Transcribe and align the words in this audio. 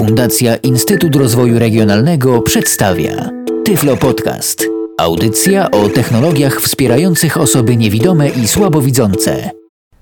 Fundacja 0.00 0.56
Instytut 0.56 1.16
Rozwoju 1.16 1.58
Regionalnego 1.58 2.42
przedstawia 2.42 3.30
Tyflo 3.64 3.96
Podcast. 3.96 4.66
Audycja 4.98 5.70
o 5.70 5.88
technologiach 5.88 6.60
wspierających 6.60 7.36
osoby 7.36 7.76
niewidome 7.76 8.28
i 8.28 8.48
słabowidzące. 8.48 9.50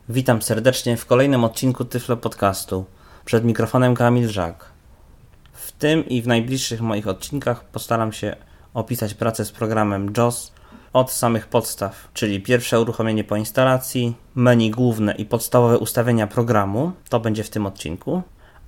Witam 0.09 0.43
serdecznie 0.43 0.97
w 0.97 1.07
kolejnym 1.07 1.45
odcinku 1.45 1.85
Tyflo 1.85 2.17
Podcastu. 2.17 2.85
Przed 3.25 3.45
mikrofonem 3.45 3.95
Kamil 3.95 4.29
Żak. 4.29 4.65
W 5.53 5.73
tym 5.73 6.09
i 6.09 6.23
w 6.23 6.27
najbliższych 6.27 6.81
moich 6.81 7.09
odcinkach 7.09 7.65
postaram 7.65 8.13
się 8.13 8.37
opisać 8.75 9.15
pracę 9.15 9.45
z 9.45 9.53
programem 9.53 10.13
JOS 10.17 10.53
od 10.93 11.13
samych 11.13 11.47
podstaw, 11.47 12.09
czyli 12.15 12.41
pierwsze 12.41 12.81
uruchomienie 12.81 13.25
po 13.25 13.37
instalacji, 13.37 14.15
menu 14.35 14.71
główne 14.71 15.15
i 15.15 15.25
podstawowe 15.25 15.79
ustawienia 15.79 16.27
programu, 16.27 16.93
to 17.09 17.21
będzie 17.21 17.45
w 17.45 17.51
tym 17.51 17.67
odcinku, 17.67 18.23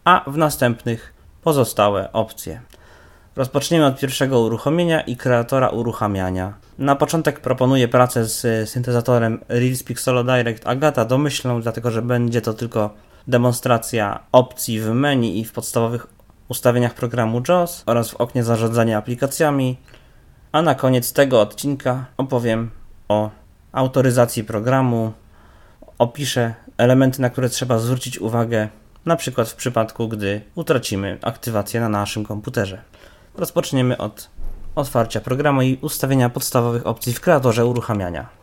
a 0.04 0.30
w 0.30 0.36
następnych 0.36 1.19
pozostałe 1.42 2.12
opcje. 2.12 2.60
Rozpoczniemy 3.36 3.86
od 3.86 3.98
pierwszego 3.98 4.40
uruchomienia 4.40 5.00
i 5.00 5.16
kreatora 5.16 5.68
uruchamiania. 5.68 6.54
Na 6.78 6.96
początek 6.96 7.40
proponuję 7.40 7.88
pracę 7.88 8.24
z 8.24 8.70
syntezatorem 8.70 9.40
Reelspeak 9.48 10.00
Solo 10.00 10.24
Direct 10.24 10.66
Agata 10.66 11.04
domyślną, 11.04 11.62
dlatego 11.62 11.90
że 11.90 12.02
będzie 12.02 12.40
to 12.40 12.54
tylko 12.54 12.94
demonstracja 13.28 14.20
opcji 14.32 14.80
w 14.80 14.88
menu 14.88 15.40
i 15.40 15.44
w 15.44 15.52
podstawowych 15.52 16.06
ustawieniach 16.48 16.94
programu 16.94 17.42
JAWS 17.48 17.82
oraz 17.86 18.10
w 18.10 18.16
oknie 18.16 18.44
zarządzania 18.44 18.98
aplikacjami. 18.98 19.76
A 20.52 20.62
na 20.62 20.74
koniec 20.74 21.12
tego 21.12 21.40
odcinka 21.40 22.04
opowiem 22.16 22.70
o 23.08 23.30
autoryzacji 23.72 24.44
programu, 24.44 25.12
opiszę 25.98 26.54
elementy, 26.78 27.22
na 27.22 27.30
które 27.30 27.48
trzeba 27.48 27.78
zwrócić 27.78 28.18
uwagę 28.18 28.68
na 29.06 29.16
przykład 29.16 29.48
w 29.48 29.54
przypadku, 29.54 30.08
gdy 30.08 30.40
utracimy 30.54 31.18
aktywację 31.22 31.80
na 31.80 31.88
naszym 31.88 32.24
komputerze. 32.24 32.82
Rozpoczniemy 33.34 33.98
od 33.98 34.30
otwarcia 34.74 35.20
programu 35.20 35.62
i 35.62 35.78
ustawienia 35.80 36.30
podstawowych 36.30 36.86
opcji 36.86 37.12
w 37.12 37.20
kreatorze 37.20 37.66
uruchamiania. 37.66 38.40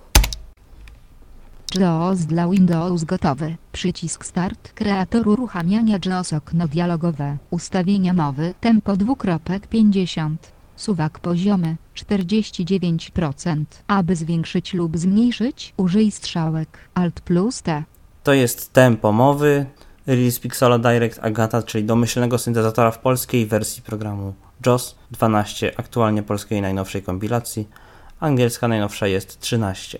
JAWS 1.75 2.25
dla 2.25 2.49
Windows 2.49 3.03
gotowy. 3.03 3.55
Przycisk 3.71 4.25
Start. 4.25 4.73
Kreator 4.73 5.27
uruchamiania 5.27 5.97
JAWS 6.05 6.33
okno 6.33 6.67
dialogowe. 6.67 7.37
Ustawienia 7.49 8.13
mowy. 8.13 8.53
Tempo 8.61 8.93
2.50. 8.93 10.35
Suwak 10.75 11.19
poziomy 11.19 11.75
49%. 11.95 13.63
Aby 13.87 14.15
zwiększyć 14.15 14.73
lub 14.73 14.97
zmniejszyć, 14.97 15.73
użyj 15.77 16.11
strzałek 16.11 16.77
Alt 16.93 17.21
plus 17.21 17.61
T. 17.61 17.83
To 18.23 18.33
jest 18.33 18.73
tempo 18.73 19.11
mowy, 19.11 19.65
release 20.07 20.39
Pixela 20.39 20.79
Direct 20.79 21.19
Agata, 21.21 21.63
czyli 21.63 21.83
domyślnego 21.83 22.37
syntezatora 22.37 22.91
w 22.91 22.99
polskiej 22.99 23.45
wersji 23.45 23.83
programu 23.83 24.33
JOS 24.65 24.95
12, 25.11 25.79
aktualnie 25.79 26.23
polskiej 26.23 26.61
najnowszej 26.61 27.03
kompilacji. 27.03 27.67
Angielska 28.19 28.67
najnowsza 28.67 29.07
jest 29.07 29.39
13. 29.39 29.99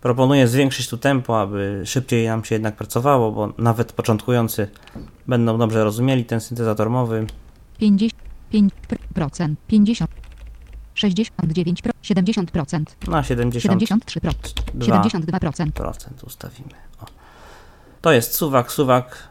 Proponuję 0.00 0.48
zwiększyć 0.48 0.88
tu 0.88 0.98
tempo, 0.98 1.40
aby 1.40 1.82
szybciej 1.84 2.26
nam 2.26 2.44
się 2.44 2.54
jednak 2.54 2.76
pracowało, 2.76 3.32
bo 3.32 3.52
nawet 3.58 3.92
początkujący 3.92 4.68
będą 5.26 5.58
dobrze 5.58 5.84
rozumieli 5.84 6.24
ten 6.24 6.40
syntezator 6.40 6.90
mowy. 6.90 7.26
55%, 7.80 8.70
50%, 9.70 10.06
69%, 10.94 11.90
70%, 12.02 12.84
Na 13.08 13.22
70 13.22 14.04
73%, 14.04 14.32
72%. 14.78 15.72
procent 15.72 16.24
ustawimy. 16.24 16.70
O. 17.00 17.17
To 18.00 18.12
jest 18.12 18.34
suwak. 18.34 18.72
Suwak 18.72 19.28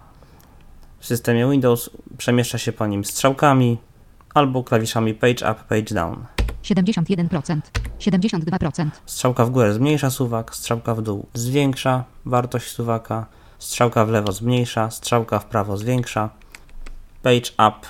w 0.99 1.05
systemie 1.05 1.51
Windows 1.51 1.89
przemieszcza 2.17 2.57
się 2.57 2.71
po 2.71 2.87
nim 2.87 3.05
strzałkami 3.05 3.77
albo 4.33 4.63
klawiszami 4.63 5.13
page 5.13 5.51
up, 5.51 5.55
page 5.69 5.95
down. 5.95 6.25
71%, 6.63 7.61
72%, 7.99 8.89
Strzałka 9.05 9.45
w 9.45 9.49
górę 9.49 9.73
zmniejsza 9.73 10.09
suwak, 10.09 10.56
strzałka 10.56 10.95
w 10.95 11.01
dół 11.01 11.25
zwiększa 11.33 12.03
wartość 12.25 12.72
suwaka, 12.72 13.25
strzałka 13.59 14.06
w 14.06 14.09
lewo 14.09 14.31
zmniejsza, 14.31 14.91
strzałka 14.91 15.39
w 15.39 15.45
prawo 15.45 15.77
zwiększa, 15.77 16.29
page 17.23 17.51
up 17.53 17.88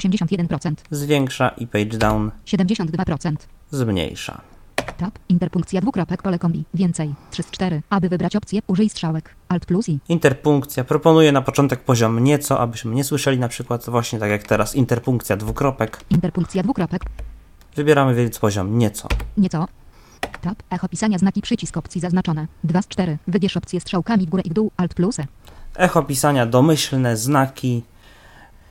81%, 0.00 0.74
zwiększa 0.90 1.48
i 1.48 1.66
page 1.66 1.98
down 1.98 2.30
72%. 2.46 3.36
zmniejsza. 3.70 4.40
Tab, 4.96 5.18
interpunkcja 5.28 5.80
dwukropek 5.80 6.22
pole 6.22 6.38
kombi, 6.38 6.64
więcej, 6.74 7.14
3 7.30 7.42
z 7.42 7.50
4. 7.50 7.82
Aby 7.90 8.08
wybrać 8.08 8.36
opcję, 8.36 8.60
użyj 8.66 8.88
strzałek, 8.88 9.34
Alt 9.48 9.66
plus 9.66 9.88
i. 9.88 9.98
Interpunkcja 10.08 10.84
proponuję 10.84 11.32
na 11.32 11.42
początek 11.42 11.80
poziom 11.80 12.24
nieco, 12.24 12.60
abyśmy 12.60 12.94
nie 12.94 13.04
słyszeli 13.04 13.38
na 13.38 13.48
przykład 13.48 13.90
właśnie 13.90 14.18
tak 14.18 14.30
jak 14.30 14.42
teraz 14.42 14.74
interpunkcja 14.74 15.36
dwukropek. 15.36 16.00
Interpunkcja 16.10 16.62
dwukropek, 16.62 17.04
Wybieramy 17.76 18.14
więc 18.14 18.38
poziom 18.38 18.78
nieco. 18.78 19.08
nieco. 19.36 19.68
Tab, 20.40 20.62
echo 20.70 20.88
pisania 20.88 21.18
znaki 21.18 21.42
przycisk 21.42 21.76
opcji 21.76 22.00
zaznaczone, 22.00 22.46
2 22.64 22.82
z 22.82 22.88
4. 22.88 23.18
Wybierz 23.26 23.56
opcję 23.56 23.80
strzałkami 23.80 24.26
w 24.26 24.28
górę 24.30 24.42
i 24.46 24.50
w 24.50 24.52
dół, 24.52 24.70
Alt 24.76 24.94
plus 24.94 25.18
E. 25.18 25.26
Echo 25.74 26.02
pisania 26.02 26.46
domyślne, 26.46 27.16
znaki. 27.16 27.82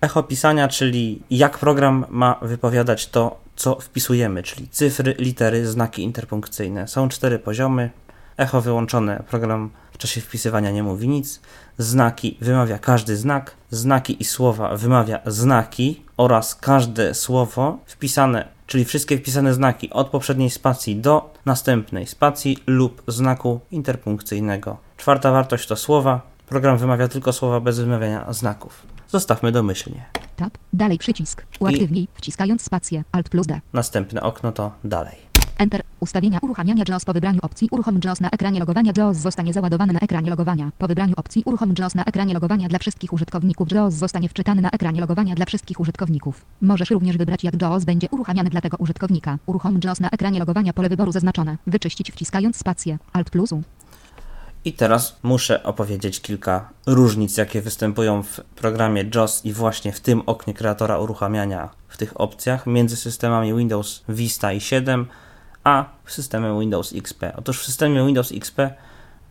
Echo 0.01 0.23
pisania, 0.23 0.67
czyli 0.67 1.21
jak 1.29 1.57
program 1.57 2.05
ma 2.09 2.35
wypowiadać 2.41 3.07
to, 3.07 3.39
co 3.61 3.79
wpisujemy, 3.79 4.43
czyli 4.43 4.67
cyfry, 4.67 5.15
litery, 5.19 5.67
znaki 5.67 6.03
interpunkcyjne. 6.03 6.87
Są 6.87 7.09
cztery 7.09 7.39
poziomy. 7.39 7.89
Echo 8.37 8.61
wyłączone, 8.61 9.23
program 9.29 9.69
w 9.91 9.97
czasie 9.97 10.21
wpisywania 10.21 10.71
nie 10.71 10.83
mówi 10.83 11.07
nic. 11.07 11.41
Znaki 11.77 12.37
wymawia 12.41 12.79
każdy 12.79 13.17
znak. 13.17 13.55
Znaki 13.69 14.21
i 14.21 14.25
słowa 14.25 14.77
wymawia 14.77 15.19
znaki 15.25 16.03
oraz 16.17 16.55
każde 16.55 17.13
słowo 17.13 17.79
wpisane, 17.85 18.47
czyli 18.67 18.85
wszystkie 18.85 19.17
wpisane 19.17 19.53
znaki 19.53 19.89
od 19.89 20.09
poprzedniej 20.09 20.49
spacji 20.49 20.95
do 20.95 21.33
następnej 21.45 22.07
spacji 22.07 22.57
lub 22.67 23.03
znaku 23.07 23.59
interpunkcyjnego. 23.71 24.77
Czwarta 24.97 25.31
wartość 25.31 25.67
to 25.67 25.75
słowa. 25.75 26.21
Program 26.47 26.77
wymawia 26.77 27.07
tylko 27.07 27.33
słowa 27.33 27.59
bez 27.59 27.79
wymawiania 27.79 28.33
znaków. 28.33 28.85
Zostawmy 29.11 29.51
domyślnie. 29.51 30.05
Tab, 30.35 30.57
dalej 30.73 30.97
przycisk, 30.97 31.45
uaktywnij, 31.59 32.07
wciskając 32.13 32.61
spację, 32.61 33.03
Alt 33.11 33.29
plus 33.29 33.47
D. 33.47 33.61
Następne 33.73 34.21
okno 34.21 34.51
to 34.51 34.71
dalej. 34.83 35.15
Enter. 35.57 35.81
Ustawienia 35.99 36.39
uruchamiania 36.41 36.83
JAWS 36.87 37.05
po 37.05 37.13
wybraniu 37.13 37.39
opcji 37.41 37.67
Uruchom 37.71 37.99
JAWS 38.03 38.21
na 38.21 38.29
ekranie 38.29 38.59
logowania 38.59 38.91
JAWS 38.97 39.17
zostanie 39.17 39.53
załadowany 39.53 39.93
na 39.93 39.99
ekranie 39.99 40.29
logowania. 40.29 40.71
Po 40.77 40.87
wybraniu 40.87 41.13
opcji 41.17 41.43
Uruchom 41.45 41.73
JAWS 41.79 41.95
na 41.95 42.05
ekranie 42.05 42.33
logowania 42.33 42.67
dla 42.67 42.79
wszystkich 42.79 43.13
użytkowników 43.13 43.71
JAWS 43.71 43.93
zostanie 43.93 44.29
wczytany 44.29 44.61
na 44.61 44.69
ekranie 44.69 45.01
logowania 45.01 45.35
dla 45.35 45.45
wszystkich 45.45 45.79
użytkowników. 45.79 46.45
Możesz 46.61 46.89
również 46.89 47.17
wybrać 47.17 47.43
jak 47.43 47.61
JAWS 47.61 47.85
będzie 47.85 48.07
uruchamiany 48.11 48.49
dla 48.49 48.61
tego 48.61 48.77
użytkownika. 48.77 49.37
Uruchom 49.45 49.79
JAWS 49.83 49.99
na 49.99 50.09
ekranie 50.09 50.39
logowania 50.39 50.73
pole 50.73 50.89
wyboru 50.89 51.11
zaznaczone. 51.11 51.57
Wyczyścić 51.67 52.11
wciskając 52.11 52.57
spację 52.57 52.97
Alt 53.13 53.29
plus 53.29 53.51
U. 53.51 53.63
I 54.65 54.73
teraz 54.73 55.19
muszę 55.23 55.63
opowiedzieć 55.63 56.21
kilka 56.21 56.69
różnic, 56.85 57.37
jakie 57.37 57.61
występują 57.61 58.23
w 58.23 58.41
programie 58.55 59.05
JOS 59.15 59.45
i 59.45 59.53
właśnie 59.53 59.91
w 59.91 59.99
tym 59.99 60.23
oknie 60.25 60.53
kreatora 60.53 60.99
uruchamiania 60.99 61.69
w 61.87 61.97
tych 61.97 62.21
opcjach 62.21 62.67
między 62.67 62.95
systemami 62.95 63.53
Windows 63.53 64.03
Vista 64.09 64.53
i 64.53 64.61
7 64.61 65.07
a 65.63 65.85
systemem 66.05 66.59
Windows 66.59 66.93
XP. 66.95 67.23
Otóż 67.37 67.59
w 67.59 67.65
systemie 67.65 68.05
Windows 68.05 68.31
XP 68.31 68.73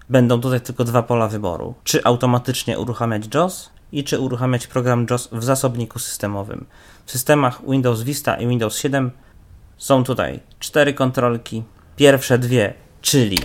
będą 0.09 0.41
tutaj 0.41 0.61
tylko 0.61 0.85
dwa 0.85 1.03
pola 1.03 1.29
wyboru. 1.29 1.75
Czy 1.85 2.05
automatycznie 2.05 2.79
uruchamiać 2.79 3.35
JOS 3.35 3.71
i 3.93 4.05
czy 4.05 4.19
uruchamiać 4.19 4.67
program 4.67 5.07
JOS 5.11 5.29
w 5.33 5.45
zasobniku 5.45 5.99
systemowym. 5.99 6.67
W 7.07 7.11
systemach 7.11 7.61
Windows 7.69 8.03
Vista 8.03 8.37
i 8.37 8.47
Windows 8.47 8.79
7 8.79 9.11
są 9.79 10.05
tutaj 10.05 10.41
cztery 10.59 10.95
kontrolki. 10.95 11.62
Pierwsze 11.97 12.39
dwie, 12.39 12.75
czyli 13.01 13.39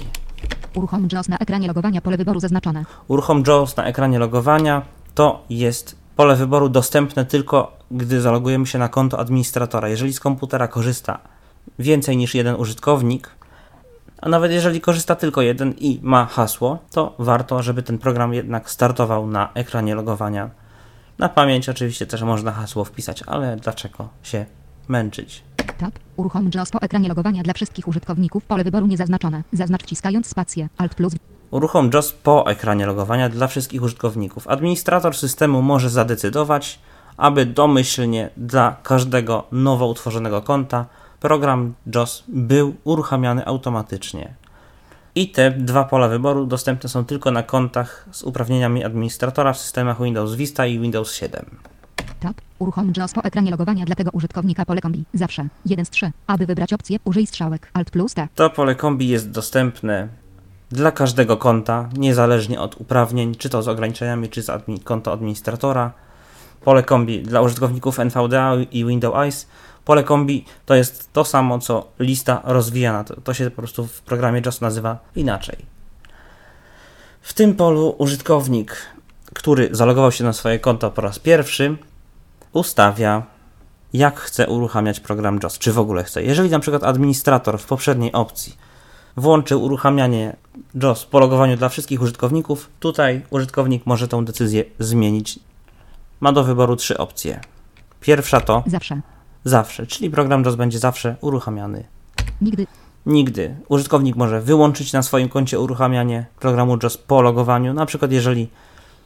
Uruchom 0.76 1.08
JAWS 1.12 1.30
na 1.30 1.38
ekranie 1.38 1.68
logowania 1.68 2.02
pole 2.02 2.18
wyboru 2.18 2.40
zaznaczone. 2.40 2.86
Uruchom 3.08 3.44
JAWS 3.48 3.76
na 3.76 3.86
ekranie 3.86 4.20
logowania 4.20 4.82
to 5.16 5.44
jest 5.50 5.96
pole 6.16 6.36
wyboru 6.36 6.70
dostępne 6.70 7.26
tylko 7.26 7.78
gdy 7.92 8.22
zalogujemy 8.22 8.68
się 8.68 8.80
na 8.80 8.90
konto 8.90 9.20
administratora. 9.20 9.90
Jeżeli 9.90 10.14
z 10.14 10.20
komputera 10.20 10.68
korzysta 10.68 11.20
więcej 11.80 12.18
niż 12.18 12.36
jeden 12.36 12.56
użytkownik, 12.56 13.30
a 14.22 14.30
nawet 14.30 14.52
jeżeli 14.52 14.82
korzysta 14.82 15.16
tylko 15.16 15.42
jeden 15.42 15.74
i 15.78 16.00
ma 16.04 16.26
hasło, 16.26 16.80
to 16.92 17.16
warto, 17.20 17.64
żeby 17.64 17.84
ten 17.84 17.98
program 17.98 18.34
jednak 18.34 18.70
startował 18.70 19.28
na 19.28 19.50
ekranie 19.54 19.96
logowania. 19.96 20.50
Na 21.20 21.30
pamięć 21.30 21.70
oczywiście 21.70 22.06
też 22.06 22.22
można 22.22 22.52
hasło 22.52 22.86
wpisać, 22.86 23.24
ale 23.28 23.58
dlaczego 23.58 24.10
się 24.24 24.46
męczyć? 24.88 25.44
Tab. 25.74 26.00
Uruchom 26.16 26.50
JAWS 26.54 26.72
po 26.72 26.82
ekranie 26.82 27.10
logowania 27.10 27.44
dla 27.44 27.54
wszystkich 27.54 27.88
użytkowników 27.88 28.46
pole 28.46 28.64
wyboru 28.64 28.88
niezaznaczone. 28.88 29.44
Zaznacz 29.54 29.84
wciskając 29.84 30.28
spację 30.28 30.70
Alt 30.78 30.96
plus 30.96 31.16
Uruchom 31.52 31.90
JOS 31.94 32.12
po 32.12 32.48
ekranie 32.48 32.86
logowania 32.86 33.30
dla 33.30 33.48
wszystkich 33.48 33.84
użytkowników. 33.84 34.48
Administrator 34.48 35.16
systemu 35.16 35.62
może 35.62 35.90
zadecydować, 35.90 36.80
aby 37.18 37.46
domyślnie 37.46 38.30
dla 38.38 38.76
każdego 38.84 39.44
nowo 39.52 39.88
utworzonego 39.88 40.42
konta 40.42 40.86
program 41.20 41.74
JOS 41.96 42.24
był 42.28 42.76
uruchamiany 42.84 43.46
automatycznie. 43.46 44.34
I 45.16 45.30
te 45.30 45.52
dwa 45.52 45.84
pola 45.84 46.08
wyboru 46.08 46.46
dostępne 46.46 46.90
są 46.90 47.06
tylko 47.06 47.32
na 47.32 47.44
kontach 47.44 48.06
z 48.12 48.24
uprawnieniami 48.24 48.84
administratora 48.84 49.54
w 49.54 49.58
systemach 49.58 50.04
Windows 50.04 50.36
Vista 50.36 50.66
i 50.66 50.80
Windows 50.80 51.14
7. 51.14 51.46
Tab. 52.26 52.42
Uruchom 52.60 52.94
JOS 52.98 53.14
po 53.14 53.24
ekranie 53.24 53.52
logowania 53.52 53.86
dla 53.86 53.96
tego 53.96 54.12
użytkownika 54.14 54.66
pole 54.66 54.82
kombi. 54.82 55.04
Zawsze. 55.14 55.48
1 55.66 55.86
z 55.86 55.90
3. 55.90 56.12
Aby 56.28 56.46
wybrać 56.46 56.74
opcję, 56.74 56.98
użyj 57.04 57.28
strzałek. 57.28 57.70
Alt 57.74 57.92
plus 57.92 58.14
T. 58.14 58.28
To 58.36 58.50
pole 58.50 58.76
kombi 58.76 59.08
jest 59.08 59.32
dostępne 59.32 60.08
dla 60.72 60.92
każdego 60.92 61.38
konta, 61.38 61.90
niezależnie 61.98 62.62
od 62.62 62.82
uprawnień, 62.82 63.36
czy 63.36 63.50
to 63.50 63.64
z 63.64 63.68
ograniczeniami, 63.68 64.30
czy 64.30 64.44
z 64.44 64.48
admi- 64.48 64.84
konto 64.84 65.14
administratora. 65.14 65.92
Pole 66.62 66.84
kombi 66.84 67.22
dla 67.22 67.42
użytkowników 67.42 68.00
NVDA 68.00 68.56
i 68.72 68.86
Windows 68.86 69.16
Eyes. 69.16 69.48
Pole 69.86 70.04
kombi 70.04 70.46
to 70.66 70.76
jest 70.76 71.14
to 71.14 71.26
samo, 71.26 71.60
co 71.60 71.88
lista 72.00 72.42
rozwijana. 72.44 73.04
To, 73.04 73.22
to 73.22 73.34
się 73.34 73.50
po 73.50 73.56
prostu 73.62 73.88
w 73.88 74.02
programie 74.02 74.42
JOS 74.46 74.62
nazywa 74.62 75.00
inaczej. 75.16 75.58
W 77.22 77.34
tym 77.34 77.56
polu 77.56 77.96
użytkownik, 77.98 78.78
który 79.34 79.70
zalogował 79.72 80.12
się 80.12 80.24
na 80.24 80.34
swoje 80.34 80.60
konto 80.60 80.92
po 80.92 81.02
raz 81.02 81.20
pierwszy, 81.20 81.78
ustawia 82.56 83.24
jak 83.94 84.20
chce 84.20 84.48
uruchamiać 84.48 85.00
program 85.00 85.40
JOS, 85.44 85.58
czy 85.58 85.74
w 85.74 85.80
ogóle 85.80 86.04
chce. 86.04 86.24
Jeżeli 86.24 86.50
na 86.50 86.60
przykład 86.60 86.84
administrator 86.84 87.60
w 87.60 87.66
poprzedniej 87.66 88.12
opcji 88.12 88.56
włączył 89.18 89.64
uruchamianie 89.64 90.36
JOS 90.76 91.06
po 91.06 91.20
logowaniu 91.20 91.58
dla 91.58 91.70
wszystkich 91.70 92.02
użytkowników, 92.02 92.70
tutaj 92.80 93.22
użytkownik 93.30 93.86
może 93.86 94.08
tą 94.08 94.26
decyzję 94.26 94.64
zmienić. 94.80 95.40
Ma 96.20 96.32
do 96.32 96.44
wyboru 96.44 96.76
trzy 96.76 96.98
opcje. 96.98 97.40
Pierwsza 98.02 98.42
to 98.42 98.64
Zawsze. 98.68 99.02
zawsze, 99.44 99.88
czyli 99.88 100.10
program 100.10 100.44
JOS 100.46 100.56
będzie 100.56 100.80
zawsze 100.80 101.16
uruchamiany. 101.22 101.84
Nigdy. 102.42 102.68
Nigdy. 103.06 103.56
Użytkownik 103.68 104.16
może 104.16 104.42
wyłączyć 104.42 104.94
na 104.94 105.04
swoim 105.04 105.30
koncie 105.30 105.60
uruchamianie 105.60 106.26
programu 106.40 106.78
JOS 106.84 106.98
po 106.98 107.22
logowaniu. 107.22 107.74
Na 107.74 107.86
przykład, 107.86 108.12
jeżeli 108.12 108.50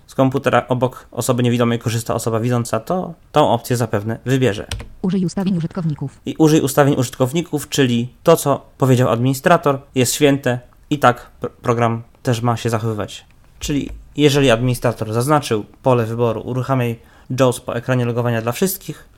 z 0.10 0.16
komputera 0.16 0.68
obok 0.68 1.08
osoby 1.12 1.44
niewidomej 1.44 1.80
korzysta 1.80 2.16
osoba 2.16 2.40
widząca, 2.40 2.80
to 2.80 3.14
tą 3.32 3.50
opcję 3.50 3.78
zapewne 3.78 4.20
wybierze. 4.26 4.68
Użyj 5.02 5.26
ustawień 5.26 5.58
użytkowników. 5.58 6.22
I 6.26 6.36
użyj 6.38 6.62
ustawień 6.62 6.96
użytkowników, 6.96 7.70
czyli 7.70 8.14
to, 8.24 8.36
co 8.36 8.66
powiedział 8.78 9.10
administrator, 9.10 9.80
jest 9.96 10.14
święte 10.14 10.60
i 10.90 11.00
tak 11.00 11.32
pr- 11.42 11.50
program 11.50 12.04
też 12.24 12.42
ma 12.42 12.58
się 12.58 12.70
zachowywać. 12.70 13.26
Czyli 13.60 13.90
jeżeli 14.18 14.52
administrator 14.52 15.14
zaznaczył 15.14 15.66
pole 15.84 16.06
wyboru 16.06 16.42
uruchamiaj 16.42 17.00
JOS 17.40 17.60
po 17.60 17.76
ekranie 17.76 18.06
logowania 18.06 18.42
dla 18.42 18.52
wszystkich, 18.52 19.10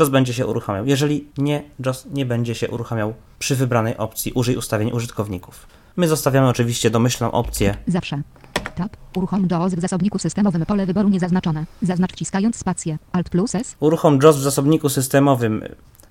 JOS 0.00 0.08
będzie 0.08 0.34
się 0.34 0.46
uruchamiał. 0.46 0.86
Jeżeli 0.86 1.28
nie, 1.38 1.62
JOS 1.86 2.06
nie 2.10 2.26
będzie 2.26 2.54
się 2.54 2.68
uruchamiał 2.68 3.14
przy 3.38 3.56
wybranej 3.56 3.96
opcji 3.96 4.32
użyj 4.32 4.56
ustawień 4.56 4.92
użytkowników. 4.92 5.66
My 5.98 6.08
zostawiamy 6.08 6.48
oczywiście 6.48 6.90
domyślną 6.90 7.32
opcję 7.32 7.76
Zawsze. 7.86 8.22
Tab. 8.74 8.96
Uruchom 9.16 9.48
JOS 9.50 9.74
w 9.74 9.80
zasobniku 9.80 10.18
systemowym 10.18 10.66
pole 10.66 10.86
wyboru 10.86 11.08
niezaznaczone. 11.08 11.64
Zaznacz 11.82 12.12
wciskając 12.12 12.56
spację. 12.56 12.98
Alt 13.12 13.28
plus 13.28 13.54
S. 13.54 13.76
Uruchom 13.80 14.18
JOS 14.22 14.36
w 14.36 14.42
zasobniku 14.42 14.88
systemowym 14.88 15.62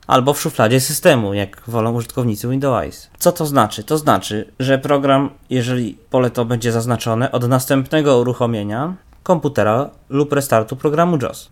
albo 0.07 0.34
w 0.34 0.42
szufladzie 0.42 0.80
systemu, 0.80 1.34
jak 1.34 1.63
wolą 1.68 1.94
użytkownicy 1.94 2.48
Windows. 2.48 3.10
Co 3.19 3.31
to 3.31 3.45
znaczy? 3.45 3.84
To 3.84 3.98
znaczy, 3.98 4.54
że 4.60 4.78
program, 4.78 5.30
jeżeli 5.50 5.98
pole 6.10 6.31
to 6.31 6.45
będzie 6.45 6.72
zaznaczone, 6.72 7.31
od 7.31 7.48
następnego 7.48 8.19
uruchomienia 8.19 8.94
komputera 9.24 9.90
lub 10.10 10.33
restartu 10.33 10.75
programu 10.75 11.18
JOS. 11.22 11.50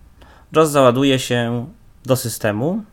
JOS 0.51 0.69
załaduje 0.69 1.19
się 1.19 1.65
do 2.05 2.15
systemu, 2.15 2.83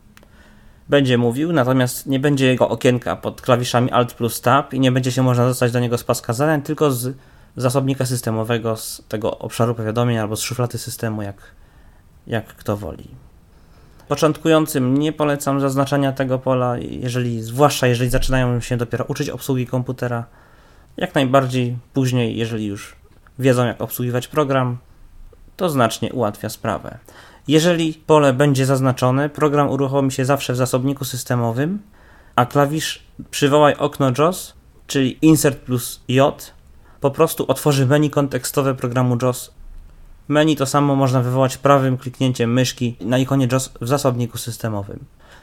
będzie 0.89 1.17
mówił, 1.17 1.53
natomiast 1.53 2.07
nie 2.07 2.19
będzie 2.19 2.47
jego 2.47 2.69
okienka 2.69 3.15
pod 3.15 3.41
klawiszami 3.41 3.91
Alt 3.91 4.13
plus 4.13 4.41
Tab 4.41 4.73
i 4.73 4.79
nie 4.79 4.91
będzie 4.91 5.11
się 5.11 5.23
można 5.23 5.45
dostać 5.45 5.71
do 5.71 5.79
niego 5.79 5.97
z 5.97 6.03
paska 6.03 6.33
zadań, 6.33 6.61
tylko 6.61 6.91
z 6.91 7.17
zasobnika 7.57 8.05
systemowego, 8.05 8.77
z 8.77 9.03
tego 9.07 9.39
obszaru 9.39 9.75
powiadomień 9.75 10.17
albo 10.17 10.35
z 10.35 10.41
szuflady 10.41 10.77
systemu, 10.77 11.21
jak, 11.21 11.37
jak 12.27 12.45
kto 12.45 12.77
woli. 12.77 13.07
Początkującym 14.07 14.97
nie 14.97 15.13
polecam 15.13 15.59
zaznaczania 15.59 16.11
tego 16.11 16.39
pola, 16.39 16.77
jeżeli, 16.77 17.41
zwłaszcza 17.41 17.87
jeżeli 17.87 18.09
zaczynają 18.09 18.59
się 18.59 18.77
dopiero 18.77 19.05
uczyć 19.05 19.29
obsługi 19.29 19.67
komputera. 19.67 20.25
Jak 20.97 21.15
najbardziej 21.15 21.77
później, 21.93 22.37
jeżeli 22.37 22.65
już 22.65 22.95
wiedzą 23.39 23.65
jak 23.65 23.81
obsługiwać 23.81 24.27
program, 24.27 24.77
to 25.57 25.69
znacznie 25.69 26.13
ułatwia 26.13 26.49
sprawę. 26.49 26.97
Jeżeli 27.47 27.93
pole 27.93 28.33
będzie 28.33 28.65
zaznaczone, 28.65 29.29
program 29.29 29.69
uruchomi 29.69 30.11
się 30.11 30.25
zawsze 30.25 30.53
w 30.53 30.57
zasobniku 30.57 31.05
systemowym, 31.05 31.79
a 32.35 32.45
klawisz 32.45 33.03
przywołaj 33.31 33.75
okno 33.75 34.11
JOS, 34.17 34.53
czyli 34.87 35.17
Insert 35.21 35.59
plus 35.59 36.01
J, 36.07 36.53
po 37.01 37.11
prostu 37.11 37.45
otworzy 37.47 37.85
menu 37.85 38.09
kontekstowe 38.09 38.75
programu 38.75 39.17
JOS. 39.21 39.51
Menu 40.27 40.55
to 40.55 40.65
samo 40.65 40.95
można 40.95 41.21
wywołać 41.21 41.57
prawym 41.57 41.97
kliknięciem 41.97 42.53
myszki 42.53 42.95
na 43.01 43.17
ikonie 43.17 43.47
JOS 43.51 43.71
w 43.81 43.87
zasobniku 43.87 44.37
systemowym. 44.37 44.99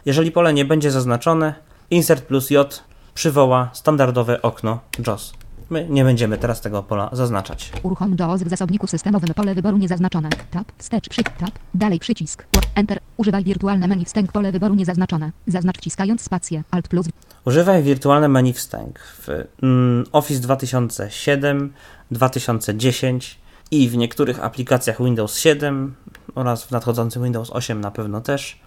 Jeżeli 0.06 0.32
pole 0.32 0.52
nie 0.52 0.64
będzie 0.64 0.90
zaznaczone, 0.90 1.54
Insert 1.90 2.24
plus 2.24 2.50
J 2.50 2.82
przywoła 3.14 3.70
standardowe 3.72 4.42
okno 4.42 4.80
JOS. 5.06 5.32
My 5.70 5.86
nie 5.90 6.04
będziemy 6.04 6.38
teraz 6.38 6.60
tego 6.60 6.82
pola 6.82 7.10
zaznaczać. 7.12 7.72
Uruchom 7.82 8.16
JOS 8.20 8.42
w 8.42 8.48
zasobniku 8.48 8.86
systemowym 8.86 9.34
pole 9.34 9.54
wyboru 9.54 9.76
niezaznaczone. 9.76 10.28
Tab. 10.50 10.72
Wstecz. 10.78 11.08
Przy. 11.08 11.24
Tab. 11.24 11.50
Dalej 11.74 11.98
przycisk. 11.98 12.46
Enter. 12.74 12.98
Używaj 13.16 13.44
wirtualne 13.44 13.88
menu 13.88 14.04
wstęg 14.04 14.32
pole 14.32 14.52
wyboru 14.52 14.74
niezaznaczone. 14.74 15.32
Zaznacz 15.46 15.78
wciskając 15.78 16.22
spację. 16.22 16.62
Alt 16.70 16.88
plus. 16.88 17.06
Używaj 17.44 17.82
wirtualne 17.82 18.28
menu 18.28 18.52
wstęg 18.52 18.98
w 18.98 19.28
mm, 19.62 20.04
Office 20.12 20.40
2007, 20.40 21.72
2010 22.10 23.38
i 23.70 23.88
w 23.88 23.96
niektórych 23.96 24.44
aplikacjach 24.44 25.04
Windows 25.04 25.38
7 25.38 25.94
oraz 26.34 26.64
w 26.64 26.70
nadchodzącym 26.70 27.22
Windows 27.22 27.50
8 27.50 27.80
na 27.80 27.90
pewno 27.90 28.20
też. 28.20 28.60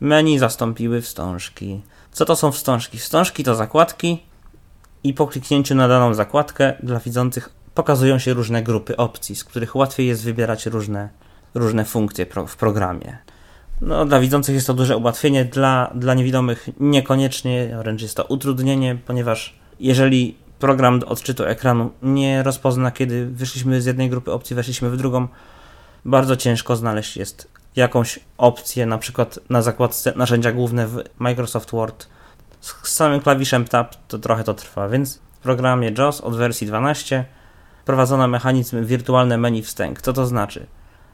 Menu 0.00 0.38
zastąpiły 0.38 1.00
wstążki. 1.00 1.82
Co 2.12 2.24
to 2.24 2.36
są 2.36 2.52
wstążki? 2.52 2.98
Wstążki 2.98 3.44
to 3.44 3.54
zakładki 3.54 4.31
i 5.04 5.14
po 5.14 5.26
kliknięciu 5.26 5.74
na 5.74 5.88
daną 5.88 6.14
zakładkę 6.14 6.72
dla 6.82 7.00
widzących 7.00 7.50
pokazują 7.74 8.18
się 8.18 8.34
różne 8.34 8.62
grupy 8.62 8.96
opcji, 8.96 9.36
z 9.36 9.44
których 9.44 9.76
łatwiej 9.76 10.06
jest 10.06 10.24
wybierać 10.24 10.66
różne, 10.66 11.08
różne 11.54 11.84
funkcje 11.84 12.26
pro, 12.26 12.46
w 12.46 12.56
programie. 12.56 13.18
No, 13.80 14.04
dla 14.04 14.20
widzących 14.20 14.54
jest 14.54 14.66
to 14.66 14.74
duże 14.74 14.96
ułatwienie, 14.96 15.44
dla, 15.44 15.90
dla 15.94 16.14
niewidomych 16.14 16.68
niekoniecznie, 16.80 17.76
wręcz 17.78 18.02
jest 18.02 18.16
to 18.16 18.24
utrudnienie, 18.24 18.98
ponieważ 19.06 19.54
jeżeli 19.80 20.36
program 20.58 20.98
do 20.98 21.06
odczytu 21.06 21.44
ekranu 21.44 21.90
nie 22.02 22.42
rozpozna, 22.42 22.90
kiedy 22.90 23.26
wyszliśmy 23.26 23.82
z 23.82 23.86
jednej 23.86 24.10
grupy 24.10 24.32
opcji, 24.32 24.56
weszliśmy 24.56 24.90
w 24.90 24.96
drugą, 24.96 25.28
bardzo 26.04 26.36
ciężko 26.36 26.76
znaleźć 26.76 27.16
jest 27.16 27.48
jakąś 27.76 28.18
opcję, 28.38 28.86
na 28.86 28.98
przykład 28.98 29.38
na 29.50 29.62
zakładce 29.62 30.12
narzędzia 30.16 30.52
główne 30.52 30.86
w 30.86 31.02
Microsoft 31.18 31.70
Word 31.70 32.06
z 32.62 32.88
samym 32.88 33.20
klawiszem 33.20 33.64
Tab, 33.64 33.94
to 34.08 34.18
trochę 34.18 34.44
to 34.44 34.54
trwa, 34.54 34.88
więc 34.88 35.16
w 35.16 35.38
programie 35.38 35.92
JOS 35.98 36.20
od 36.20 36.36
wersji 36.36 36.66
12 36.66 37.24
wprowadzono 37.82 38.28
mechanizm 38.28 38.84
wirtualne 38.84 39.38
menu 39.38 39.62
wstęg. 39.62 40.02
Co 40.02 40.12
to 40.12 40.26
znaczy? 40.26 40.66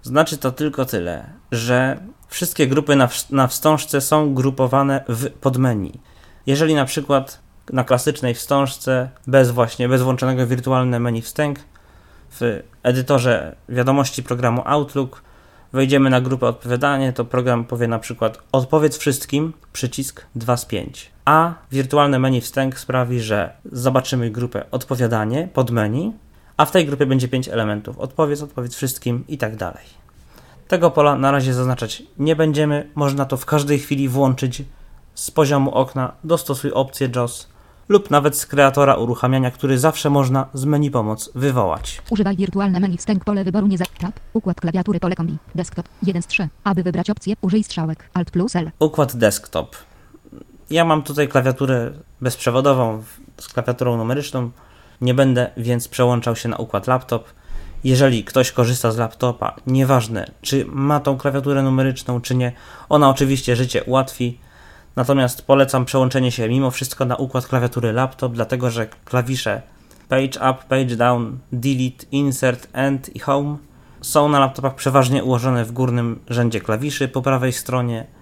Znaczy 0.02 0.38
to 0.38 0.52
tylko 0.52 0.84
tyle, 0.84 1.26
że 1.52 2.00
wszystkie 2.28 2.66
grupy 2.66 2.96
na, 2.96 3.08
na 3.30 3.46
wstążce 3.46 4.00
są 4.00 4.34
grupowane 4.34 5.04
w 5.08 5.30
podmenu. 5.30 5.92
Jeżeli 6.46 6.74
na 6.74 6.84
przykład 6.84 7.40
na 7.72 7.84
klasycznej 7.84 8.34
wstążce 8.34 9.10
bez 9.26 9.50
właśnie, 9.50 9.88
bez 9.88 10.02
włączonego 10.02 10.46
wirtualne 10.46 11.00
menu 11.00 11.22
wstęg 11.22 11.58
w 12.30 12.62
edytorze 12.82 13.56
wiadomości 13.68 14.22
programu 14.22 14.62
Outlook 14.64 15.22
wejdziemy 15.72 16.10
na 16.10 16.20
grupę 16.20 16.46
odpowiadanie, 16.46 17.12
to 17.12 17.24
program 17.24 17.64
powie 17.64 17.88
na 17.88 17.98
przykład 17.98 18.38
odpowiedz 18.52 18.98
wszystkim, 18.98 19.52
przycisk 19.72 20.26
2 20.34 20.56
z 20.56 20.64
5. 20.64 21.10
A 21.28 21.54
wirtualne 21.72 22.18
menu 22.18 22.40
wstęg 22.40 22.78
sprawi, 22.78 23.20
że 23.20 23.52
zobaczymy 23.72 24.30
grupę 24.30 24.64
odpowiadanie 24.70 25.48
pod 25.52 25.70
menu, 25.70 26.12
a 26.56 26.64
w 26.64 26.70
tej 26.70 26.86
grupie 26.86 27.06
będzie 27.06 27.28
5 27.28 27.48
elementów. 27.48 27.98
Odpowiedz, 27.98 28.42
odpowiedz 28.42 28.74
wszystkim 28.74 29.24
i 29.28 29.38
tak 29.38 29.56
dalej. 29.56 29.84
Tego 30.68 30.90
pola 30.90 31.16
na 31.16 31.30
razie 31.30 31.54
zaznaczać 31.54 32.02
nie 32.18 32.36
będziemy. 32.36 32.90
Można 32.94 33.24
to 33.24 33.36
w 33.36 33.46
każdej 33.46 33.78
chwili 33.78 34.08
włączyć 34.08 34.62
z 35.14 35.30
poziomu 35.30 35.70
okna. 35.70 36.12
Dostosuj 36.24 36.72
opcję 36.72 37.08
JOS 37.16 37.48
lub 37.88 38.10
nawet 38.10 38.36
z 38.36 38.46
kreatora 38.46 38.94
uruchamiania, 38.94 39.50
który 39.50 39.78
zawsze 39.78 40.10
można 40.10 40.48
z 40.54 40.64
menu 40.64 40.90
pomoc 40.90 41.30
wywołać. 41.34 42.02
Używaj 42.10 42.36
wirtualne 42.36 42.80
menu 42.80 42.96
wstęg 42.96 43.24
pole 43.24 43.44
wyboru 43.44 43.66
nie 43.66 43.78
za. 43.78 43.84
Tab. 44.00 44.20
Układ 44.32 44.60
klawiatury 44.60 45.00
pole 45.00 45.14
kombi. 45.14 45.38
Desktop. 45.54 45.88
1 46.02 46.22
z 46.22 46.26
3. 46.26 46.48
Aby 46.64 46.82
wybrać 46.82 47.10
opcję, 47.10 47.34
użyj 47.40 47.64
strzałek. 47.64 48.10
Alt 48.14 48.30
plus 48.30 48.56
L. 48.56 48.70
Układ 48.78 49.16
desktop. 49.16 49.76
Ja 50.70 50.84
mam 50.84 51.02
tutaj 51.02 51.28
klawiaturę 51.28 51.90
bezprzewodową 52.20 53.02
z 53.38 53.48
klawiaturą 53.48 53.96
numeryczną. 53.96 54.50
Nie 55.00 55.14
będę 55.14 55.50
więc 55.56 55.88
przełączał 55.88 56.36
się 56.36 56.48
na 56.48 56.56
układ 56.56 56.86
laptop. 56.86 57.28
Jeżeli 57.84 58.24
ktoś 58.24 58.52
korzysta 58.52 58.92
z 58.92 58.96
laptopa, 58.98 59.56
nieważne 59.66 60.30
czy 60.42 60.64
ma 60.68 61.00
tą 61.00 61.18
klawiaturę 61.18 61.62
numeryczną, 61.62 62.20
czy 62.20 62.34
nie, 62.34 62.52
ona 62.88 63.10
oczywiście 63.10 63.56
życie 63.56 63.84
ułatwi. 63.84 64.38
Natomiast 64.96 65.46
polecam 65.46 65.84
przełączenie 65.84 66.32
się 66.32 66.48
mimo 66.48 66.70
wszystko 66.70 67.04
na 67.04 67.16
układ 67.16 67.46
klawiatury 67.46 67.92
laptop, 67.92 68.32
dlatego 68.32 68.70
że 68.70 68.86
klawisze 69.04 69.62
page 70.08 70.50
up, 70.50 70.54
page 70.68 70.96
down, 70.96 71.38
delete, 71.52 72.06
insert, 72.12 72.68
end 72.72 73.16
i 73.16 73.18
home 73.18 73.56
są 74.00 74.28
na 74.28 74.40
laptopach 74.40 74.74
przeważnie 74.74 75.24
ułożone 75.24 75.64
w 75.64 75.72
górnym 75.72 76.20
rzędzie 76.28 76.60
klawiszy 76.60 77.08
po 77.08 77.22
prawej 77.22 77.52
stronie 77.52 78.17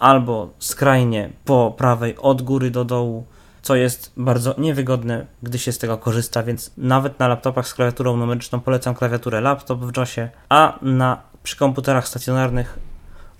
albo 0.00 0.50
skrajnie 0.58 1.30
po 1.44 1.74
prawej 1.78 2.16
od 2.18 2.42
góry 2.42 2.70
do 2.70 2.84
dołu, 2.84 3.26
co 3.62 3.76
jest 3.76 4.12
bardzo 4.16 4.54
niewygodne, 4.58 5.26
gdy 5.42 5.58
się 5.58 5.72
z 5.72 5.78
tego 5.78 5.98
korzysta, 5.98 6.42
więc 6.42 6.70
nawet 6.76 7.18
na 7.18 7.28
laptopach 7.28 7.68
z 7.68 7.74
klawiaturą 7.74 8.16
numeryczną 8.16 8.60
polecam 8.60 8.94
klawiaturę 8.94 9.40
laptop 9.40 9.80
w 9.80 9.96
JOSie, 9.96 10.28
a 10.48 10.78
na 10.82 11.22
przy 11.42 11.56
komputerach 11.56 12.08
stacjonarnych 12.08 12.78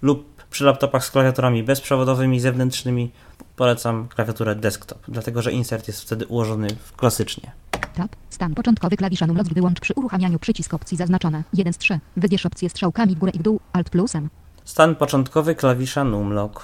lub 0.03 0.43
przy 0.51 0.65
laptopach 0.65 1.05
z 1.05 1.11
klawiaturami 1.11 1.63
bezprzewodowymi, 1.63 2.41
zewnętrznymi 2.41 3.11
polecam 3.57 4.09
klawiaturę 4.09 4.55
desktop, 4.55 4.99
dlatego 5.09 5.43
że 5.43 5.53
insert 5.53 5.89
jest 5.89 6.03
wtedy 6.03 6.27
ułożony 6.27 6.69
klasycznie. 6.97 7.53
Tab. 7.95 8.17
Stan 8.31 8.55
początkowy 8.55 8.97
klawisza 8.97 9.27
numlock 9.27 9.55
wyłącz 9.55 9.81
przy 9.81 9.95
uruchamianiu 9.95 10.39
przycisk 10.39 10.75
opcji 10.75 10.97
zaznaczone. 10.97 11.43
1 11.53 11.73
z 11.73 11.79
3. 11.79 12.01
Wybierz 12.17 12.47
opcję 12.47 12.71
strzałkami 12.71 13.15
w 13.15 13.19
górę 13.19 13.33
i 13.35 13.39
w 13.39 13.43
dół. 13.43 13.61
Alt 13.73 13.91
plusem. 13.91 14.29
Stan 14.67 14.95
początkowy 14.95 15.55
klawisza 15.55 16.05
numlock. 16.05 16.63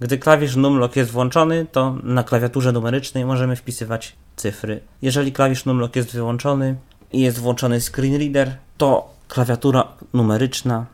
Gdy 0.00 0.18
klawisz 0.18 0.56
numlock 0.56 0.96
jest 0.96 1.10
włączony, 1.10 1.66
to 1.72 1.96
na 2.02 2.24
klawiaturze 2.24 2.72
numerycznej 2.72 3.24
możemy 3.24 3.56
wpisywać 3.56 4.16
cyfry. 4.36 4.80
Jeżeli 5.02 5.32
klawisz 5.32 5.64
numlock 5.64 5.96
jest 5.96 6.12
wyłączony 6.12 6.76
i 7.12 7.20
jest 7.20 7.38
włączony 7.38 7.80
screen 7.80 8.16
reader, 8.18 8.56
to 8.78 9.14
klawiatura 9.28 9.88
numeryczna 10.12 10.86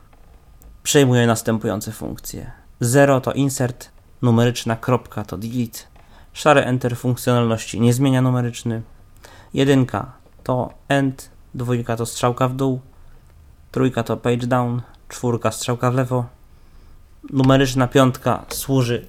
przejmuje 0.83 1.27
następujące 1.27 1.93
funkcje. 1.93 2.51
0 2.81 3.21
to 3.21 3.33
insert, 3.33 3.91
numeryczna 4.23 4.77
kropka 4.77 5.25
to 5.25 5.37
delete, 5.37 5.79
szare 6.33 6.65
enter 6.65 6.97
funkcjonalności 6.97 7.81
nie 7.81 7.95
zmienia 7.95 8.23
numeryczny, 8.23 8.83
jedynka 9.55 10.13
to 10.45 10.75
end, 10.89 11.31
dwójka 11.55 11.97
to 11.97 12.07
strzałka 12.07 12.49
w 12.49 12.57
dół, 12.57 12.81
trójka 13.73 14.03
to 14.03 14.17
page 14.17 14.47
down, 14.47 14.83
czwórka 15.09 15.51
strzałka 15.51 15.91
w 15.91 15.95
lewo, 15.95 16.27
numeryczna 17.33 17.89
piątka 17.89 18.45
służy 18.49 19.07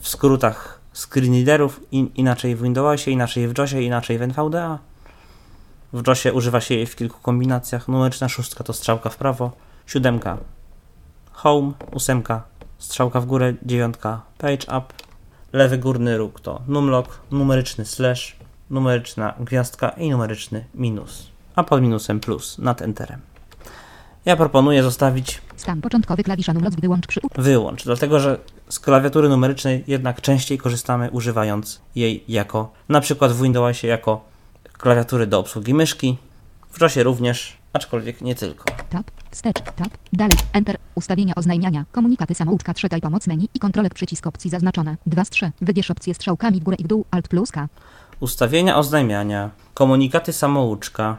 w 0.00 0.08
skrótach 0.08 0.80
screenreaderów, 0.92 1.80
in, 1.92 2.10
inaczej 2.14 2.56
w 2.56 2.62
Windowsie, 2.62 3.10
inaczej 3.10 3.48
w 3.48 3.58
JOSie, 3.58 3.82
inaczej 3.82 4.18
w 4.18 4.22
NVDA. 4.22 4.78
W 5.92 6.06
JOSie 6.06 6.32
używa 6.32 6.60
się 6.60 6.74
jej 6.74 6.86
w 6.86 6.96
kilku 6.96 7.20
kombinacjach. 7.22 7.88
Numeryczna 7.88 8.28
szóstka 8.28 8.64
to 8.64 8.72
strzałka 8.72 9.10
w 9.10 9.16
prawo, 9.16 9.52
siódemka 9.86 10.38
home, 11.32 11.72
ósemka 11.92 12.42
strzałka 12.78 13.20
w 13.20 13.26
górę, 13.26 13.54
dziewiątka 13.62 14.22
page 14.38 14.78
up, 14.78 14.86
lewy 15.52 15.78
górny 15.78 16.16
róg 16.16 16.40
to 16.40 16.60
numlock, 16.68 17.20
numeryczny 17.30 17.84
slash, 17.84 18.36
numeryczna 18.70 19.34
gwiazdka 19.40 19.88
i 19.88 20.10
numeryczny 20.10 20.64
minus, 20.74 21.30
a 21.56 21.64
pod 21.64 21.82
minusem 21.82 22.20
plus 22.20 22.58
nad 22.58 22.82
enterem. 22.82 23.29
Ja 24.24 24.36
proponuję 24.36 24.82
zostawić 24.82 25.42
Stan 25.56 25.80
początkowy 25.80 26.22
klawisza 26.22 26.52
numlock 26.52 26.80
wyłącz 26.80 27.06
przy 27.06 27.20
wyłącz, 27.38 27.84
dlatego 27.84 28.20
że 28.20 28.38
z 28.68 28.80
klawiatury 28.80 29.28
numerycznej 29.28 29.84
jednak 29.86 30.20
częściej 30.20 30.58
korzystamy 30.58 31.10
używając 31.10 31.80
jej 31.94 32.24
jako, 32.28 32.72
na 32.88 33.00
przykład 33.00 33.32
w 33.32 33.42
Windowsie 33.42 33.88
jako 33.88 34.24
klawiatury 34.72 35.26
do 35.26 35.38
obsługi 35.38 35.74
myszki, 35.74 36.18
w 36.70 36.80
JOSie 36.80 37.02
również, 37.02 37.56
aczkolwiek 37.72 38.20
nie 38.20 38.34
tylko. 38.34 38.64
Tab. 38.90 39.10
Wstecz. 39.30 39.60
Tab. 39.62 39.88
Dalej. 40.12 40.36
Enter. 40.52 40.76
Ustawienia 40.94 41.34
oznajmiania. 41.34 41.84
Komunikaty 41.92 42.34
samouczka. 42.34 42.74
Trzecaj 42.74 43.00
pomoc 43.00 43.26
menu 43.26 43.48
i 43.54 43.58
kontrolek 43.58 43.94
przycisk 43.94 44.26
opcji 44.26 44.50
zaznaczone. 44.50 44.96
2 45.06 45.24
z 45.24 45.30
3. 45.30 45.52
Wybierz 45.60 45.90
opcję 45.90 46.14
strzałkami 46.14 46.60
w 46.60 46.62
górę 46.62 46.76
i 46.80 46.84
w 46.84 46.86
dół. 46.86 47.04
Alt 47.10 47.28
plus 47.28 47.50
K. 47.50 47.68
Ustawienia 48.20 48.76
oznajmiania, 48.76 49.50
komunikaty 49.74 50.32
samouczka. 50.32 51.16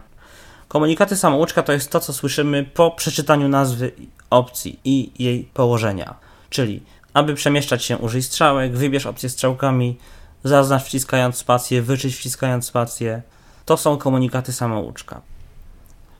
Komunikaty 0.71 1.17
samouczka 1.17 1.63
to 1.63 1.73
jest 1.73 1.91
to, 1.91 1.99
co 1.99 2.13
słyszymy 2.13 2.63
po 2.63 2.91
przeczytaniu 2.91 3.47
nazwy 3.47 3.91
opcji 4.29 4.79
i 4.85 5.11
jej 5.23 5.43
położenia. 5.53 6.15
Czyli, 6.49 6.83
aby 7.13 7.33
przemieszczać 7.33 7.85
się, 7.85 7.97
użyj 7.97 8.23
strzałek, 8.23 8.77
wybierz 8.77 9.05
opcję 9.05 9.29
strzałkami, 9.29 9.97
zaznacz 10.43 10.83
wciskając 10.83 11.35
spację, 11.35 11.81
wyczyść 11.81 12.17
wciskając 12.17 12.65
spację. 12.65 13.21
To 13.65 13.77
są 13.77 13.97
komunikaty 13.97 14.53
samouczka. 14.53 15.21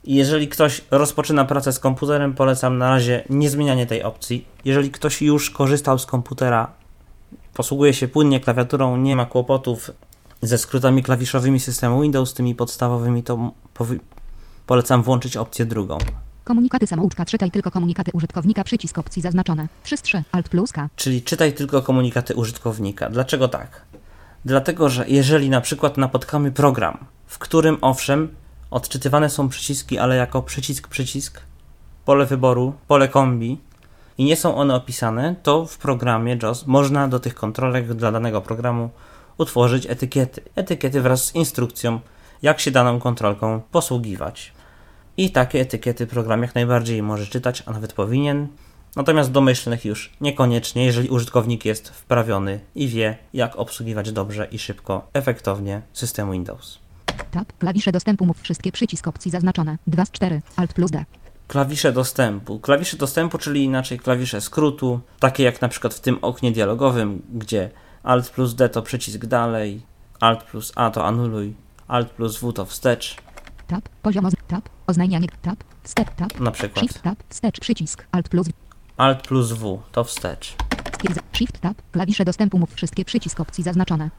Jeżeli 0.04 0.48
ktoś 0.48 0.80
rozpoczyna 0.90 1.44
pracę 1.44 1.72
z 1.72 1.78
komputerem, 1.78 2.34
polecam 2.34 2.78
na 2.78 2.90
razie 2.90 3.24
nie 3.30 3.50
zmienianie 3.50 3.86
tej 3.86 4.02
opcji. 4.02 4.46
Jeżeli 4.64 4.90
ktoś 4.90 5.22
już 5.22 5.50
korzystał 5.50 5.98
z 5.98 6.06
komputera, 6.06 6.72
posługuje 7.54 7.94
się 7.94 8.08
płynnie 8.08 8.40
klawiaturą, 8.40 8.96
nie 8.96 9.16
ma 9.16 9.26
kłopotów 9.26 9.90
ze 10.42 10.58
skrótami 10.58 11.02
klawiszowymi 11.02 11.60
systemu 11.60 12.00
Windows, 12.02 12.34
tymi 12.34 12.54
podstawowymi, 12.54 13.22
to 13.22 13.52
polecam 14.66 15.02
włączyć 15.02 15.36
opcję 15.36 15.66
drugą. 15.66 15.98
Komunikaty 16.44 16.86
samouczka. 16.86 17.24
Czytaj 17.24 17.50
tylko 17.50 17.70
komunikaty 17.70 18.10
użytkownika. 18.14 18.64
Przycisk 18.64 18.98
opcji 18.98 19.22
zaznaczone. 19.22 19.68
3 19.82 19.96
z 19.96 20.02
3. 20.02 20.22
Alt 20.32 20.48
plus 20.48 20.72
K. 20.72 20.88
Czyli 20.96 21.22
czytaj 21.22 21.52
tylko 21.52 21.82
komunikaty 21.82 22.34
użytkownika. 22.34 23.10
Dlaczego 23.10 23.48
tak? 23.48 23.82
Dlatego, 24.44 24.88
że 24.88 25.08
jeżeli 25.08 25.50
na 25.50 25.60
przykład 25.60 25.96
napotkamy 25.96 26.52
program, 26.52 26.98
w 27.26 27.38
którym 27.38 27.78
owszem, 27.80 28.28
odczytywane 28.70 29.30
są 29.30 29.48
przyciski, 29.48 29.98
ale 29.98 30.16
jako 30.16 30.42
przycisk, 30.42 30.88
przycisk, 30.88 31.40
pole 32.04 32.26
wyboru, 32.26 32.74
pole 32.88 33.08
kombi 33.08 33.58
i 34.18 34.24
nie 34.24 34.36
są 34.36 34.54
one 34.54 34.74
opisane, 34.74 35.36
to 35.42 35.66
w 35.66 35.78
programie 35.78 36.38
JOS 36.42 36.66
można 36.66 37.08
do 37.08 37.20
tych 37.20 37.34
kontrolek 37.34 37.94
dla 37.94 38.12
danego 38.12 38.40
programu 38.40 38.90
utworzyć 39.38 39.86
etykiety. 39.86 40.42
Etykiety 40.56 41.00
wraz 41.00 41.24
z 41.24 41.34
instrukcją, 41.34 42.00
jak 42.42 42.60
się 42.60 42.70
daną 42.70 43.00
kontrolką 43.00 43.60
posługiwać. 43.70 44.52
I 45.16 45.30
takie 45.30 45.60
etykiety 45.60 46.06
program 46.06 46.42
jak 46.42 46.54
najbardziej 46.54 47.02
może 47.02 47.26
czytać, 47.26 47.62
a 47.66 47.72
nawet 47.72 47.92
powinien. 47.92 48.48
Natomiast 48.96 49.30
domyślnych 49.30 49.84
już 49.84 50.12
niekoniecznie, 50.20 50.84
jeżeli 50.84 51.08
użytkownik 51.08 51.64
jest 51.64 51.88
wprawiony 51.88 52.60
i 52.74 52.88
wie, 52.88 53.18
jak 53.34 53.56
obsługiwać 53.56 54.12
dobrze 54.12 54.48
i 54.50 54.58
szybko, 54.58 55.08
efektownie 55.12 55.82
system 55.92 56.32
Windows. 56.32 56.78
Tab. 57.30 57.52
Klawisze 57.58 57.92
dostępu. 57.92 58.26
Mów 58.26 58.40
wszystkie. 58.42 58.72
Przycisk 58.72 59.08
opcji 59.08 59.30
zaznaczone. 59.30 59.78
2 59.86 60.04
z 60.04 60.10
4. 60.10 60.42
Alt 60.56 60.72
plus 60.72 60.90
D. 60.90 61.04
Klawisze 61.48 61.92
dostępu. 61.92 62.60
Klawisze 62.60 62.96
dostępu, 62.96 63.38
czyli 63.38 63.64
inaczej 63.64 63.98
klawisze 63.98 64.40
skrótu, 64.40 65.00
takie 65.20 65.42
jak 65.42 65.60
na 65.60 65.68
przykład 65.68 65.94
w 65.94 66.00
tym 66.00 66.18
oknie 66.22 66.52
dialogowym, 66.52 67.22
gdzie 67.34 67.70
Alt 68.02 68.30
plus 68.30 68.54
D 68.54 68.68
to 68.68 68.82
przycisk 68.82 69.26
dalej, 69.26 69.82
Alt 70.20 70.42
plus 70.42 70.72
A 70.76 70.90
to 70.90 71.06
anuluj, 71.06 71.54
Alt 71.92 72.10
plus 72.10 72.38
W 72.38 72.52
to 72.52 72.64
wstecz, 72.66 73.16
Tab. 73.66 73.88
Poziom 74.02 74.26
oz... 74.26 74.34
Tab. 74.48 74.68
Oznajmianie. 74.86 75.28
Tab. 75.42 75.64
Step. 75.84 76.14
Tab. 76.14 76.40
na 76.40 76.50
przykład 76.50 76.86
Shift. 76.86 77.02
Tab. 77.02 77.18
Wstecz. 77.28 77.60
Przycisk. 77.60 78.06
Alt 78.12 78.28
plus. 78.28 78.46
Alt 78.96 79.28
plus 79.28 79.52
W 79.52 79.78
to 79.92 80.04
wstecz. 80.04 80.56
Shift. 81.32 81.60
Tab. 81.60 81.74
Klawisze 81.92 82.24
dostępu. 82.24 82.58
Mów 82.58 82.74
wszystkie. 82.74 83.04
Przycisk 83.04 83.40
opcji 83.40 83.64
zaznaczone. 83.64 84.10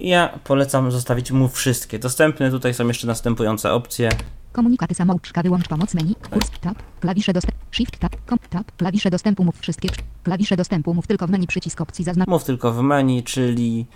Ja 0.00 0.38
polecam 0.44 0.90
zostawić 0.90 1.32
mu 1.32 1.48
wszystkie. 1.48 1.98
Dostępne 1.98 2.50
tutaj 2.50 2.74
są 2.74 2.88
jeszcze 2.88 3.06
następujące 3.06 3.72
opcje. 3.72 4.08
Komunikaty 4.52 4.94
samouczka. 4.94 5.42
Wyłącz 5.42 5.68
pomoc 5.68 5.94
menu. 5.94 6.14
Kurs. 6.30 6.50
Tab. 6.60 6.78
Klawisze 7.00 7.32
dostępu. 7.32 7.58
Shift. 7.70 7.98
Tab. 7.98 8.16
Kom. 8.26 8.38
Tab. 8.50 8.72
Klawisze 8.76 9.10
dostępu. 9.10 9.44
Mów 9.44 9.60
wszystkie. 9.60 9.88
Klawisze 10.22 10.56
dostępu. 10.56 10.94
Mów 10.94 11.06
tylko 11.06 11.26
w 11.26 11.30
menu. 11.30 11.46
Przycisk 11.46 11.80
opcji 11.80 12.04
zaznaczone. 12.04 12.34
Mów 12.34 12.44
tylko 12.44 12.72
w 12.72 12.82
menu, 12.82 13.22
czyli 13.22 13.86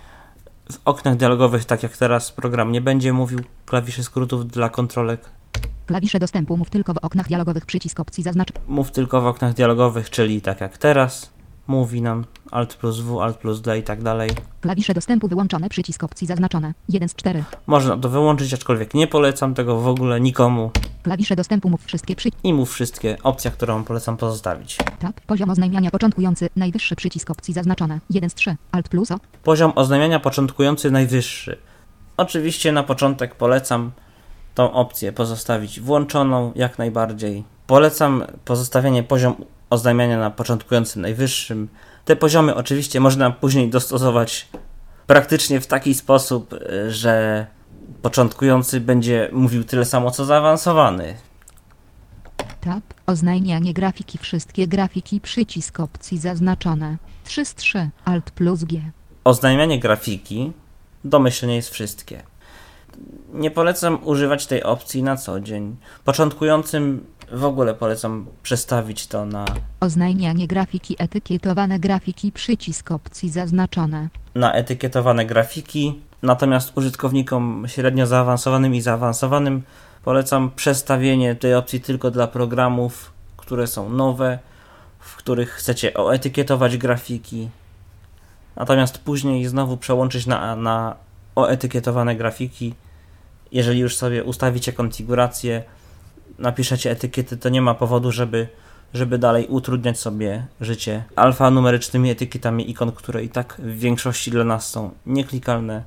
w 0.71 0.79
oknach 0.85 1.15
dialogowych, 1.15 1.65
tak 1.65 1.83
jak 1.83 1.97
teraz 1.97 2.31
program 2.31 2.71
nie 2.71 2.81
będzie 2.81 3.13
mówił 3.13 3.39
klawiszy 3.65 4.03
skrótów 4.03 4.47
dla 4.47 4.69
kontrolek. 4.69 5.29
Klawisze 5.85 6.19
dostępu. 6.19 6.57
Mów 6.57 6.69
tylko 6.69 6.93
w 6.93 6.97
oknach 6.97 7.27
dialogowych. 7.27 7.65
Przycisk 7.65 7.99
opcji 7.99 8.23
zaznaczone. 8.23 8.59
Mów 8.67 8.91
tylko 8.91 9.21
w 9.21 9.27
oknach 9.27 9.53
dialogowych, 9.53 10.09
czyli 10.09 10.41
tak 10.41 10.61
jak 10.61 10.77
teraz 10.77 11.36
mówi 11.67 12.01
nam 12.01 12.25
Alt 12.51 12.75
plus 12.75 12.99
W, 12.99 13.19
Alt 13.19 13.37
plus 13.37 13.61
D 13.61 13.79
i 13.79 13.83
tak 13.83 14.03
dalej. 14.03 14.29
Klawisze 14.61 14.93
dostępu 14.93 15.27
wyłączone. 15.27 15.69
Przycisk 15.69 16.03
opcji 16.03 16.27
zaznaczone. 16.27 16.73
1 16.89 17.09
z 17.09 17.15
4. 17.15 17.43
Można 17.67 17.97
to 17.97 18.09
wyłączyć, 18.09 18.53
aczkolwiek 18.53 18.93
nie 18.93 19.07
polecam 19.07 19.53
tego 19.53 19.79
w 19.79 19.87
ogóle 19.87 20.21
nikomu 20.21 20.71
Klawisze 21.07 21.35
dostępu. 21.35 21.69
Mów 21.69 21.85
wszystkie. 21.85 22.15
Przy... 22.15 22.29
i 22.43 22.53
mów 22.53 22.73
wszystkie 22.73 23.17
opcja, 23.23 23.51
którą 23.51 23.83
polecam 23.83 24.17
pozostawić. 24.17 24.77
Tab. 24.99 25.21
Poziom 25.21 25.49
oznajmiania 25.49 25.91
początkujący. 25.91 26.49
Najwyższy 26.55 26.95
przycisk 26.95 27.29
opcji 27.29 27.53
zaznaczone. 27.53 27.99
1 28.09 28.29
z 28.29 28.33
3. 28.33 28.55
Alt 28.71 28.89
plus 28.89 29.11
O. 29.11 29.19
Poziom 29.43 29.71
oznajmiania 29.75 30.19
początkujący 30.19 30.91
najwyższy. 30.91 31.57
Oczywiście 32.17 32.71
na 32.71 32.83
początek 32.83 33.35
polecam 33.35 33.91
tą 34.55 34.73
opcję 34.73 35.11
pozostawić 35.11 35.79
włączoną 35.79 36.51
jak 36.55 36.77
najbardziej. 36.77 37.43
Polecam 37.67 38.23
pozostawienie 38.45 39.03
poziom 39.03 39.35
oznajmiania 39.69 40.19
na 40.19 40.31
początkującym 40.31 41.01
najwyższym. 41.01 41.67
Te 42.05 42.15
poziomy 42.15 42.55
oczywiście 42.55 42.99
można 42.99 43.31
później 43.31 43.69
dostosować 43.69 44.47
praktycznie 45.07 45.59
w 45.59 45.67
taki 45.67 45.93
sposób, 45.93 46.53
y, 46.53 46.91
że 46.91 47.45
początkujący 48.01 48.79
będzie 48.81 49.29
mówił 49.31 49.63
tyle 49.63 49.85
samo 49.85 50.11
co 50.11 50.25
zaawansowany. 50.25 51.15
Tab. 52.61 52.83
Oznajmianie 53.05 53.73
grafiki. 53.73 54.17
Wszystkie 54.17 54.67
grafiki. 54.67 55.21
Przycisk 55.21 55.79
opcji 55.79 56.17
zaznaczone. 56.17 56.97
3 57.23 57.45
z 57.45 57.55
3. 57.55 57.89
Alt 58.05 58.31
plus 58.31 58.63
G. 58.63 58.81
Oznajmianie 59.23 59.79
grafiki 59.79 60.51
domyślnie 61.03 61.55
jest 61.55 61.69
wszystkie. 61.69 62.23
Nie 63.33 63.51
polecam 63.51 63.99
używać 64.03 64.45
tej 64.45 64.63
opcji 64.63 65.03
na 65.03 65.17
co 65.17 65.39
dzień. 65.39 65.75
Początkującym 66.05 67.05
w 67.31 67.43
ogóle 67.45 67.73
polecam 67.73 68.25
przestawić 68.43 69.07
to 69.07 69.25
na, 69.25 69.45
Oznajmianie 69.79 70.47
grafiki 70.47 70.95
etykietowane 70.99 71.79
grafiki 71.79 72.31
przycisk 72.31 72.91
opcji 72.91 73.29
zaznaczone. 73.29 74.09
na 74.35 74.53
etykietowane 74.53 75.25
grafiki. 75.25 76.01
Natomiast 76.21 76.77
użytkownikom 76.77 77.63
średnio 77.67 78.07
zaawansowanym 78.07 78.75
i 78.75 78.81
zaawansowanym 78.81 79.61
polecam 80.03 80.51
przestawienie 80.55 81.35
tej 81.35 81.55
opcji 81.55 81.81
tylko 81.81 82.11
dla 82.11 82.27
programów, 82.27 83.11
które 83.37 83.67
są 83.67 83.89
nowe, 83.89 84.39
w 84.99 85.15
których 85.15 85.49
chcecie 85.49 85.93
oetykietować 85.93 86.77
grafiki. 86.77 87.49
Natomiast 88.55 88.97
później 88.97 89.45
znowu 89.47 89.77
przełączyć 89.77 90.25
na, 90.25 90.55
na 90.55 90.95
oetykietowane 91.35 92.15
grafiki. 92.15 92.73
Jeżeli 93.51 93.79
już 93.79 93.95
sobie 93.95 94.23
ustawicie 94.23 94.73
konfigurację, 94.73 95.63
napiszecie 96.39 96.91
etykiety, 96.91 97.37
to 97.37 97.49
nie 97.49 97.61
ma 97.61 97.73
powodu, 97.73 98.11
żeby, 98.11 98.47
żeby 98.93 99.17
dalej 99.17 99.47
utrudniać 99.47 99.99
sobie 99.99 100.45
życie 100.61 101.03
alfanumerycznymi 101.15 102.09
etykietami 102.09 102.69
ikon, 102.71 102.91
które 102.91 103.23
i 103.23 103.29
tak 103.29 103.61
w 103.63 103.79
większości 103.79 104.31
dla 104.31 104.43
nas 104.43 104.69
są 104.69 104.91
nieklikalne. 105.05 105.83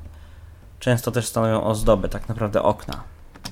Często 0.78 1.10
też 1.10 1.26
stanowią 1.26 1.64
ozdobę, 1.64 2.08
tak 2.08 2.28
naprawdę 2.28 2.62
okna, 2.62 3.02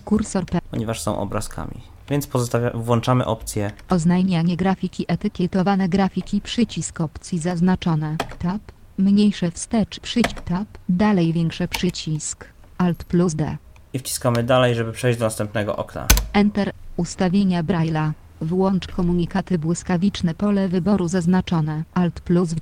Kursor 0.05 0.47
P. 0.47 0.59
ponieważ 0.71 1.01
są 1.01 1.19
obrazkami. 1.19 1.81
Więc 2.11 2.27
pozostawia, 2.27 2.71
włączamy 2.75 3.27
opcję 3.27 3.73
Oznajmianie 3.91 4.57
grafiki 4.57 5.05
etykietowane 5.09 5.89
grafiki 5.89 6.41
przycisk 6.41 7.01
opcji 7.01 7.39
zaznaczone. 7.39 8.17
Tab. 8.39 8.61
Mniejsze 8.99 9.51
wstecz 9.51 10.01
przycisk 10.01 10.41
tab. 10.41 10.69
Dalej 10.89 11.33
większe 11.33 11.69
przycisk. 11.69 12.45
Alt 12.79 13.05
plus 13.05 13.35
D. 13.35 13.57
i 13.93 13.99
wciskamy 13.99 14.43
dalej, 14.43 14.75
żeby 14.75 14.93
przejść 14.93 15.19
do 15.19 15.25
następnego 15.25 15.77
okna. 15.77 16.07
Enter. 16.33 16.73
Ustawienia 16.97 17.63
Braille'a. 17.63 18.13
Włącz 18.41 18.87
komunikaty 18.87 19.59
błyskawiczne 19.59 20.35
pole 20.35 20.69
wyboru 20.69 21.09
zaznaczone. 21.09 21.85
Alt 21.95 22.21
plus. 22.21 22.55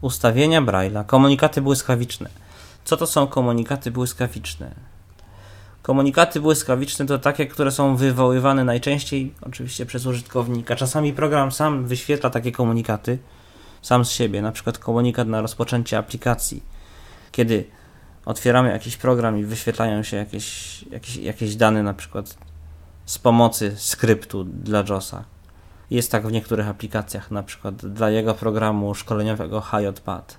Ustawienia 0.00 0.62
Braille'a, 0.62 1.06
komunikaty 1.06 1.62
błyskawiczne. 1.62 2.30
Co 2.84 2.96
to 2.96 3.06
są 3.06 3.26
komunikaty 3.26 3.90
błyskawiczne? 3.90 4.70
Komunikaty 5.82 6.40
błyskawiczne 6.40 7.06
to 7.06 7.18
takie, 7.18 7.46
które 7.46 7.70
są 7.70 7.96
wywoływane 7.96 8.64
najczęściej 8.64 9.34
oczywiście 9.40 9.86
przez 9.86 10.06
użytkownika. 10.06 10.76
Czasami 10.76 11.12
program 11.12 11.52
sam 11.52 11.86
wyświetla 11.86 12.30
takie 12.30 12.52
komunikaty 12.52 13.18
sam 13.82 14.04
z 14.04 14.10
siebie, 14.10 14.42
na 14.42 14.52
przykład 14.52 14.78
komunikat 14.78 15.28
na 15.28 15.42
rozpoczęcie 15.42 15.98
aplikacji. 15.98 16.62
Kiedy 17.32 17.64
otwieramy 18.26 18.70
jakiś 18.70 18.96
program 18.96 19.38
i 19.38 19.44
wyświetlają 19.44 20.02
się 20.02 20.16
jakieś, 20.16 20.82
jakieś, 20.82 21.16
jakieś 21.16 21.56
dane, 21.56 21.82
na 21.82 21.94
przykład 21.94 22.36
z 23.06 23.18
pomocy 23.18 23.74
skryptu 23.76 24.44
dla 24.44 24.84
JOSa. 24.88 25.24
Jest 25.90 26.12
tak 26.12 26.26
w 26.26 26.32
niektórych 26.32 26.68
aplikacjach, 26.68 27.30
na 27.30 27.42
przykład 27.42 27.86
dla 27.86 28.10
jego 28.10 28.34
programu 28.34 28.94
szkoleniowego 28.94 29.60
HiotPad. 29.60 30.38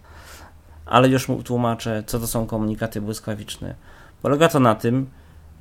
Ale 0.85 1.07
już 1.07 1.29
mu 1.29 1.43
tłumaczę, 1.43 2.03
co 2.07 2.19
to 2.19 2.27
są 2.27 2.45
komunikaty 2.45 3.01
błyskawiczne. 3.01 3.75
Polega 4.21 4.47
to 4.47 4.59
na 4.59 4.75
tym, 4.75 5.09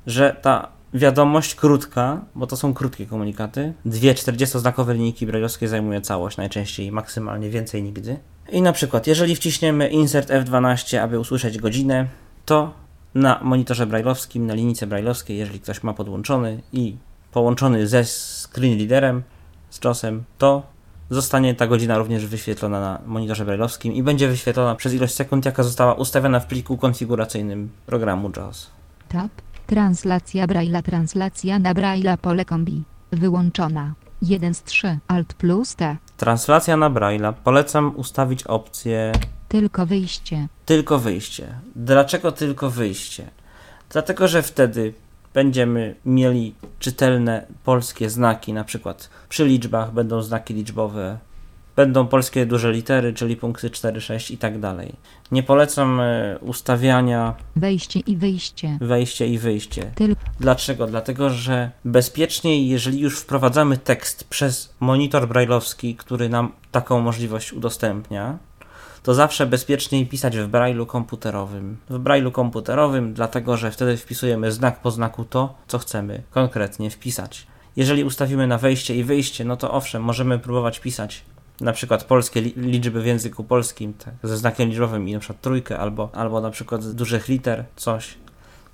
że 0.07 0.35
ta 0.41 0.74
wiadomość 0.95 1.55
krótka, 1.55 2.21
bo 2.35 2.47
to 2.47 2.57
są 2.57 2.73
krótkie 2.73 3.05
komunikaty, 3.05 3.73
dwie 3.85 4.13
40-znakowe 4.13 4.93
linijki 4.93 5.25
brajlowskie 5.27 5.67
zajmuje 5.67 6.01
całość, 6.01 6.37
najczęściej 6.37 6.91
maksymalnie 6.91 7.49
więcej 7.49 7.83
nigdy. 7.83 8.17
I 8.51 8.61
na 8.61 8.71
przykład, 8.71 9.07
jeżeli 9.07 9.35
wciśniemy 9.35 9.87
insert 9.87 10.29
F12, 10.29 10.97
aby 10.97 11.19
usłyszeć 11.19 11.57
godzinę, 11.57 12.07
to 12.45 12.73
na 13.15 13.39
monitorze 13.43 13.85
brajlowskim, 13.85 14.45
na 14.45 14.53
linijce 14.53 14.87
brajlowskiej, 14.87 15.37
jeżeli 15.37 15.59
ktoś 15.59 15.83
ma 15.83 15.93
podłączony 15.93 16.61
i 16.73 16.95
połączony 17.31 17.87
ze 17.87 18.03
screen 18.05 18.79
readerem, 18.79 19.23
z 19.69 19.83
JOSem, 19.83 20.23
to 20.37 20.63
zostanie 21.09 21.55
ta 21.55 21.67
godzina 21.67 21.97
również 21.97 22.25
wyświetlona 22.25 22.79
na 22.79 22.99
monitorze 23.05 23.45
brajlowskim 23.45 23.93
i 23.93 24.03
będzie 24.03 24.27
wyświetlona 24.27 24.75
przez 24.75 24.93
ilość 24.93 25.13
sekund, 25.13 25.45
jaka 25.45 25.63
została 25.63 25.93
ustawiona 25.93 26.39
w 26.39 26.45
pliku 26.45 26.77
konfiguracyjnym 26.77 27.69
programu 27.85 28.31
JOS. 28.37 28.69
Tab. 29.09 29.31
Translacja 29.67 30.47
Braille'a. 30.47 30.81
Translacja 30.83 31.59
na 31.59 31.73
Braille'a 31.73 32.17
pole 32.17 32.45
kombi. 32.45 32.83
Wyłączona. 33.11 33.93
1 34.21 34.53
z 34.53 34.63
3. 34.63 34.99
Alt 35.07 35.33
plus 35.33 35.75
T. 35.75 35.97
Translacja 36.17 36.77
na 36.77 36.89
Braille'a. 36.89 37.33
Polecam 37.43 37.95
ustawić 37.95 38.43
opcję 38.43 39.11
Tylko 39.47 39.85
wyjście. 39.85 40.47
tylko 40.65 40.99
wyjście. 40.99 41.47
Dlaczego 41.75 42.31
tylko 42.31 42.69
wyjście? 42.69 43.27
Dlatego, 43.89 44.27
że 44.27 44.41
wtedy 44.41 44.93
będziemy 45.33 45.95
mieli 46.05 46.55
czytelne 46.79 47.45
polskie 47.63 48.09
znaki, 48.09 48.53
na 48.53 48.63
przykład 48.63 49.09
przy 49.29 49.45
liczbach 49.45 49.93
będą 49.93 50.21
znaki 50.21 50.53
liczbowe, 50.53 51.17
będą 51.75 52.07
polskie 52.07 52.45
duże 52.45 52.71
litery, 52.71 53.13
czyli 53.13 53.35
punkty 53.35 53.69
4, 53.69 54.01
6 54.01 54.31
i 54.31 54.37
tak 54.37 54.59
dalej. 54.59 54.93
Nie 55.31 55.43
polecam 55.43 55.99
e, 55.99 56.37
ustawiania 56.41 57.35
Wejście 57.55 57.99
i 57.99 58.17
wyjście. 58.17 58.77
wejście 58.81 59.27
i 59.27 59.37
wyjście. 59.37 59.91
Tylko 59.95 60.21
Dlaczego? 60.39 60.87
Dlatego, 60.87 61.29
że 61.29 61.71
bezpieczniej, 61.85 62.67
jeżeli 62.67 62.99
już 62.99 63.19
wprowadzamy 63.19 63.77
tekst 63.77 64.23
przez 64.23 64.73
monitor 64.79 65.27
brailleowski, 65.27 65.95
który 65.95 66.29
nam 66.29 66.51
taką 66.71 67.01
możliwość 67.01 67.53
udostępnia, 67.53 68.37
to 69.03 69.13
zawsze 69.13 69.45
bezpieczniej 69.45 70.05
pisać 70.05 70.37
w 70.37 70.47
brailu 70.47 70.85
komputerowym. 70.85 71.77
W 71.89 71.97
brailu 71.99 72.31
komputerowym, 72.31 73.13
dlatego 73.13 73.57
że 73.57 73.71
wtedy 73.71 73.97
wpisujemy 73.97 74.51
znak 74.51 74.81
po 74.81 74.91
znaku 74.91 75.25
to, 75.25 75.55
co 75.67 75.79
chcemy 75.79 76.23
konkretnie 76.31 76.89
wpisać. 76.89 77.47
Jeżeli 77.75 78.03
ustawimy 78.03 78.47
na 78.47 78.57
wejście 78.57 78.95
i 78.95 79.03
wyjście, 79.03 79.45
no 79.45 79.57
to 79.57 79.71
owszem, 79.71 80.03
możemy 80.03 80.39
próbować 80.39 80.79
pisać 80.79 81.23
na 81.61 81.73
przykład 81.73 82.03
polskie 82.03 82.41
li- 82.41 82.53
liczby 82.57 83.01
w 83.01 83.05
języku 83.05 83.43
polskim 83.43 83.93
tak, 83.93 84.13
ze 84.23 84.37
znakiem 84.37 84.69
liczbowym 84.69 85.09
i 85.09 85.13
na 85.13 85.19
przykład 85.19 85.41
trójkę 85.41 85.79
albo, 85.79 86.09
albo 86.13 86.41
na 86.41 86.51
przykład 86.51 86.83
z 86.83 86.95
dużych 86.95 87.27
liter 87.27 87.65
coś. 87.75 88.17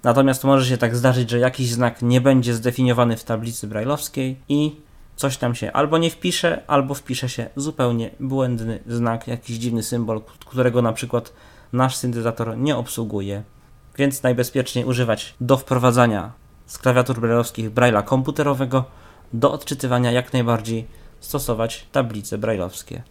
Natomiast 0.03 0.43
może 0.43 0.65
się 0.65 0.77
tak 0.77 0.95
zdarzyć, 0.95 1.29
że 1.29 1.39
jakiś 1.39 1.71
znak 1.71 2.01
nie 2.01 2.21
będzie 2.21 2.53
zdefiniowany 2.53 3.17
w 3.17 3.23
tablicy 3.23 3.67
brajlowskiej 3.67 4.39
i 4.49 4.75
coś 5.15 5.37
tam 5.37 5.55
się 5.55 5.71
albo 5.71 5.97
nie 5.97 6.09
wpisze, 6.09 6.63
albo 6.67 6.93
wpisze 6.93 7.29
się 7.29 7.49
zupełnie 7.55 8.09
błędny 8.19 8.79
znak, 8.87 9.27
jakiś 9.27 9.57
dziwny 9.57 9.83
symbol, 9.83 10.21
którego 10.45 10.81
na 10.81 10.93
przykład 10.93 11.33
nasz 11.73 11.95
syntezator 11.95 12.57
nie 12.57 12.77
obsługuje. 12.77 13.43
Więc 13.97 14.23
najbezpieczniej 14.23 14.85
używać 14.85 15.35
do 15.41 15.57
wprowadzania 15.57 16.31
z 16.65 16.77
klawiatur 16.77 17.21
brajlowskich 17.21 17.71
braille'a 17.71 18.03
komputerowego, 18.03 18.85
do 19.33 19.51
odczytywania 19.51 20.11
jak 20.11 20.33
najbardziej 20.33 20.87
stosować 21.21 21.85
tablice 21.91 22.37
brajlowskie. 22.37 23.03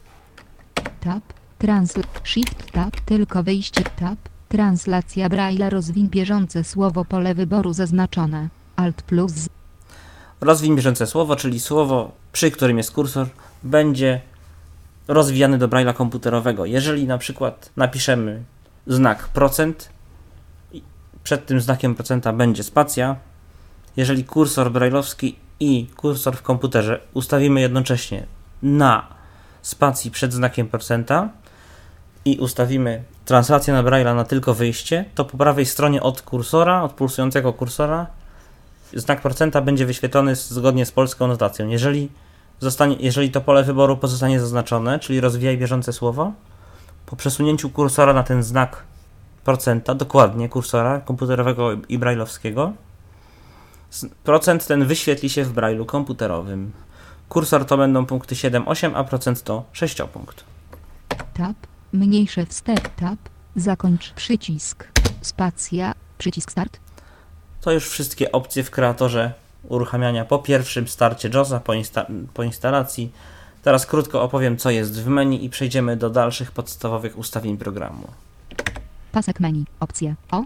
tab. 1.00 1.22
Transl. 1.58 2.00
Shift 2.24 2.72
tab. 2.72 3.00
Tylko 3.00 3.42
wyjście 3.42 3.82
tab. 3.82 4.18
Translacja 4.48 5.28
Braille'a 5.28 5.70
rozwin 5.70 6.08
bieżące 6.08 6.64
słowo 6.64 7.04
pole 7.04 7.34
wyboru 7.34 7.72
zaznaczone. 7.72 8.48
Alt 8.76 9.02
plus 9.02 9.32
Z. 9.32 9.48
Rozwin 10.40 10.76
bieżące 10.76 11.06
słowo, 11.06 11.36
czyli 11.36 11.60
słowo, 11.60 12.12
przy 12.32 12.50
którym 12.50 12.78
jest 12.78 12.92
kursor, 12.92 13.26
będzie 13.62 14.20
rozwijany 15.08 15.58
do 15.58 15.68
braille'a 15.68 15.94
komputerowego. 15.94 16.66
Jeżeli 16.66 17.06
na 17.06 17.18
przykład 17.18 17.70
napiszemy 17.76 18.42
znak 18.86 19.28
procent, 19.28 19.90
przed 21.22 21.46
tym 21.46 21.60
znakiem 21.60 21.94
procenta 21.94 22.32
będzie 22.32 22.62
spacja, 22.62 23.16
jeżeli 23.96 24.24
kursor 24.24 24.72
brailleowski 24.72 25.36
i 25.60 25.86
kursor 25.96 26.36
w 26.36 26.42
komputerze 26.42 27.00
ustawimy 27.14 27.60
jednocześnie 27.60 28.26
na 28.62 29.06
spacji 29.62 30.10
przed 30.10 30.32
znakiem 30.32 30.68
procenta 30.68 31.28
i 32.24 32.38
ustawimy 32.38 33.02
translację 33.24 33.74
na 33.74 33.82
braille'a 33.82 34.16
na 34.16 34.24
tylko 34.24 34.54
wyjście, 34.54 35.04
to 35.14 35.24
po 35.24 35.38
prawej 35.38 35.66
stronie 35.66 36.02
od 36.02 36.22
kursora, 36.22 36.82
od 36.82 36.92
pulsującego 36.92 37.52
kursora 37.52 38.06
znak 38.94 39.20
procenta 39.20 39.60
będzie 39.60 39.86
wyświetlony 39.86 40.36
zgodnie 40.36 40.86
z 40.86 40.92
polską 40.92 41.26
notacją. 41.26 41.68
Jeżeli, 41.68 42.08
zostanie, 42.60 42.96
jeżeli 43.00 43.30
to 43.30 43.40
pole 43.40 43.64
wyboru 43.64 43.96
pozostanie 43.96 44.40
zaznaczone, 44.40 44.98
czyli 44.98 45.20
rozwijaj 45.20 45.58
bieżące 45.58 45.92
słowo, 45.92 46.32
po 47.06 47.16
przesunięciu 47.16 47.70
kursora 47.70 48.12
na 48.12 48.22
ten 48.22 48.42
znak 48.42 48.82
procenta, 49.44 49.94
dokładnie 49.94 50.48
kursora 50.48 51.00
komputerowego 51.00 51.68
i 51.88 51.98
brailleowskiego, 51.98 52.72
procent 54.24 54.66
ten 54.66 54.86
wyświetli 54.86 55.30
się 55.30 55.44
w 55.44 55.52
brailu 55.52 55.86
komputerowym. 55.86 56.72
Kursor 57.28 57.64
to 57.64 57.76
będą 57.76 58.06
punkty 58.06 58.36
7, 58.36 58.68
8, 58.68 58.94
a 58.94 59.04
procent 59.04 59.42
to 59.42 59.64
6 59.72 59.96
punkt. 60.12 60.44
Tab. 61.34 61.56
Mniejsze 61.92 62.46
wstecz 62.46 62.82
tab. 62.96 63.18
Zakończ 63.56 64.12
przycisk. 64.12 64.88
Spacja. 65.20 65.94
Przycisk 66.18 66.50
start. 66.52 66.80
To 67.60 67.72
już 67.72 67.88
wszystkie 67.88 68.32
opcje 68.32 68.62
w 68.62 68.70
kreatorze 68.70 69.32
uruchamiania 69.68 70.24
po 70.24 70.38
pierwszym 70.38 70.88
starcie 70.88 71.30
JOSa, 71.34 71.60
po, 71.60 71.72
insta- 71.72 72.06
po 72.34 72.42
instalacji. 72.42 73.12
Teraz 73.62 73.86
krótko 73.86 74.22
opowiem, 74.22 74.56
co 74.56 74.70
jest 74.70 75.02
w 75.02 75.06
menu 75.06 75.44
i 75.44 75.50
przejdziemy 75.50 75.96
do 75.96 76.10
dalszych 76.10 76.52
podstawowych 76.52 77.18
ustawień 77.18 77.58
programu. 77.58 78.08
Pasek 79.12 79.40
menu. 79.40 79.64
Opcje. 79.80 80.14
O. 80.30 80.44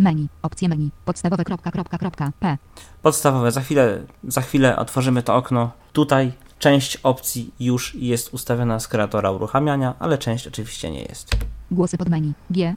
Menu. 0.00 0.28
Opcje 0.42 0.68
menu. 0.68 0.90
Podstawowe. 1.04 1.44
Kropka, 1.44 1.70
kropka, 1.70 1.98
kropka. 1.98 2.32
P. 2.40 2.58
Podstawowe, 3.02 3.52
za 3.52 3.60
chwilę, 3.60 4.02
za 4.24 4.40
chwilę 4.40 4.76
otworzymy 4.76 5.22
to 5.22 5.34
okno. 5.36 5.70
Tutaj 5.92 6.32
część 6.58 6.96
opcji 6.96 7.54
już 7.60 7.94
jest 7.94 8.34
ustawiona 8.34 8.80
z 8.80 8.88
kreatora 8.88 9.30
uruchamiania, 9.30 9.94
ale 9.98 10.18
część 10.18 10.46
oczywiście 10.46 10.90
nie 10.90 11.02
jest. 11.02 11.36
Głosy 11.70 11.98
pod 11.98 12.08
menu. 12.08 12.32
G. 12.50 12.74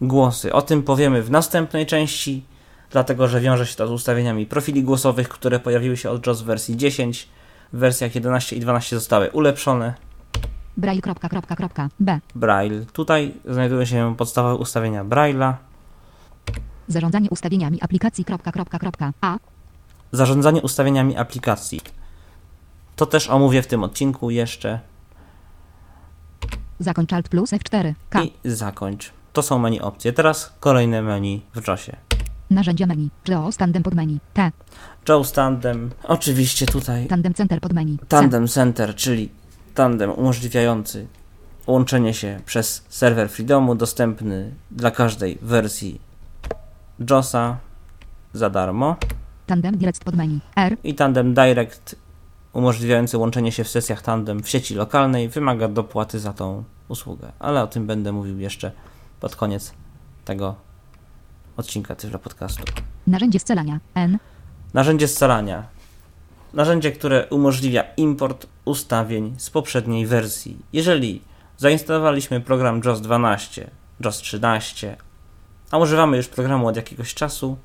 Głosy. 0.00 0.52
O 0.52 0.62
tym 0.62 0.82
powiemy 0.82 1.22
w 1.22 1.30
następnej 1.30 1.86
części, 1.86 2.44
dlatego 2.90 3.28
że 3.28 3.40
wiąże 3.40 3.66
się 3.66 3.76
to 3.76 3.86
z 3.86 3.90
ustawieniami 3.90 4.46
profili 4.46 4.82
głosowych, 4.82 5.28
które 5.28 5.60
pojawiły 5.60 5.96
się 5.96 6.10
od 6.10 6.26
JOS 6.26 6.42
w 6.42 6.44
wersji 6.44 6.76
10. 6.76 7.28
W 7.72 7.78
wersjach 7.78 8.14
11 8.14 8.56
i 8.56 8.60
12 8.60 8.96
zostały 8.96 9.30
ulepszone. 9.30 9.94
Braille. 10.76 11.02
B. 12.00 12.20
Braille. 12.34 12.86
Tutaj 12.92 13.34
znajdują 13.44 13.84
się 13.84 14.14
podstawowe 14.16 14.54
ustawienia 14.54 15.04
Braille'a. 15.04 15.69
Zarządzanie 16.90 17.30
ustawieniami 17.30 17.78
aplikacji. 17.82 18.24
Kropka, 18.24 18.52
kropka, 18.52 18.78
kropka. 18.78 19.12
A. 19.20 19.38
Zarządzanie 20.12 20.62
ustawieniami 20.62 21.16
aplikacji. 21.16 21.80
To 22.96 23.06
też 23.06 23.30
omówię 23.30 23.62
w 23.62 23.66
tym 23.66 23.84
odcinku 23.84 24.30
jeszcze. 24.30 24.80
Zakończ 26.78 27.12
Alt 27.12 27.28
plus 27.28 27.50
F4. 27.50 27.94
K. 28.10 28.22
I 28.22 28.32
zakończ. 28.44 29.12
To 29.32 29.42
są 29.42 29.58
menu 29.58 29.80
opcje. 29.80 30.12
Teraz 30.12 30.52
kolejne 30.60 31.02
menu 31.02 31.42
w 31.54 31.68
JOSie. 31.68 31.96
Narzędzia 32.50 32.86
menu. 32.86 33.10
JOS 33.28 33.56
tandem 33.56 33.82
pod 33.82 33.94
menu. 33.94 34.20
T. 34.34 34.50
JOS 35.08 35.32
Tandem. 35.32 35.90
Oczywiście 36.04 36.66
tutaj 36.66 37.06
Tandem 37.06 37.34
center 37.34 37.60
pod 37.60 37.72
menu. 37.72 37.98
C. 37.98 38.06
Tandem 38.08 38.48
Center, 38.48 38.94
czyli 38.94 39.28
tandem 39.74 40.10
umożliwiający 40.10 41.06
łączenie 41.66 42.14
się 42.14 42.40
przez 42.46 42.84
serwer 42.88 43.30
Freedomu, 43.30 43.74
dostępny 43.74 44.54
dla 44.70 44.90
każdej 44.90 45.38
wersji 45.42 46.09
JOSa 47.00 47.56
za 48.32 48.50
darmo. 48.50 48.96
Tandem 49.46 49.76
direct 49.76 50.04
pod 50.04 50.14
menu. 50.14 50.40
R. 50.56 50.76
I 50.84 50.94
Tandem 50.94 51.34
Direct 51.34 51.96
umożliwiający 52.52 53.18
łączenie 53.18 53.52
się 53.52 53.64
w 53.64 53.68
sesjach 53.68 54.02
tandem 54.02 54.42
w 54.42 54.48
sieci 54.48 54.74
lokalnej 54.74 55.28
wymaga 55.28 55.68
dopłaty 55.68 56.18
za 56.18 56.32
tą 56.32 56.64
usługę, 56.88 57.32
ale 57.38 57.62
o 57.62 57.66
tym 57.66 57.86
będę 57.86 58.12
mówił 58.12 58.38
jeszcze 58.38 58.72
pod 59.20 59.36
koniec 59.36 59.72
tego 60.24 60.54
odcinka 61.56 61.94
Tyflo 61.94 62.18
Podcastu. 62.18 62.64
Narzędzie 63.06 63.38
scalania. 63.38 63.80
N. 63.94 64.18
Narzędzie 64.74 65.08
scalania. 65.08 65.64
Narzędzie, 66.52 66.92
które 66.92 67.26
umożliwia 67.26 67.84
import 67.96 68.46
ustawień 68.64 69.34
z 69.38 69.50
poprzedniej 69.50 70.06
wersji. 70.06 70.58
Jeżeli 70.72 71.22
zainstalowaliśmy 71.56 72.40
program 72.40 72.80
JOS 72.84 73.00
12, 73.00 73.70
JOS 74.00 74.18
13, 74.18 74.96
a 75.70 75.78
używamy 75.78 76.16
już 76.16 76.28
programu 76.28 76.66
od 76.66 76.76
jakiegoś 76.76 77.14
czasu, 77.14 77.56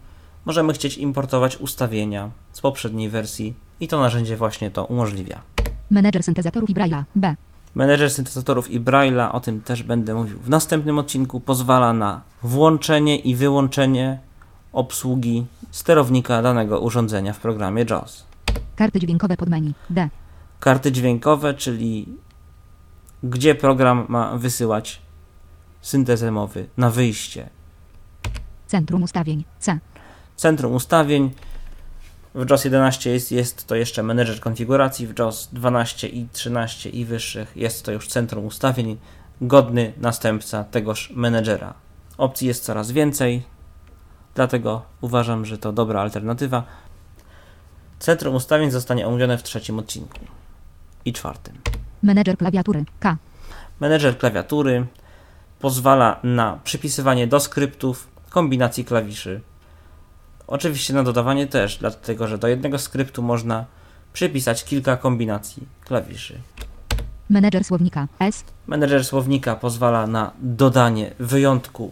możemy 0.46 0.74
chcieć 0.74 0.98
importować 0.98 1.58
ustawienia 1.58 2.30
z 2.52 2.62
poprzedniej 2.62 3.10
wersji 3.10 3.54
i 3.80 3.88
to 3.88 4.00
narzędzie 4.00 4.38
właśnie 4.38 4.72
to 4.72 4.86
umożliwia. 4.86 5.42
Menedżer 5.92 6.24
syntezatorów 6.24 6.70
i 6.70 6.76
Braille'a. 6.76 7.04
B. 7.16 7.36
Menedżer 7.76 8.12
syntezatorów 8.12 8.72
i 8.72 8.80
Braille'a, 8.82 9.30
o 9.32 9.40
tym 9.40 9.62
też 9.62 9.84
będę 9.84 10.14
mówił 10.14 10.40
w 10.40 10.50
następnym 10.50 11.00
odcinku, 11.00 11.40
pozwala 11.40 11.94
na 11.94 12.22
włączenie 12.44 13.18
i 13.18 13.36
wyłączenie 13.36 14.20
obsługi 14.74 15.46
sterownika 15.72 16.42
danego 16.42 16.80
urządzenia 16.80 17.34
w 17.34 17.40
programie 17.40 17.86
JOS. 17.90 18.26
Karty 18.76 19.00
dźwiękowe 19.00 19.38
pod 19.38 19.50
menu. 19.50 19.74
D. 19.90 20.10
Karty 20.60 20.92
dźwiękowe, 20.92 21.54
czyli 21.54 22.08
gdzie 23.24 23.56
program 23.56 24.06
ma 24.10 24.38
wysyłać 24.38 25.02
syntezę 25.82 26.32
mowy 26.32 26.68
na 26.78 26.90
wyjście. 26.90 27.50
Centrum 28.68 29.04
ustawień. 29.04 29.44
C. 29.60 29.80
Centrum 30.36 30.74
ustawień. 30.74 31.32
W 32.36 32.50
JOS 32.50 32.66
11 32.66 33.12
jest, 33.12 33.32
jest 33.32 33.68
to 33.68 33.76
jeszcze 33.76 34.04
menedżer 34.04 34.40
konfiguracji, 34.40 35.08
w 35.08 35.20
JOS 35.20 35.50
12 35.54 36.08
i 36.08 36.28
13 36.34 36.90
i 36.90 37.06
wyższych 37.06 37.58
jest 37.58 37.86
to 37.86 37.92
już 37.92 38.08
centrum 38.08 38.46
ustawień, 38.46 38.98
godny 39.42 39.94
następca 39.98 40.64
tegoż 40.64 41.14
menedżera. 41.16 41.74
Opcji 42.18 42.48
jest 42.48 42.64
coraz 42.64 42.92
więcej, 42.92 43.44
dlatego 44.36 44.82
uważam, 45.02 45.46
że 45.46 45.58
to 45.58 45.74
dobra 45.74 46.02
alternatywa. 46.02 46.64
Centrum 48.00 48.36
ustawień 48.36 48.72
zostanie 48.72 49.08
omówione 49.08 49.38
w 49.38 49.44
trzecim 49.44 49.80
odcinku 49.80 50.20
i 51.06 51.14
czwartym. 51.14 51.58
Menedżer 52.04 52.38
klawiatury. 52.38 52.86
K. 53.00 53.18
Menedżer 53.80 54.18
klawiatury 54.18 54.86
pozwala 55.60 56.20
na 56.24 56.60
przypisywanie 56.64 57.28
do 57.28 57.40
skryptów 57.40 58.15
kombinacji 58.36 58.86
klawiszy. 58.86 59.42
Oczywiście 60.48 60.94
na 60.94 61.04
dodawanie 61.04 61.48
też, 61.48 61.78
dlatego 61.78 62.28
że 62.28 62.38
do 62.38 62.48
jednego 62.48 62.80
skryptu 62.80 63.24
można 63.24 63.66
przypisać 64.14 64.64
kilka 64.64 64.98
kombinacji 64.98 65.64
klawiszy. 65.86 66.40
Menedżer 67.30 67.64
słownika. 67.64 68.08
S. 68.20 68.44
Menedżer 68.68 69.06
słownika 69.06 69.56
pozwala 69.56 70.08
na 70.08 70.32
dodanie 70.40 71.12
wyjątku 71.20 71.92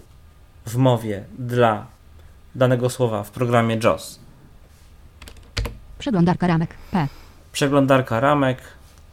w 0.65 0.75
mowie 0.75 1.23
dla 1.39 1.86
danego 2.56 2.89
słowa 2.89 3.23
w 3.23 3.32
programie 3.32 3.79
JOS. 3.84 4.19
Przeglądarka 5.99 6.47
ramek. 6.47 6.75
P. 6.91 7.08
Przeglądarka 7.51 8.19
ramek. 8.19 8.58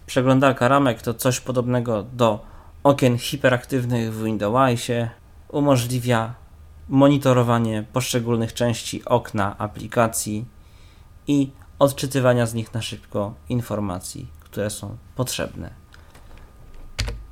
Przeglądarka 0.06 0.68
ramek 0.68 1.02
to 1.02 1.14
coś 1.14 1.40
podobnego 1.40 2.02
do 2.02 2.44
okien 2.82 3.18
hiperaktywnych 3.18 4.14
w 4.14 4.24
Windowsie. 4.24 5.10
Umożliwia 5.48 6.40
monitorowanie 6.90 7.84
poszczególnych 7.92 8.54
części 8.54 9.04
okna 9.04 9.58
aplikacji 9.58 10.44
i 11.26 11.50
odczytywania 11.78 12.46
z 12.46 12.54
nich 12.54 12.74
na 12.74 12.82
szybko 12.82 13.34
informacji, 13.48 14.26
które 14.40 14.70
są 14.70 14.96
potrzebne. 15.16 15.70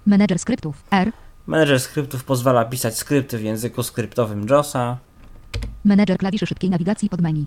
Menedżer 0.06 0.38
skryptów. 0.38 0.82
R. 0.90 1.12
Menedżer 1.46 1.80
skryptów 1.80 2.24
pozwala 2.24 2.64
pisać 2.64 2.98
skrypty 2.98 3.38
w 3.38 3.42
języku 3.42 3.82
skryptowym 3.82 4.46
JOSa. 4.50 4.98
Menedżer 5.84 6.18
klawiszy 6.18 6.46
szybkiej 6.46 6.70
nawigacji 6.70 7.08
pod 7.08 7.20
menu. 7.20 7.46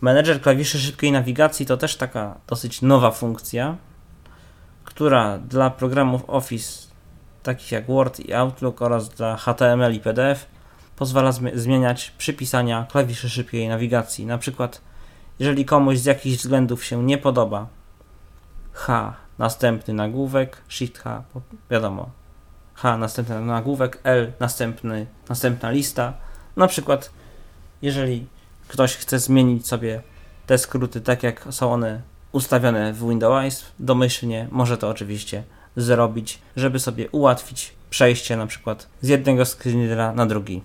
Menedżer 0.00 0.40
klawiszy 0.40 0.78
szybkiej 0.78 1.12
nawigacji 1.12 1.66
to 1.66 1.76
też 1.76 1.96
taka 1.96 2.40
dosyć 2.46 2.82
nowa 2.82 3.10
funkcja, 3.10 3.76
która 4.84 5.38
dla 5.38 5.70
programów 5.70 6.22
Office 6.26 6.88
takich 7.42 7.72
jak 7.72 7.86
Word 7.86 8.20
i 8.20 8.32
Outlook 8.32 8.82
oraz 8.82 9.08
dla 9.08 9.36
HTML 9.36 9.94
i 9.94 10.00
PDF 10.00 10.46
pozwala 10.96 11.30
zmi- 11.30 11.56
zmieniać 11.58 12.10
przypisania 12.18 12.86
klawiszy 12.90 13.30
szybkiej 13.30 13.68
nawigacji. 13.68 14.26
Na 14.26 14.38
przykład, 14.38 14.80
jeżeli 15.38 15.64
komuś 15.64 15.98
z 15.98 16.04
jakichś 16.04 16.36
względów 16.36 16.84
się 16.84 17.02
nie 17.02 17.18
podoba 17.18 17.66
H 18.72 19.14
następny 19.38 19.94
nagłówek, 19.94 20.62
Shift 20.68 20.98
H, 20.98 21.22
wiadomo, 21.70 22.10
H 22.74 22.98
następny 22.98 23.40
nagłówek, 23.40 24.00
L 24.04 24.32
następny, 24.40 25.06
następna 25.28 25.70
lista. 25.70 26.12
Na 26.56 26.66
przykład, 26.66 27.10
jeżeli 27.82 28.26
ktoś 28.68 28.96
chce 28.96 29.18
zmienić 29.18 29.66
sobie 29.66 30.02
te 30.46 30.58
skróty 30.58 31.00
tak 31.00 31.22
jak 31.22 31.46
są 31.50 31.72
one 31.72 32.02
ustawione 32.32 32.92
w 32.92 33.08
Windows, 33.08 33.64
domyślnie 33.78 34.48
może 34.50 34.78
to 34.78 34.88
oczywiście 34.88 35.44
zrobić, 35.76 36.38
żeby 36.56 36.78
sobie 36.78 37.10
ułatwić 37.10 37.74
przejście 37.90 38.36
na 38.36 38.46
przykład 38.46 38.88
z 39.00 39.08
jednego 39.08 39.44
screenera 39.44 40.12
na 40.12 40.26
drugi. 40.26 40.62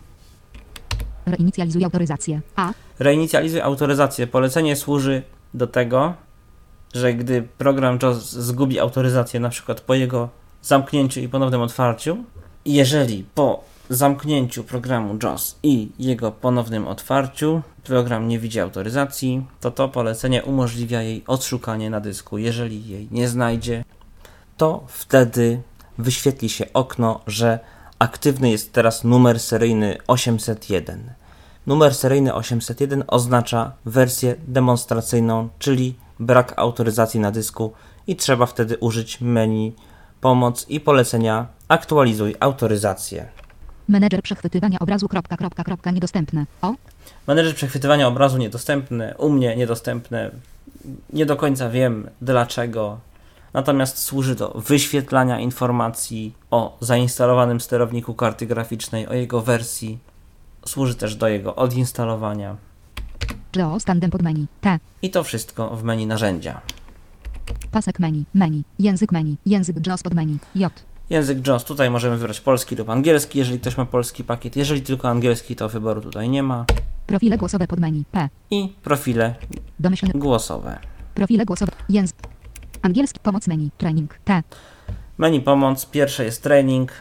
Reinicjalizuj 1.27 1.83
autoryzację. 1.83 2.41
A. 2.55 2.73
Reinicjalizuj 2.99 3.61
autoryzację. 3.61 4.27
Polecenie 4.27 4.75
służy 4.75 5.23
do 5.53 5.67
tego, 5.67 6.13
że 6.93 7.13
gdy 7.13 7.47
program 7.57 7.99
JOS 8.03 8.31
zgubi 8.31 8.79
autoryzację, 8.79 9.39
na 9.39 9.49
przykład 9.49 9.81
po 9.81 9.93
jego 9.93 10.29
zamknięciu 10.61 11.19
i 11.19 11.29
ponownym 11.29 11.61
otwarciu, 11.61 12.17
jeżeli 12.65 13.25
po 13.35 13.63
zamknięciu 13.89 14.63
programu 14.63 15.17
JOS 15.23 15.55
i 15.63 15.89
jego 15.99 16.31
ponownym 16.31 16.87
otwarciu 16.87 17.61
program 17.83 18.27
nie 18.27 18.39
widzi 18.39 18.59
autoryzacji, 18.59 19.45
to 19.59 19.71
to 19.71 19.89
polecenie 19.89 20.43
umożliwia 20.43 21.01
jej 21.01 21.23
odszukanie 21.27 21.89
na 21.89 21.99
dysku. 21.99 22.37
Jeżeli 22.37 22.87
jej 22.87 23.07
nie 23.11 23.27
znajdzie, 23.27 23.83
to 24.57 24.83
wtedy 24.87 25.61
wyświetli 25.97 26.49
się 26.49 26.65
okno, 26.73 27.21
że 27.27 27.59
aktywny 27.99 28.49
jest 28.49 28.73
teraz 28.73 29.03
numer 29.03 29.39
seryjny 29.39 29.97
801. 30.07 31.13
Numer 31.67 31.95
seryjny 31.95 32.33
801 32.33 33.03
oznacza 33.07 33.71
wersję 33.85 34.35
demonstracyjną, 34.47 35.49
czyli 35.59 35.95
brak 36.19 36.53
autoryzacji 36.55 37.19
na 37.19 37.31
dysku 37.31 37.73
i 38.07 38.15
trzeba 38.15 38.45
wtedy 38.45 38.77
użyć 38.77 39.21
menu 39.21 39.75
pomoc 40.21 40.65
i 40.69 40.79
polecenia 40.79 41.47
aktualizuj 41.67 42.35
autoryzację. 42.39 43.25
Menedżer 43.87 44.21
przechwytywania 44.21 44.79
obrazu. 44.79 45.07
Kropka, 45.07 45.37
kropka, 45.37 45.63
kropka, 45.63 45.91
niedostępne. 45.91 46.45
O. 46.61 46.73
Menedżer 47.27 47.55
przechwytywania 47.55 48.07
obrazu 48.07 48.37
niedostępny, 48.37 49.13
u 49.17 49.29
mnie 49.29 49.55
niedostępny. 49.55 50.31
Nie 51.13 51.25
do 51.25 51.35
końca 51.35 51.69
wiem 51.69 52.09
dlaczego. 52.21 52.99
Natomiast 53.53 53.97
służy 53.97 54.35
do 54.35 54.49
wyświetlania 54.49 55.39
informacji 55.39 56.33
o 56.51 56.77
zainstalowanym 56.81 57.61
sterowniku 57.61 58.13
karty 58.13 58.45
graficznej, 58.45 59.07
o 59.07 59.13
jego 59.13 59.41
wersji 59.41 59.99
Służy 60.67 60.95
też 60.95 61.15
do 61.15 61.27
jego 61.27 61.55
odinstalowania. 61.55 62.55
I 65.01 65.09
to 65.09 65.23
wszystko 65.23 65.75
w 65.75 65.83
menu 65.83 66.05
narzędzia. 66.05 66.61
Pasek 67.71 67.99
menu. 67.99 68.25
Menu. 68.33 68.63
Język 68.79 69.11
menu. 69.11 69.37
Język 69.45 69.87
JAWS 69.87 70.03
pod 70.03 70.13
menu. 70.13 70.37
J. 70.55 70.73
Język 71.09 71.47
JAWS, 71.47 71.63
tutaj 71.63 71.89
możemy 71.89 72.17
wybrać 72.17 72.41
polski 72.41 72.75
lub 72.75 72.89
angielski, 72.89 73.39
jeżeli 73.39 73.59
ktoś 73.59 73.77
ma 73.77 73.85
polski 73.85 74.23
pakiet. 74.23 74.55
Jeżeli 74.55 74.81
tylko 74.81 75.09
angielski, 75.09 75.55
to 75.55 75.69
wyboru 75.69 76.01
tutaj 76.01 76.29
nie 76.29 76.43
ma. 76.43 76.65
Profile 77.07 77.37
głosowe 77.37 77.67
pod 77.67 77.79
menu. 77.79 78.03
P. 78.11 78.29
I 78.51 78.73
profile 78.83 79.35
Domyślny. 79.79 80.13
głosowe. 80.19 80.79
Profile 81.15 81.45
głosowe. 81.45 81.71
Język. 81.89 82.17
Angielski. 82.87 83.19
Pomoc 83.19 83.47
menu. 83.47 83.69
Training. 83.77 84.19
T. 84.25 84.43
Menu 85.17 85.41
pomoc, 85.41 85.85
pierwsze 85.85 86.25
jest 86.25 86.43
training. 86.43 86.91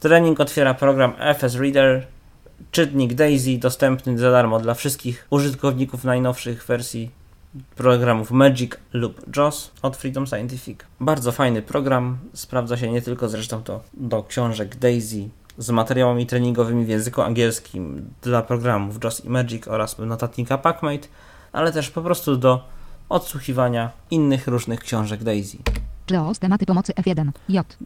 Training 0.00 0.40
otwiera 0.40 0.74
program 0.74 1.12
FS 1.34 1.54
Reader, 1.54 2.06
czytnik 2.70 3.14
Daisy, 3.14 3.58
dostępny 3.58 4.18
za 4.18 4.30
darmo 4.30 4.60
dla 4.60 4.74
wszystkich 4.74 5.26
użytkowników 5.30 6.04
najnowszych 6.04 6.66
wersji 6.66 7.10
programów 7.76 8.30
Magic 8.30 8.72
lub 8.92 9.36
JAWS 9.36 9.70
od 9.82 9.96
Freedom 9.96 10.26
Scientific. 10.26 10.80
Bardzo 11.00 11.32
fajny 11.32 11.62
program, 11.62 12.18
sprawdza 12.32 12.76
się 12.76 12.92
nie 12.92 13.02
tylko 13.02 13.28
zresztą 13.28 13.62
to 13.62 13.80
do 13.94 14.22
książek 14.22 14.76
Daisy 14.76 15.28
z 15.58 15.70
materiałami 15.70 16.26
treningowymi 16.26 16.84
w 16.84 16.88
języku 16.88 17.22
angielskim 17.22 18.10
dla 18.22 18.42
programów 18.42 19.04
JAWS 19.04 19.24
i 19.24 19.28
Magic 19.28 19.68
oraz 19.68 19.98
notatnika 19.98 20.58
PackMate, 20.58 21.08
ale 21.52 21.72
też 21.72 21.90
po 21.90 22.02
prostu 22.02 22.36
do 22.36 22.75
odsłuchiwania 23.08 23.90
innych 24.10 24.46
różnych 24.46 24.80
książek 24.80 25.22
Daisy. 25.24 25.58
JAWS 26.10 26.38
tematy 26.38 26.66
pomocy 26.66 26.92
F1. 26.92 27.30
J. 27.48 27.76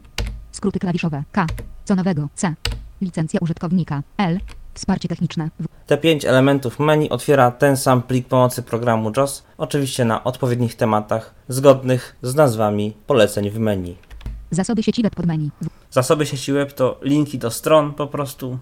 Skróty 0.52 0.78
klawiszowe. 0.78 1.22
K. 1.32 1.46
Co 1.84 1.94
nowego. 1.94 2.28
C. 2.34 2.54
Licencja 3.00 3.40
użytkownika. 3.42 4.02
L. 4.16 4.40
Wsparcie 4.74 5.08
techniczne. 5.08 5.50
W. 5.60 5.66
Te 5.86 5.98
pięć 5.98 6.24
elementów 6.24 6.78
menu 6.78 7.10
otwiera 7.10 7.50
ten 7.50 7.76
sam 7.76 8.02
plik 8.02 8.28
pomocy 8.28 8.62
programu 8.62 9.12
JAWS, 9.16 9.44
oczywiście 9.58 10.04
na 10.04 10.24
odpowiednich 10.24 10.74
tematach 10.74 11.34
zgodnych 11.48 12.16
z 12.22 12.34
nazwami 12.34 12.96
poleceń 13.06 13.50
w 13.50 13.58
menu. 13.58 13.96
Zasoby 14.50 14.82
sieci 14.82 15.02
web 15.02 15.14
pod 15.14 15.26
menu. 15.26 15.50
W. 15.62 15.68
Zasoby 15.90 16.26
sieci 16.26 16.52
web 16.52 16.72
to 16.72 16.98
linki 17.02 17.38
do 17.38 17.50
stron 17.50 17.94
po 17.94 18.06
prostu, 18.06 18.58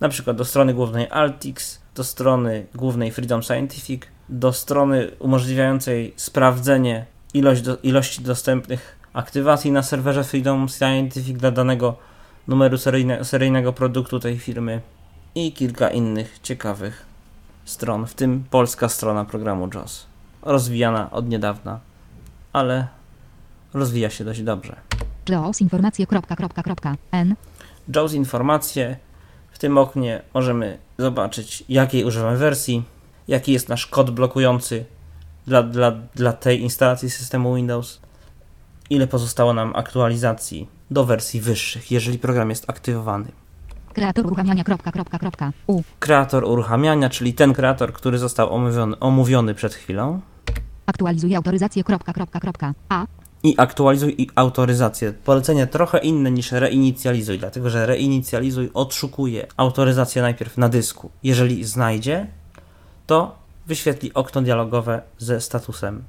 na 0.00 0.08
przykład 0.08 0.36
do 0.36 0.44
strony 0.44 0.74
głównej 0.74 1.08
Altix, 1.10 1.80
do 1.94 2.04
strony 2.04 2.66
głównej 2.74 3.12
Freedom 3.12 3.42
Scientific, 3.42 4.02
do 4.28 4.52
strony 4.52 5.10
umożliwiającej 5.18 6.14
sprawdzenie 6.16 7.06
ilość 7.34 7.62
do, 7.62 7.76
ilości 7.76 8.22
dostępnych 8.22 8.96
aktywacji 9.12 9.72
na 9.72 9.82
serwerze 9.82 10.24
Freedom 10.24 10.68
Scientific 10.68 11.38
dla 11.38 11.50
danego 11.50 11.96
numeru 12.48 12.78
seryjne, 12.78 13.24
seryjnego 13.24 13.72
produktu 13.72 14.20
tej 14.20 14.38
firmy 14.38 14.80
i 15.34 15.52
kilka 15.52 15.90
innych 15.90 16.38
ciekawych 16.42 17.06
stron, 17.64 18.06
w 18.06 18.14
tym 18.14 18.44
polska 18.50 18.88
strona 18.88 19.24
programu 19.24 19.68
JAWS. 19.74 20.06
Rozwijana 20.42 21.10
od 21.10 21.28
niedawna, 21.28 21.80
ale 22.52 22.88
rozwija 23.74 24.10
się 24.10 24.24
dość 24.24 24.42
dobrze. 24.42 24.76
JAWS 25.28 25.60
informacje. 25.60 26.06
N. 27.12 27.34
Informacje. 28.14 28.96
W 29.50 29.58
tym 29.58 29.78
oknie 29.78 30.22
możemy 30.34 30.78
zobaczyć, 30.98 31.64
jakiej 31.68 32.04
używamy 32.04 32.36
wersji, 32.36 32.82
jaki 33.28 33.52
jest 33.52 33.68
nasz 33.68 33.86
kod 33.86 34.10
blokujący 34.10 34.84
dla, 35.46 35.62
dla, 35.62 35.90
dla 36.14 36.32
tej 36.32 36.62
instalacji 36.62 37.10
systemu 37.10 37.54
Windows, 37.54 38.00
ile 38.90 39.06
pozostało 39.06 39.52
nam 39.52 39.72
aktualizacji 39.76 40.68
do 40.90 41.04
wersji 41.04 41.40
wyższych, 41.40 41.90
jeżeli 41.90 42.18
program 42.18 42.50
jest 42.50 42.70
aktywowany. 42.70 43.26
Kreator 43.92 44.26
uruchamiania. 44.26 44.64
Kropka, 44.64 44.92
kropka, 44.92 45.18
kropka. 45.18 45.52
U. 45.66 45.82
Kreator 45.98 46.44
uruchamiania, 46.44 47.10
czyli 47.10 47.34
ten 47.34 47.54
kreator, 47.54 47.92
który 47.92 48.18
został 48.18 48.54
omówiony, 48.54 48.98
omówiony 48.98 49.54
przed 49.54 49.74
chwilą, 49.74 50.20
Aktualizuje 50.86 51.36
autoryzację. 51.36 51.84
Kropka, 51.84 52.12
kropka, 52.12 52.40
kropka. 52.40 52.74
A. 52.88 53.06
i 53.42 53.54
aktualizuj 53.58 54.14
i 54.18 54.28
autoryzację. 54.34 55.12
Polecenie 55.12 55.66
trochę 55.66 55.98
inne 55.98 56.30
niż 56.30 56.52
reinicjalizuj, 56.52 57.38
dlatego 57.38 57.70
że 57.70 57.86
reinicjalizuj 57.86 58.70
odszukuje 58.74 59.46
autoryzację 59.56 60.22
najpierw 60.22 60.58
na 60.58 60.68
dysku. 60.68 61.10
Jeżeli 61.22 61.64
znajdzie, 61.64 62.26
to 63.06 63.36
wyświetli 63.66 64.14
okno 64.14 64.42
dialogowe 64.42 65.02
ze 65.18 65.40
statusem, 65.40 66.04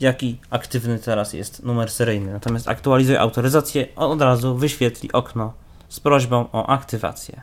jaki 0.00 0.38
aktywny 0.50 0.98
teraz 0.98 1.32
jest 1.32 1.62
numer 1.62 1.90
seryjny. 1.90 2.32
Natomiast 2.32 2.68
aktualizuj 2.68 3.16
autoryzację, 3.16 3.86
on 3.96 4.12
od 4.12 4.22
razu 4.22 4.56
wyświetli 4.56 5.12
okno 5.12 5.52
z 5.88 6.00
prośbą 6.00 6.48
o 6.52 6.66
aktywację. 6.66 7.40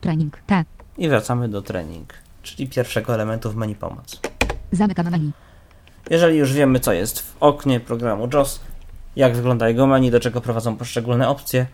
Training. 0.00 0.38
T. 0.46 0.64
I 0.98 1.08
wracamy 1.08 1.48
do 1.48 1.62
training, 1.62 2.14
czyli 2.42 2.68
pierwszego 2.68 3.14
elementu 3.14 3.50
w 3.50 3.56
menu 3.56 3.74
pomoc. 3.74 4.20
Zamykam 4.72 5.10
menu. 5.10 5.32
Jeżeli 6.10 6.38
już 6.38 6.52
wiemy, 6.52 6.80
co 6.80 6.92
jest 6.92 7.20
w 7.20 7.36
oknie 7.40 7.80
programu 7.80 8.28
JAWS, 8.32 8.60
jak 9.16 9.36
wygląda 9.36 9.68
jego 9.68 9.86
menu, 9.86 10.10
do 10.10 10.20
czego 10.20 10.40
prowadzą 10.40 10.76
poszczególne 10.76 11.28
opcje, 11.28 11.66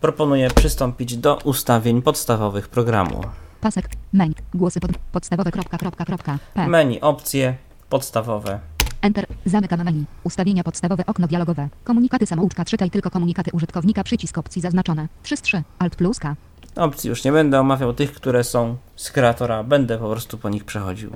proponuję 0.00 0.50
przystąpić 0.50 1.16
do 1.16 1.36
ustawień 1.36 2.02
podstawowych 2.02 2.68
programu. 2.68 3.20
Pasek. 3.60 3.88
Menu. 4.12 4.34
Głosy 4.54 4.80
pod. 4.80 4.90
Podstawowe. 5.12 5.50
Kropka, 5.50 5.78
kropka, 5.78 6.04
kropka. 6.04 6.38
P. 6.54 6.66
Menu 6.68 7.00
opcje 7.00 7.56
podstawowe. 7.88 8.60
Enter. 9.02 9.26
Zamykam 9.44 9.84
menu. 9.84 10.04
Ustawienia 10.24 10.64
podstawowe. 10.64 11.06
Okno 11.06 11.26
dialogowe. 11.26 11.68
Komunikaty 11.84 12.26
samouczka. 12.26 12.64
Czytaj 12.64 12.90
tylko 12.90 13.10
komunikaty 13.10 13.50
użytkownika. 13.52 14.04
Przycisk 14.04 14.38
opcji 14.38 14.62
zaznaczone. 14.62 15.08
3 15.22 15.36
z 15.36 15.42
3. 15.42 15.62
Alt 15.78 15.96
plus 15.96 16.18
K. 16.18 16.36
Opcji 16.76 17.08
już 17.08 17.24
nie 17.24 17.32
będę 17.32 17.60
omawiał 17.60 17.94
tych, 17.94 18.12
które 18.12 18.44
są 18.44 18.76
z 18.96 19.10
kreatora, 19.10 19.64
będę 19.64 19.98
po 19.98 20.10
prostu 20.10 20.38
po 20.38 20.48
nich 20.48 20.64
przechodził. 20.64 21.10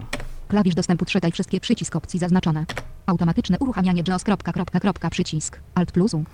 Klawisz 0.49 0.75
dostępu. 0.75 1.05
Czytaj 1.05 1.33
wszystkie. 1.33 1.61
Przycisk 1.61 1.97
opcji 1.97 2.19
zaznaczone. 2.21 2.65
Automatyczne 3.07 3.59
uruchamianie 3.59 4.03
JAWS. 4.09 4.25
Kropka, 4.25 4.53
kropka, 4.53 4.81
kropka. 4.81 5.11
Przycisk. 5.11 5.61
Alt 5.75 5.93
plus 5.93 6.15
U. 6.15 6.25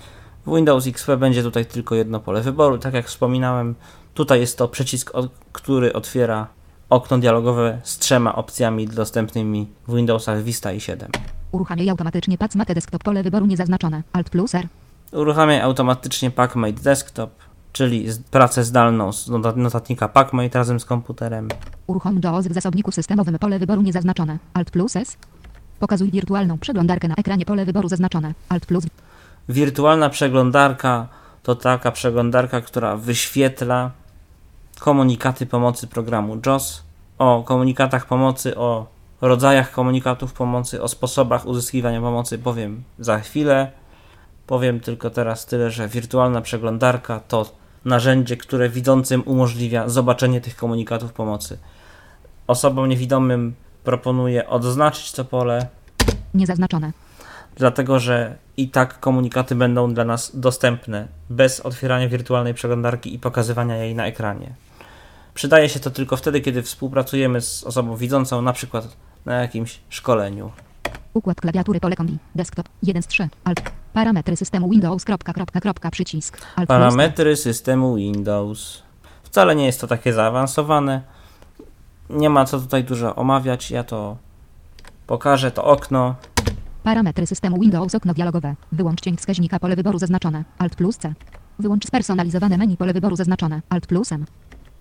W 0.47 0.57
Windows 0.57 0.87
XP 0.87 1.11
będzie 1.17 1.43
tutaj 1.43 1.67
tylko 1.67 1.95
jedno 1.95 2.21
pole 2.21 2.43
wyboru, 2.43 2.79
tak 2.79 2.95
jak 2.95 3.07
wspominałem. 3.07 3.75
Tutaj 4.19 4.41
jest 4.41 4.59
to 4.59 4.69
przycisk, 4.69 5.13
który 5.53 5.93
otwiera 5.93 6.47
okno 6.91 7.19
dialogowe 7.19 7.81
z 7.85 7.99
trzema 7.99 8.35
opcjami 8.35 8.89
dostępnymi 8.89 9.69
w 9.89 9.95
Windowsach 9.97 10.43
Vista 10.43 10.73
i 10.73 10.81
7. 10.81 11.11
Uruchamiaj 11.53 11.89
automatycznie 11.89 12.39
pac 12.39 12.55
mate 12.55 12.75
desktop. 12.75 13.03
Pole 13.03 13.23
wyboru 13.23 13.47
niezaznaczone. 13.47 14.03
Alt 14.13 14.31
plus 14.31 14.55
R. 14.55 14.67
Uruchamiaj 15.13 15.61
automatycznie 15.61 16.31
PackMate 16.31 16.73
Desktop, 16.73 17.31
czyli 17.73 18.07
pracę 18.31 18.65
zdalną 18.65 19.13
z 19.13 19.29
notat- 19.29 19.57
notatnika 19.57 20.09
PackMate 20.09 20.59
razem 20.59 20.81
z 20.81 20.85
komputerem. 20.85 21.49
Uruchom 21.87 22.21
JAWS 22.25 22.47
w 22.47 22.53
zasobniku 22.55 22.93
systemowym. 22.93 23.39
Pole 23.39 23.59
wyboru 23.59 23.83
niezaznaczone. 23.83 24.39
Alt 24.55 24.71
plus 24.71 24.97
S. 24.97 25.17
Pokazuj 25.81 26.11
wirtualną 26.11 26.59
przeglądarkę 26.59 27.09
na 27.09 27.15
ekranie. 27.15 27.45
Pole 27.45 27.65
wyboru 27.65 27.89
zaznaczone. 27.89 28.35
Alt 28.49 28.67
plus 28.67 28.85
Wirtualna 29.49 30.11
przeglądarka 30.11 31.09
to 31.43 31.55
taka 31.55 31.93
przeglądarka, 31.93 32.61
która 32.61 32.97
wyświetla 32.97 33.91
komunikaty 34.79 35.47
pomocy 35.47 35.87
programu 35.87 36.41
JAWS, 36.47 36.83
o 37.19 37.43
komunikatach 37.43 38.07
pomocy, 38.07 38.57
o 38.57 38.87
rodzajach 39.21 39.73
komunikatów 39.73 40.33
pomocy, 40.33 40.83
o 40.83 40.89
sposobach 40.89 41.47
uzyskiwania 41.47 42.01
pomocy 42.01 42.39
powiem 42.39 42.83
za 42.99 43.19
chwilę. 43.19 43.73
Powiem 44.47 44.81
tylko 44.81 45.11
teraz 45.11 45.47
tyle, 45.47 45.71
że 45.71 45.89
wirtualna 45.89 46.41
przeglądarka 46.41 47.21
to 47.21 47.47
narzędzie, 47.85 48.37
które 48.37 48.69
widzącym 48.69 49.23
umożliwia 49.27 49.89
zobaczenie 49.89 50.41
tych 50.41 50.57
komunikatów 50.57 51.13
pomocy. 51.13 51.59
Osobom 52.47 52.89
niewidomym 52.89 53.55
proponuję 53.85 54.49
odznaczyć 54.49 55.13
to 55.13 55.25
pole, 55.25 55.67
niezaznaczone. 56.35 56.93
dlatego 57.57 57.99
że 57.99 58.37
i 58.57 58.69
tak 58.69 59.01
komunikaty 59.01 59.55
będą 59.55 59.95
dla 59.95 60.05
nas 60.05 60.31
dostępne 60.35 61.09
bez 61.31 61.61
otwierania 61.61 62.09
wirtualnej 62.09 62.55
przeglądarki 62.55 63.15
i 63.15 63.19
pokazywania 63.19 63.77
jej 63.77 63.95
na 63.95 64.07
ekranie. 64.07 64.55
Przydaje 65.39 65.69
się 65.69 65.81
to 65.81 65.91
tylko 65.91 66.17
wtedy, 66.17 66.41
kiedy 66.41 66.63
współpracujemy 66.63 67.41
z 67.41 67.65
osobą 67.65 67.97
widzącą, 67.97 68.43
na 68.43 68.53
przykład 68.53 68.97
na 69.27 69.35
jakimś 69.35 69.81
szkoleniu. 69.89 70.51
Układ 71.15 71.41
klawiatury 71.41 71.81
pole 71.81 71.97
kombi. 71.97 72.19
Desktop 72.35 72.69
1 72.83 73.03
z 73.03 73.07
3. 73.07 73.29
Alt. 73.45 73.61
Parametry 73.93 74.37
systemu 74.37 74.71
Windows. 74.71 75.05
Kropka, 75.05 75.33
kropka, 75.33 75.61
kropka, 75.61 75.91
przycisk. 75.91 76.39
Alt 76.57 76.57
plus 76.57 76.67
Parametry 76.67 77.37
systemu 77.37 77.97
Windows. 77.97 78.83
Wcale 79.23 79.57
nie 79.57 79.67
jest 79.67 79.81
to 79.81 79.87
takie 79.87 80.13
zaawansowane. 80.13 81.03
Nie 82.11 82.31
ma 82.31 82.45
co 82.45 82.61
tutaj 82.61 82.85
dużo 82.85 83.17
omawiać. 83.17 83.71
Ja 83.71 83.85
to 83.85 84.17
pokażę, 85.07 85.51
to 85.51 85.65
okno. 85.65 86.15
Parametry 86.83 87.27
systemu 87.27 87.61
Windows. 87.61 87.95
Okno 87.95 88.15
dialogowe. 88.15 88.55
Wyłącz 88.73 89.01
cień 89.01 89.17
wskaźnika. 89.17 89.59
Pole 89.59 89.77
wyboru 89.77 89.99
zaznaczone. 89.99 90.45
Alt 90.59 90.77
plus 90.77 90.97
C. 90.97 91.15
Wyłącz 91.59 91.87
spersonalizowane 91.87 92.57
menu. 92.59 92.77
Pole 92.77 92.93
wyboru 92.93 93.17
zaznaczone. 93.17 93.63
Alt 93.69 93.87
plus 93.87 94.13
M. 94.13 94.27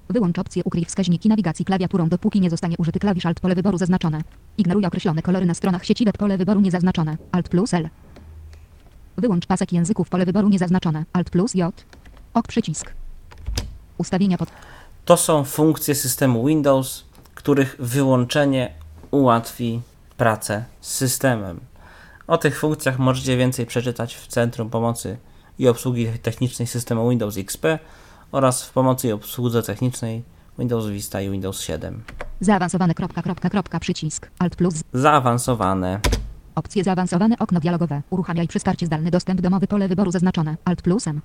Wyłącz 0.09 0.39
opcję 0.39 0.63
ukryj 0.63 0.85
wskaźniki 0.85 1.29
nawigacji 1.29 1.65
klawiaturą 1.65 2.09
dopóki 2.09 2.41
nie 2.41 2.49
zostanie 2.49 2.75
użyty 2.77 2.99
klawisz 2.99 3.25
Alt 3.25 3.39
pole 3.39 3.55
wyboru 3.55 3.77
zaznaczone. 3.77 4.21
Ignoruj 4.57 4.85
określone 4.85 5.21
kolory 5.21 5.45
na 5.45 5.53
stronach 5.53 5.85
sieci 5.85 6.05
web 6.05 6.17
pole 6.17 6.37
wyboru 6.37 6.59
niezaznaczone. 6.59 7.17
Alt 7.31 7.49
plus 7.49 7.73
L. 7.73 7.89
Wyłącz 9.17 9.45
pasek 9.45 9.73
języków 9.73 10.09
pole 10.09 10.25
wyboru 10.25 10.49
niezaznaczone. 10.49 11.05
Alt 11.13 11.29
plus 11.29 11.55
J. 11.55 11.85
Ok 12.33 12.47
przycisk. 12.47 12.93
Ustawienia 13.97 14.37
pod. 14.37 14.49
To 15.05 15.17
są 15.17 15.43
funkcje 15.43 15.95
systemu 15.95 16.45
Windows, 16.45 17.03
których 17.35 17.75
wyłączenie 17.79 18.73
ułatwi 19.11 19.81
pracę 20.17 20.63
z 20.81 20.93
systemem. 20.93 21.59
O 22.27 22.37
tych 22.37 22.59
funkcjach 22.59 22.99
możecie 22.99 23.37
więcej 23.37 23.65
przeczytać 23.65 24.15
w 24.15 24.27
Centrum 24.27 24.69
Pomocy 24.69 25.17
i 25.59 25.67
Obsługi 25.67 26.07
Technicznej 26.21 26.67
systemu 26.67 27.09
Windows 27.09 27.37
XP 27.37 27.65
oraz 28.31 28.63
w 28.63 28.73
pomocy 28.73 29.07
i 29.07 29.11
obsłudze 29.11 29.63
technicznej 29.63 30.23
Windows 30.59 30.87
Vista 30.87 31.21
i 31.21 31.29
Windows 31.29 31.61
7. 31.61 32.03
Zaawansowane 32.39 32.93
kropka, 32.93 33.21
kropka, 33.21 33.49
kropka, 33.49 33.79
przycisk. 33.79 34.31
Alt 34.39 34.55
plus. 34.55 34.83
Zaawansowane. 34.93 35.99
Opcje 36.55 36.83
zaawansowane 36.83 37.35
okno 37.39 37.59
dialogowe. 37.59 38.01
Uruchamiaj 38.09 38.47
przy 38.47 38.59
starcie 38.59 38.85
zdalny 38.85 39.11
dostęp 39.11 39.41
domowy 39.41 39.67
pole 39.67 39.87
wyboru 39.87 40.11
zaznaczone. 40.11 40.57
Alt 40.65 40.81
plusem. 40.81 41.21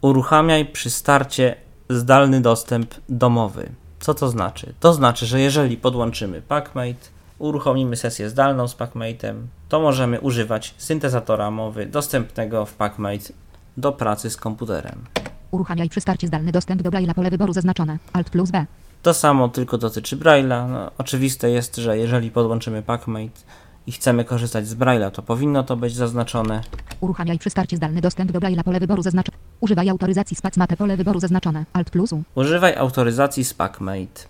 Uruchamiaj 0.00 0.66
przy 0.66 0.90
starcie 0.90 1.56
zdalny 1.90 2.40
dostęp 2.40 2.94
domowy. 3.08 3.70
Co 4.00 4.14
to 4.14 4.28
znaczy? 4.28 4.74
To 4.80 4.94
znaczy, 4.94 5.26
że 5.26 5.40
jeżeli 5.40 5.76
podłączymy 5.76 6.42
PackMate, 6.42 7.08
uruchomimy 7.38 7.96
sesję 7.96 8.30
zdalną 8.30 8.68
z 8.68 8.76
PackMate'em, 8.76 9.34
to 9.68 9.80
możemy 9.80 10.20
używać 10.20 10.74
syntezatora 10.78 11.50
mowy 11.50 11.86
dostępnego 11.86 12.66
w 12.66 12.74
PackMate 12.74 13.32
do 13.76 13.92
pracy 13.92 14.30
z 14.30 14.36
komputerem. 14.36 15.04
Uruchamiaj 15.50 15.88
przy 15.88 16.00
starcie 16.00 16.26
zdalny 16.26 16.52
dostęp 16.52 16.82
do 16.82 16.90
Braille'a 16.90 17.14
pole 17.14 17.30
wyboru 17.30 17.52
zaznaczone. 17.52 17.98
Alt 18.12 18.30
plus 18.30 18.50
B. 18.50 18.66
To 19.02 19.14
samo 19.14 19.48
tylko 19.48 19.78
dotyczy 19.78 20.16
Braille'a. 20.16 20.68
No, 20.68 20.90
oczywiste 20.98 21.50
jest, 21.50 21.76
że 21.76 21.98
jeżeli 21.98 22.30
podłączymy 22.30 22.82
PackMate 22.82 23.40
i 23.86 23.92
chcemy 23.92 24.24
korzystać 24.24 24.68
z 24.68 24.74
Braille'a, 24.74 25.10
to 25.10 25.22
powinno 25.22 25.62
to 25.62 25.76
być 25.76 25.94
zaznaczone. 25.94 26.62
Uruchamiaj 27.00 27.38
przy 27.38 27.50
starcie 27.50 27.76
zdalny 27.76 28.00
dostęp 28.00 28.32
do 28.32 28.38
Braille'a 28.40 28.62
pole 28.62 28.80
wyboru 28.80 29.02
zaznaczone. 29.02 29.38
Używaj 29.60 29.88
autoryzacji 29.88 30.36
spacmate 30.36 30.76
pole 30.76 30.96
wyboru 30.96 31.20
zaznaczone. 31.20 31.64
Alt 31.72 31.90
plus 31.90 32.12
U. 32.12 32.22
Używaj 32.34 32.76
autoryzacji 32.76 33.44
z 33.44 33.54
PackMate. 33.54 34.20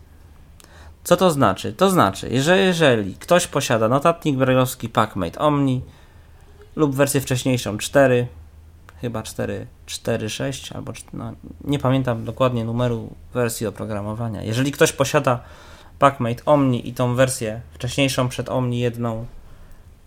Co 1.05 1.17
to 1.17 1.31
znaczy? 1.31 1.73
To 1.73 1.91
znaczy, 1.91 2.43
że 2.43 2.59
jeżeli 2.59 3.15
ktoś 3.15 3.47
posiada 3.47 3.89
notatnik 3.89 4.37
brailleowski 4.37 4.89
PackMate 4.89 5.39
Omni 5.39 5.83
lub 6.77 6.95
wersję 6.95 7.21
wcześniejszą 7.21 7.79
4, 7.79 8.27
chyba 9.01 9.23
4, 9.23 9.67
4.6 9.87 10.77
albo 10.77 10.93
no, 11.13 11.33
nie 11.65 11.79
pamiętam 11.79 12.25
dokładnie 12.25 12.65
numeru 12.65 13.09
wersji 13.35 13.67
oprogramowania. 13.67 14.43
Jeżeli 14.43 14.73
ktoś 14.73 14.93
posiada 14.93 15.41
PackMate 15.99 16.45
Omni 16.45 16.89
i 16.89 16.95
tą 16.95 17.15
wersję 17.15 17.61
wcześniejszą 17.73 18.29
przed 18.29 18.49
Omni 18.49 18.79
jedną, 18.79 19.27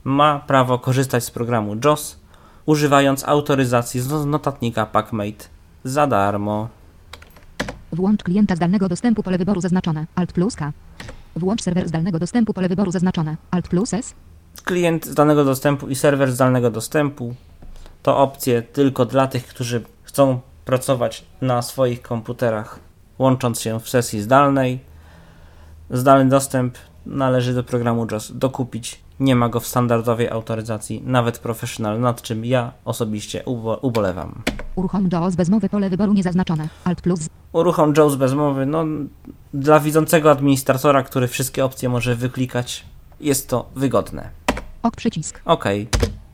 ma 0.04 0.40
prawo 0.40 0.80
korzystać 0.80 1.24
z 1.24 1.32
programu 1.32 1.76
JOS, 1.86 2.20
używając 2.66 3.28
autoryzacji 3.28 4.02
z 4.02 4.26
notatnika 4.26 4.86
PackMate 4.86 5.46
za 5.84 6.08
darmo. 6.08 6.70
Włącz 7.92 8.24
klienta 8.24 8.56
zdalnego 8.56 8.90
dostępu 8.90 9.24
pole 9.24 9.38
wyboru 9.38 9.62
zaznaczone. 9.62 10.06
Alt 10.16 10.34
plus 10.34 10.56
K. 10.56 10.72
Włącz 11.36 11.62
serwer 11.62 11.88
zdalnego 11.88 12.20
dostępu 12.20 12.54
pole 12.54 12.70
wyboru 12.70 12.92
zaznaczone. 12.92 13.38
Alt 13.52 13.68
plus 13.68 13.94
S. 13.94 14.14
Klient 14.64 15.06
zdalnego 15.06 15.46
dostępu 15.46 15.88
i 15.88 15.96
serwer 15.96 16.32
zdalnego 16.32 16.72
dostępu 16.72 17.36
to 18.04 18.18
opcje 18.18 18.62
tylko 18.62 19.06
dla 19.06 19.28
tych, 19.28 19.48
którzy 19.48 19.84
chcą 20.04 20.40
pracować 20.66 21.26
na 21.42 21.62
swoich 21.62 22.02
komputerach, 22.02 22.80
łącząc 23.20 23.62
się 23.62 23.80
w 23.80 23.90
sesji 23.90 24.22
zdalnej. 24.22 24.80
Zdalny 25.90 26.30
dostęp 26.30 26.78
należy 27.06 27.54
do 27.54 27.64
programu 27.64 28.08
JOS 28.12 28.32
dokupić. 28.36 29.04
Nie 29.20 29.36
ma 29.36 29.50
go 29.50 29.60
w 29.60 29.68
standardowej 29.68 30.30
autoryzacji, 30.30 31.02
nawet 31.06 31.40
professional, 31.40 32.00
nad 32.00 32.22
czym 32.22 32.46
ja 32.46 32.72
osobiście 32.86 33.44
ubo- 33.46 33.78
ubolewam. 33.82 34.42
Uruchom 34.76 35.10
JAWS 35.12 35.36
bez 35.36 35.50
mowy 35.50 35.70
pole 35.70 35.90
wyboru 35.90 36.14
niezaznaczone. 36.14 36.70
Alt 36.84 37.02
plus. 37.02 37.20
Uruchom 37.52 37.94
JAWS 37.98 38.16
bez 38.16 38.34
mowy, 38.34 38.66
no 38.66 38.86
dla 39.54 39.80
widzącego 39.80 40.32
administratora, 40.32 41.04
który 41.04 41.28
wszystkie 41.28 41.66
opcje 41.66 41.90
może 41.90 42.16
wyklikać, 42.16 42.86
jest 43.20 43.50
to 43.50 43.70
wygodne. 43.76 44.30
Ok 44.84 44.96
przycisk. 44.96 45.42
OK. 45.46 45.66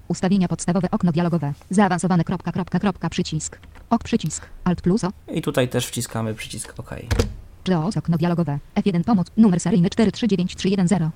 Ustawienia 0.10 0.48
podstawowe 0.48 0.92
okno 0.92 1.12
dialogowe. 1.12 1.54
Zaawansowane 1.70 2.24
kropka, 2.24 2.52
kropka, 2.52 2.80
kropka, 2.80 3.10
przycisk. 3.10 3.60
Ok 3.90 4.04
przycisk. 4.04 4.46
Alt 4.64 4.82
plus 4.82 5.04
O. 5.04 5.12
I 5.28 5.42
tutaj 5.42 5.70
też 5.70 5.88
wciskamy 5.88 6.34
przycisk 6.34 6.80
OK. 6.80 6.90
JAWS 7.68 7.98
okno 7.98 8.18
dialogowe. 8.18 8.60
F1 8.76 9.04
pomoc. 9.04 9.28
Numer 9.38 9.60
seryjny 9.60 9.90
439310. 9.90 11.14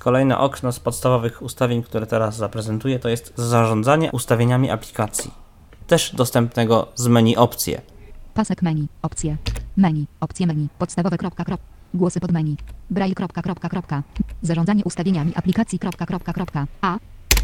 Kolejne 0.00 0.38
okno 0.38 0.72
z 0.72 0.80
podstawowych 0.80 1.42
ustawień, 1.42 1.82
które 1.82 2.06
teraz 2.06 2.36
zaprezentuję, 2.36 2.98
to 2.98 3.08
jest 3.08 3.32
zarządzanie 3.36 4.12
ustawieniami 4.12 4.70
aplikacji. 4.70 5.30
Też 5.86 6.14
dostępnego 6.14 6.88
z 6.94 7.06
menu 7.06 7.36
opcje. 7.36 7.80
Pasek 8.34 8.62
menu. 8.62 8.88
Opcje. 9.02 9.36
Menu. 9.76 10.06
Opcje 10.20 10.46
menu. 10.46 10.68
Podstawowe 10.78 11.18
kropka, 11.18 11.44
krop. 11.44 11.60
Głosy 11.94 12.20
pod 12.20 12.32
menu. 12.32 12.56
Braille 12.90 13.14
kropka, 13.14 13.42
kropka, 13.42 13.68
kropka. 13.68 14.02
Zarządzanie 14.42 14.84
ustawieniami 14.84 15.32
aplikacji 15.34 15.78
kropka, 15.78 16.06
kropka, 16.06 16.32
kropka. 16.32 16.66
A. 16.80 16.98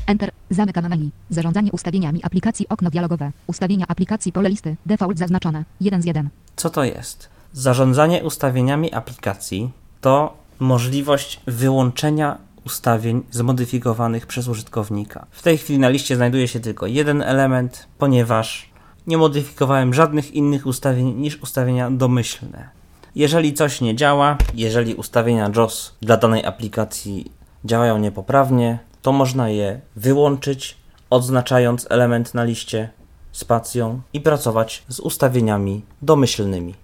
Enter. 0.06 0.30
Zamykam 0.50 0.88
menu. 0.88 1.10
Zarządzanie 1.30 1.72
ustawieniami 1.72 2.20
aplikacji 2.24 2.68
okno 2.68 2.90
dialogowe. 2.90 3.32
Ustawienia 3.46 3.86
aplikacji 3.88 4.32
pole 4.32 4.48
listy. 4.48 4.76
Default 4.86 5.18
zaznaczone. 5.18 5.64
1 5.80 6.02
z 6.02 6.04
1. 6.04 6.28
Co 6.56 6.70
to 6.70 6.84
jest? 6.84 7.28
Zarządzanie 7.52 8.24
ustawieniami 8.24 8.94
aplikacji 8.94 9.70
to 10.00 10.36
możliwość 10.58 11.40
wyłączenia 11.46 12.38
ustawień 12.66 13.22
zmodyfikowanych 13.30 14.26
przez 14.26 14.48
użytkownika. 14.48 15.26
W 15.30 15.42
tej 15.42 15.58
chwili 15.58 15.78
na 15.78 15.88
liście 15.88 16.16
znajduje 16.16 16.48
się 16.48 16.60
tylko 16.60 16.86
jeden 16.86 17.22
element, 17.22 17.86
ponieważ 17.98 18.70
nie 19.06 19.18
modyfikowałem 19.18 19.94
żadnych 19.94 20.34
innych 20.34 20.66
ustawień 20.66 21.14
niż 21.14 21.42
ustawienia 21.42 21.90
domyślne. 21.90 22.68
Jeżeli 23.14 23.54
coś 23.54 23.80
nie 23.80 23.96
działa, 23.96 24.36
jeżeli 24.54 24.94
ustawienia 24.94 25.50
JOS 25.56 25.94
dla 26.02 26.16
danej 26.16 26.44
aplikacji 26.44 27.32
działają 27.64 27.98
niepoprawnie, 27.98 28.78
to 29.02 29.12
można 29.12 29.48
je 29.48 29.80
wyłączyć, 29.96 30.76
odznaczając 31.10 31.86
element 31.90 32.34
na 32.34 32.44
liście 32.44 32.90
spacją 33.32 34.00
i 34.12 34.20
pracować 34.20 34.84
z 34.88 35.00
ustawieniami 35.00 35.84
domyślnymi. 36.02 36.74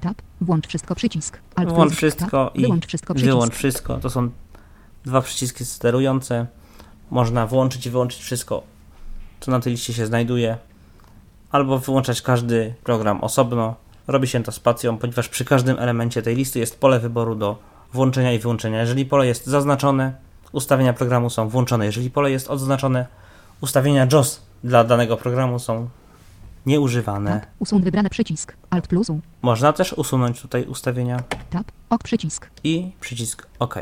Tab. 0.00 0.22
Włącz 0.40 0.66
wszystko 0.66 0.94
przycisk. 0.94 1.38
Alt 1.56 1.72
Włącz 1.72 1.94
wszystko 1.94 2.44
Tab. 2.44 2.56
i 2.56 2.62
Wyłącz 2.62 2.86
wszystko 2.86 3.14
przycisk. 3.14 3.32
wyłącz 3.32 3.54
wszystko. 3.54 3.98
To 3.98 4.10
są 4.10 4.30
dwa 5.04 5.22
przyciski 5.22 5.64
sterujące. 5.64 6.46
Można 7.10 7.46
włączyć 7.46 7.86
i 7.86 7.90
wyłączyć 7.90 8.20
wszystko, 8.20 8.62
co 9.40 9.50
na 9.50 9.60
tej 9.60 9.72
liście 9.72 9.94
się 9.94 10.06
znajduje, 10.06 10.58
albo 11.50 11.78
wyłączać 11.78 12.22
każdy 12.22 12.74
program 12.84 13.24
osobno. 13.24 13.74
Robi 14.06 14.28
się 14.28 14.42
to 14.42 14.52
spacją, 14.52 14.98
ponieważ 14.98 15.28
przy 15.28 15.44
każdym 15.44 15.78
elemencie 15.78 16.22
tej 16.22 16.36
listy 16.36 16.58
jest 16.58 16.80
pole 16.80 17.00
wyboru 17.00 17.34
do 17.34 17.58
włączenia 17.92 18.32
i 18.32 18.38
wyłączenia. 18.38 18.80
Jeżeli 18.80 19.06
pole 19.06 19.26
jest 19.26 19.46
zaznaczone, 19.46 20.12
ustawienia 20.52 20.92
programu 20.92 21.30
są 21.30 21.48
włączone. 21.48 21.86
Jeżeli 21.86 22.10
pole 22.10 22.30
jest 22.30 22.48
odznaczone, 22.48 23.06
ustawienia 23.60 24.06
JOS 24.12 24.42
dla 24.64 24.84
danego 24.84 25.16
programu 25.16 25.58
są 25.58 25.88
nieużywane. 26.66 27.40
Tab. 27.40 27.50
Usuń 27.58 27.82
wybrany 27.82 28.10
przycisk. 28.10 28.56
Alt 28.70 28.86
plus 28.86 29.10
U. 29.10 29.20
Można 29.42 29.72
też 29.72 29.92
usunąć 29.92 30.40
tutaj 30.40 30.64
ustawienia 30.64 31.22
Tab. 31.50 31.72
Ok 31.90 32.02
przycisk. 32.02 32.50
i 32.64 32.92
przycisk 33.00 33.46
OK. 33.58 33.74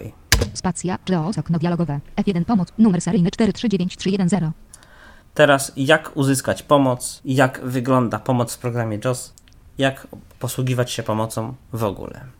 Spacja. 0.54 0.98
JAWS 1.08 1.38
okno 1.38 1.58
dialogowe. 1.58 2.00
F1 2.16 2.44
pomoc. 2.44 2.68
Numer 2.78 3.00
seryjny 3.00 3.30
439310. 3.30 4.54
Teraz 5.34 5.72
jak 5.76 6.16
uzyskać 6.16 6.62
pomoc, 6.62 7.20
jak 7.24 7.60
wygląda 7.64 8.18
pomoc 8.18 8.54
w 8.54 8.58
programie 8.58 8.98
JOS, 9.04 9.34
jak 9.78 10.06
posługiwać 10.38 10.90
się 10.90 11.02
pomocą 11.02 11.54
w 11.72 11.84
ogóle. 11.84 12.35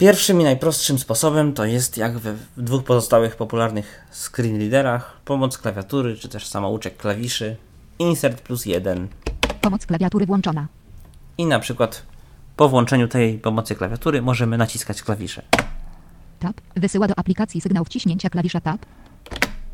Pierwszym 0.00 0.40
i 0.40 0.44
najprostszym 0.44 0.98
sposobem 0.98 1.52
to 1.52 1.64
jest 1.64 1.96
jak 1.96 2.18
we 2.18 2.32
w 2.32 2.62
dwóch 2.62 2.84
pozostałych 2.84 3.36
popularnych 3.36 4.06
screen 4.12 4.58
readerach 4.58 5.20
pomoc 5.24 5.58
klawiatury 5.58 6.16
czy 6.16 6.28
też 6.28 6.46
samouczek 6.46 6.96
klawiszy 6.96 7.56
insert 7.98 8.40
plus 8.40 8.66
1 8.66 9.08
Pomoc 9.60 9.86
klawiatury 9.86 10.26
włączona. 10.26 10.66
i 11.38 11.46
na 11.46 11.58
przykład 11.58 12.02
po 12.56 12.68
włączeniu 12.68 13.08
tej 13.08 13.38
pomocy 13.38 13.74
klawiatury 13.74 14.22
możemy 14.22 14.58
naciskać 14.58 15.02
klawisze. 15.02 15.42
Tab. 16.38 16.60
Wysyła 16.76 17.08
do 17.08 17.18
aplikacji 17.18 17.60
sygnał 17.60 17.84
wciśnięcia 17.84 18.30
klawisza 18.30 18.60
Tab. 18.60 18.86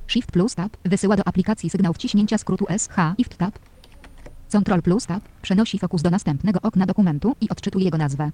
Shift 0.07 0.32
plus 0.32 0.55
Tab. 0.55 0.76
Wysyła 0.84 1.16
do 1.16 1.28
aplikacji 1.28 1.70
sygnał 1.70 1.92
wciśnięcia 1.92 2.38
skrótu 2.38 2.66
SH. 2.78 2.96
Shift 3.16 3.36
Tab. 3.36 3.59
Ctrl 4.48 4.82
plus 4.82 5.07
Tab. 5.07 5.22
Przenosi 5.42 5.78
fokus 5.78 6.03
do 6.03 6.11
następnego 6.11 6.59
okna 6.62 6.86
dokumentu 6.86 7.36
i 7.40 7.48
odczytuje 7.48 7.84
jego 7.84 7.98
nazwę. 7.98 8.30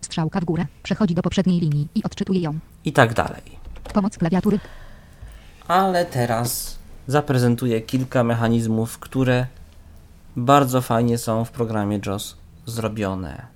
Strzałka 0.00 0.40
w 0.40 0.44
górę. 0.44 0.66
Przechodzi 0.82 1.14
do 1.14 1.22
poprzedniej 1.22 1.60
linii 1.60 1.88
i 1.94 2.02
odczytuje 2.02 2.40
ją. 2.40 2.58
I 2.84 2.92
tak 2.92 3.14
dalej. 3.14 3.42
Pomoc 3.94 4.18
klawiatury. 4.18 4.58
Ale 5.68 6.04
teraz 6.04 6.78
zaprezentuję 7.06 7.80
kilka 7.80 8.24
mechanizmów, 8.24 8.98
które 8.98 9.46
bardzo 10.36 10.80
fajnie 10.80 11.18
są 11.18 11.44
w 11.44 11.50
programie 11.50 12.00
JOS 12.06 12.36
zrobione. 12.66 13.46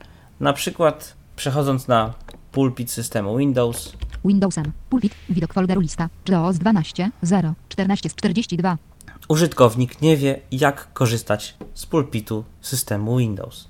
Na 0.40 0.52
przykład 0.52 1.14
przechodząc 1.36 1.88
na 1.88 2.14
pulpit 2.52 2.90
systemu 2.90 3.36
Windows, 3.36 3.92
Windowsem. 4.24 4.72
Pulpit. 4.90 5.14
Widok 5.28 5.54
folderu 5.54 5.80
lista. 5.80 6.08
JAWS 6.28 6.58
12. 6.58 7.10
0. 7.22 7.54
14 7.68 8.08
z 8.08 8.14
42. 8.14 8.78
użytkownik 9.28 10.02
nie 10.02 10.16
wie 10.16 10.40
jak 10.52 10.92
korzystać 10.92 11.56
z 11.74 11.86
pulpitu 11.86 12.44
systemu 12.60 13.16
Windows. 13.16 13.68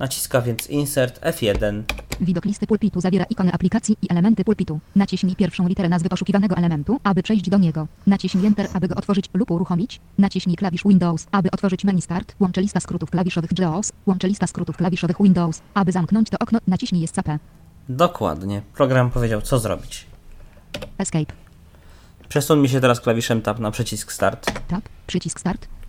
Naciska 0.00 0.40
więc 0.40 0.66
Insert 0.66 1.20
F1. 1.20 1.82
Widok 2.20 2.44
listy 2.44 2.66
pulpitu 2.66 3.00
zawiera 3.00 3.24
ikony 3.24 3.52
aplikacji 3.52 3.96
i 4.02 4.06
elementy 4.12 4.44
pulpitu. 4.44 4.80
Naciśnij 4.96 5.36
pierwszą 5.36 5.68
literę 5.68 5.88
nazwy 5.88 6.08
poszukiwanego 6.08 6.56
elementu, 6.56 7.00
aby 7.04 7.22
przejść 7.22 7.50
do 7.50 7.58
niego. 7.58 7.86
Naciśnij 8.06 8.46
Enter, 8.46 8.68
aby 8.74 8.88
go 8.88 8.94
otworzyć 8.94 9.26
lub 9.34 9.50
uruchomić. 9.50 10.00
Naciśnij 10.18 10.56
klawisz 10.56 10.82
Windows, 10.84 11.26
aby 11.32 11.50
otworzyć 11.50 11.84
menu 11.84 12.02
Start. 12.02 12.34
Łącze 12.40 12.60
lista 12.60 12.80
skrótów 12.80 13.10
klawiszowych 13.10 13.50
JAWS. 13.58 13.92
Łącze 14.06 14.28
lista 14.28 14.46
skrótów 14.46 14.76
klawiszowych 14.76 15.16
Windows. 15.22 15.62
Aby 15.74 15.92
zamknąć 15.92 16.30
to 16.30 16.36
okno, 16.38 16.58
naciśnij 16.66 17.04
Escape. 17.04 17.38
Dokładnie. 17.88 18.62
Program 18.74 19.10
powiedział, 19.10 19.40
co 19.40 19.58
zrobić. 19.58 20.06
Escape. 20.98 21.32
Przesuńmy 22.28 22.68
się 22.68 22.80
teraz 22.80 23.00
klawiszem 23.00 23.42
Tab 23.42 23.58
na 23.58 23.70
przycisk 23.70 24.12
Start 24.12 24.68
Tab. 24.68 24.88
Przycisk 25.06 25.40
Start. 25.40 25.79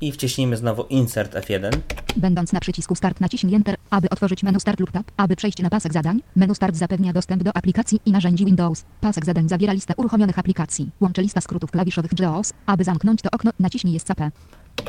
I 0.00 0.12
wciśnijmy 0.12 0.56
znowu 0.56 0.82
Insert 0.82 1.34
F1. 1.34 1.78
Będąc 2.16 2.52
na 2.52 2.60
przycisku 2.60 2.94
Start 2.94 3.20
naciśnij 3.20 3.54
Enter, 3.54 3.76
aby 3.90 4.10
otworzyć 4.10 4.42
menu 4.42 4.60
Start 4.60 4.80
lub 4.80 4.90
Tab, 4.90 5.10
aby 5.16 5.36
przejść 5.36 5.58
na 5.58 5.70
pasek 5.70 5.92
zadań. 5.92 6.20
Menu 6.36 6.54
Start 6.54 6.76
zapewnia 6.76 7.12
dostęp 7.12 7.42
do 7.42 7.56
aplikacji 7.56 8.00
i 8.06 8.12
narzędzi 8.12 8.44
Windows. 8.44 8.84
Pasek 9.00 9.26
zadań 9.26 9.48
zawiera 9.48 9.72
listę 9.72 9.94
uruchomionych 9.96 10.38
aplikacji. 10.38 10.90
Łącze 11.00 11.22
lista 11.22 11.40
skrótów 11.40 11.70
klawiszowych 11.70 12.10
JAWS. 12.18 12.52
Aby 12.66 12.84
zamknąć 12.84 13.22
to 13.22 13.28
okno, 13.32 13.50
naciśnij 13.58 13.96
Escape. 13.96 14.30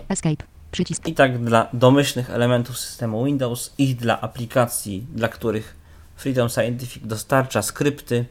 Escape. 0.09 0.43
Przycisk. 0.71 1.07
I 1.07 1.13
tak 1.13 1.43
dla 1.43 1.69
domyślnych 1.73 2.29
elementów 2.29 2.77
systemu 2.77 3.25
Windows 3.25 3.73
i 3.77 3.95
dla 3.95 4.21
aplikacji, 4.21 5.07
dla 5.15 5.27
których 5.27 5.75
Freedom 6.15 6.49
Scientific 6.49 7.07
dostarcza 7.07 7.61
skrypty, 7.61 8.25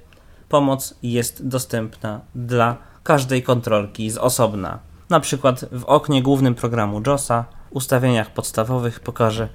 pomoc 0.48 0.94
jest 1.02 1.46
dostępna 1.48 2.20
dla 2.34 2.76
każdej 3.02 3.42
kontrolki 3.42 4.10
z 4.10 4.18
osobna. 4.18 4.78
Na 5.10 5.20
przykład 5.20 5.64
w 5.72 5.84
oknie 5.84 6.22
głównym 6.22 6.54
programu 6.54 7.02
JOSa, 7.06 7.44
ustawieniach 7.70 8.30
podstawowych 8.30 9.00
pokażę 9.00 9.48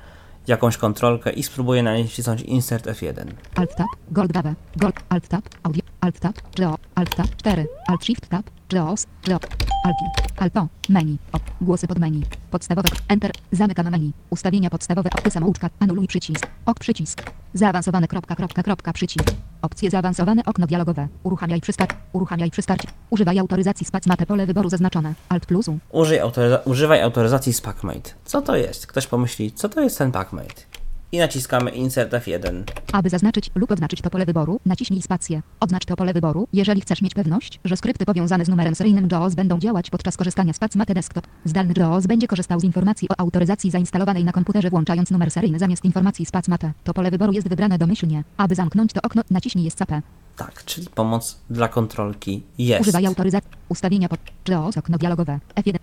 jakąś 0.48 0.78
kontrolkę 0.78 1.32
i 1.32 1.44
spróbuję 1.44 1.84
na 1.84 1.96
niej 1.96 2.08
Insert 2.46 2.86
F1. 2.86 3.26
Alt 3.56 3.76
Tab, 3.76 3.88
Gold 4.12 4.32
Gold, 4.76 4.96
Alt 5.10 5.28
Tab, 5.28 5.44
Audio, 5.64 5.91
Alt 6.02 6.20
Tab, 6.20 6.36
GEO, 6.56 6.78
Alt 6.96 7.16
Tab 7.16 7.28
4, 7.38 7.66
Alt 7.88 8.04
Shift 8.06 8.30
Tab, 8.30 8.44
GEOS, 8.70 9.06
GEO, 9.26 9.40
Alt, 9.86 9.96
Alto, 10.38 10.68
menu, 10.90 11.18
o, 11.34 11.40
głosy 11.62 11.88
pod 11.88 12.00
menu, 12.00 12.22
podstawowe, 12.52 12.90
Enter, 13.08 13.32
zamykam 13.52 13.90
menu, 13.92 14.12
ustawienia 14.30 14.70
podstawowe, 14.70 15.10
opty 15.18 15.32
samouczka, 15.32 15.70
anuluj 15.80 16.08
przycisk, 16.08 16.48
ok 16.66 16.80
przycisk, 16.80 17.22
zaawansowane 17.54 18.08
kropka, 18.08 18.36
kropka, 18.36 18.64
kropka, 18.64 18.94
przycisk, 18.94 19.32
opcje 19.62 19.90
zaawansowane, 19.90 20.42
okno 20.46 20.68
dialogowe, 20.68 21.08
uruchamiaj 21.24 21.62
przy 21.62 21.74
start, 21.74 21.94
uruchamiaj 22.14 22.52
przy 22.52 22.62
starcie, 22.62 22.88
używaj 23.10 23.40
autoryzacji 23.40 23.86
spacmate 23.86 24.26
pole 24.26 24.46
wyboru 24.46 24.70
zaznaczone, 24.70 25.14
Alt 25.30 25.46
plusu, 25.46 25.80
Użyj 25.92 26.20
autoryza- 26.22 26.60
używaj 26.66 27.02
autoryzacji 27.02 27.54
z 27.54 27.62
PackMate. 27.62 28.10
Co 28.26 28.42
to 28.42 28.56
jest? 28.56 28.88
Ktoś 28.88 29.08
pomyśli, 29.08 29.52
co 29.52 29.70
to 29.70 29.82
jest 29.82 29.98
ten 29.98 30.12
PackMate? 30.12 30.71
I 31.12 31.18
naciskamy 31.18 31.72
Insert 31.72 32.12
F1. 32.12 32.64
Aby 32.92 33.10
zaznaczyć 33.10 33.52
lub 33.56 33.72
odznaczyć 33.72 34.02
to 34.02 34.10
pole 34.10 34.26
wyboru, 34.26 34.60
naciśnij 34.66 35.02
spację. 35.02 35.42
Odznacz 35.60 35.86
to 35.86 35.96
pole 35.96 36.14
wyboru, 36.14 36.48
jeżeli 36.54 36.82
chcesz 36.82 37.02
mieć 37.02 37.14
pewność, 37.14 37.60
że 37.66 37.78
skrypty 37.78 38.06
powiązane 38.06 38.46
z 38.46 38.50
numerem 38.50 38.76
seryjnym 38.76 39.08
JAWS 39.12 39.36
będą 39.36 39.60
działać 39.60 39.90
podczas 39.90 40.18
korzystania 40.18 40.54
z 40.54 40.60
Pacmate 40.60 40.94
Desktop. 40.94 41.28
Zdalny 41.46 41.74
JAWS 41.78 42.08
będzie 42.08 42.28
korzystał 42.28 42.60
z 42.60 42.64
informacji 42.64 43.08
o 43.10 43.20
autoryzacji 43.20 43.72
zainstalowanej 43.72 44.24
na 44.24 44.32
komputerze 44.32 44.70
włączając 44.70 45.12
numer 45.12 45.32
seryjny 45.32 45.60
zamiast 45.60 45.86
informacji 45.86 46.26
z 46.26 46.32
Pacmate. 46.32 46.74
To 46.84 46.94
pole 46.94 47.12
wyboru 47.12 47.34
jest 47.34 47.48
wybrane 47.48 47.78
domyślnie. 47.78 48.24
Aby 48.38 48.56
zamknąć 48.56 48.94
to 48.94 49.02
okno, 49.02 49.22
naciśnij 49.30 49.68
Escape. 49.68 50.02
Tak, 50.38 50.66
czyli 50.66 50.88
pomoc 50.96 51.38
dla 51.50 51.68
kontrolki 51.68 52.44
jest. 52.58 52.82
Używaj 52.82 53.06
autoryzacji. 53.06 53.52
Ustawienia 53.70 54.10
pod 54.10 54.20
JAWS 54.48 54.78
okno 54.78 54.98
dialogowe. 54.98 55.40
F1. 55.56 55.76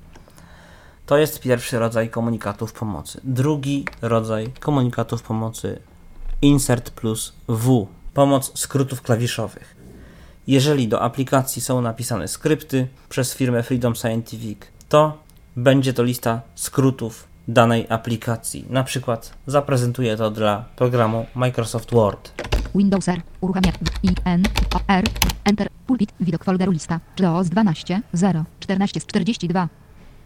To 1.08 1.18
jest 1.18 1.40
pierwszy 1.40 1.78
rodzaj 1.78 2.10
komunikatów 2.10 2.72
pomocy. 2.72 3.20
Drugi 3.24 3.84
rodzaj 4.02 4.52
komunikatów 4.60 5.22
pomocy 5.22 5.78
Insert 6.42 6.90
plus 6.90 7.32
W. 7.48 7.86
Pomoc 8.14 8.58
skrótów 8.58 9.02
klawiszowych. 9.02 9.76
Jeżeli 10.46 10.88
do 10.88 11.02
aplikacji 11.02 11.62
są 11.62 11.80
napisane 11.80 12.28
skrypty 12.28 12.88
przez 13.08 13.34
firmę 13.34 13.62
Freedom 13.62 13.96
Scientific, 13.96 14.58
to 14.88 15.18
będzie 15.56 15.92
to 15.92 16.02
lista 16.02 16.40
skrótów 16.54 17.28
danej 17.48 17.86
aplikacji. 17.88 18.66
Na 18.70 18.84
przykład 18.84 19.34
zaprezentuję 19.46 20.16
to 20.16 20.30
dla 20.30 20.64
programu 20.76 21.26
Microsoft 21.34 21.90
Word. 21.90 22.32
Windows 22.74 23.08
R. 23.08 23.20
Uruchamia. 23.40 23.72
I 24.02 24.08
N. 24.24 24.42
R. 24.88 25.04
Enter. 25.44 25.68
Pulpit. 25.86 26.12
Widok 26.20 26.44
folderu 26.44 26.72
lista. 26.72 27.00
JAWS 27.18 27.48
12. 27.48 28.00
0. 28.12 28.44
14 28.60 29.00
z 29.00 29.06
42. 29.06 29.68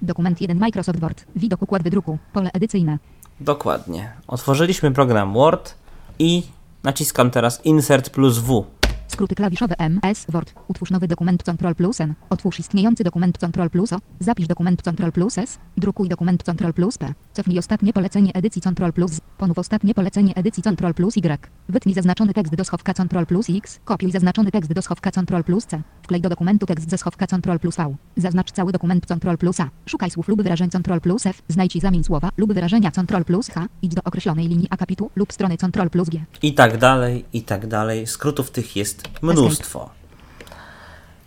Dokument 0.03 0.41
1 0.41 0.59
Microsoft 0.59 1.01
Word. 1.01 1.25
Widok 1.37 1.63
układ 1.63 1.83
wydruku. 1.83 2.19
Pole 2.33 2.51
edycyjne. 2.53 2.99
Dokładnie. 3.41 4.13
Otworzyliśmy 4.27 4.91
program 4.91 5.33
Word 5.33 5.75
i 6.19 6.43
naciskam 6.83 7.31
teraz 7.31 7.61
Insert 7.65 8.11
plus 8.11 8.39
W. 8.39 8.65
Skróty 9.13 9.35
klawiszowe 9.35 9.75
MS 9.79 10.27
Word. 10.29 10.55
Utwórz 10.69 10.91
nowy 10.91 11.09
dokument 11.09 11.43
Ctrl 11.43 11.75
plus 11.75 12.01
N. 12.01 12.15
Otwórz 12.31 12.59
istniejący 12.59 13.05
dokument 13.05 13.39
Ctrl 13.39 13.69
plus 13.71 13.93
O. 13.93 13.99
Zapisz 14.21 14.47
dokument 14.47 14.83
Ctrl 14.83 15.11
plus 15.13 15.39
S. 15.39 15.59
Drukuj 15.77 16.09
dokument 16.09 16.43
Ctrl 16.43 16.73
plus 16.73 16.99
P. 16.99 17.15
Cofnij 17.33 17.59
ostatnie 17.59 17.93
polecenie 17.93 18.33
edycji 18.35 18.63
Ctrl 18.63 18.93
plus. 18.93 19.21
Ponów 19.39 19.59
ostatnie 19.59 19.95
polecenie 19.95 20.35
edycji 20.35 20.63
Ctrl 20.63 20.93
plus 20.95 21.17
Y. 21.17 21.49
Wytnij 21.69 21.95
zaznaczony 21.95 22.35
tekst 22.35 22.55
do 22.55 22.65
schowka 22.65 22.95
Ctrl 22.95 23.25
plus 23.27 23.47
X. 23.51 23.81
Kopiuj 23.85 24.13
zaznaczony 24.13 24.51
tekst 24.51 24.73
do 24.73 24.83
schowka 24.83 25.11
Ctrl 25.11 25.43
plus 25.43 25.67
C. 25.67 25.83
Wklej 26.03 26.21
do 26.21 26.29
dokumentu 26.29 26.67
tekst 26.67 26.91
ze 26.91 26.99
schowka 26.99 27.27
Ctrl 27.27 27.59
plus 27.59 27.77
V. 27.77 27.97
Zaznacz 28.17 28.53
cały 28.53 28.73
dokument 28.73 29.07
Ctrl 29.07 29.37
plus 29.37 29.61
A. 29.61 29.71
Szukaj 29.87 30.11
słów 30.11 30.29
lub 30.29 30.43
wyrażeń 30.43 30.71
Ctrl 30.71 31.01
plus 31.01 31.27
F. 31.27 31.43
Znajdź 31.49 31.81
zamień 31.81 32.05
słowa 32.05 32.31
lub 32.37 32.53
wyrażenia 32.53 32.91
Ctrl 32.91 33.25
plus 33.25 33.49
H. 33.49 33.67
Idź 33.83 33.95
do 33.95 34.03
określonej 34.05 34.49
linii 34.49 34.67
akapitu 34.71 35.11
lub 35.17 35.33
strony 35.33 35.57
Ctrl 35.57 35.89
plus 35.89 36.09
G. 36.09 36.25
I 36.43 36.55
tak 36.55 36.79
dalej, 36.79 37.25
i 37.33 37.43
tak 37.43 37.67
dalej. 37.67 38.07
Skrótów 38.07 38.51
tych 38.51 38.77
jest 38.77 39.02
mnóstwo. 39.23 39.91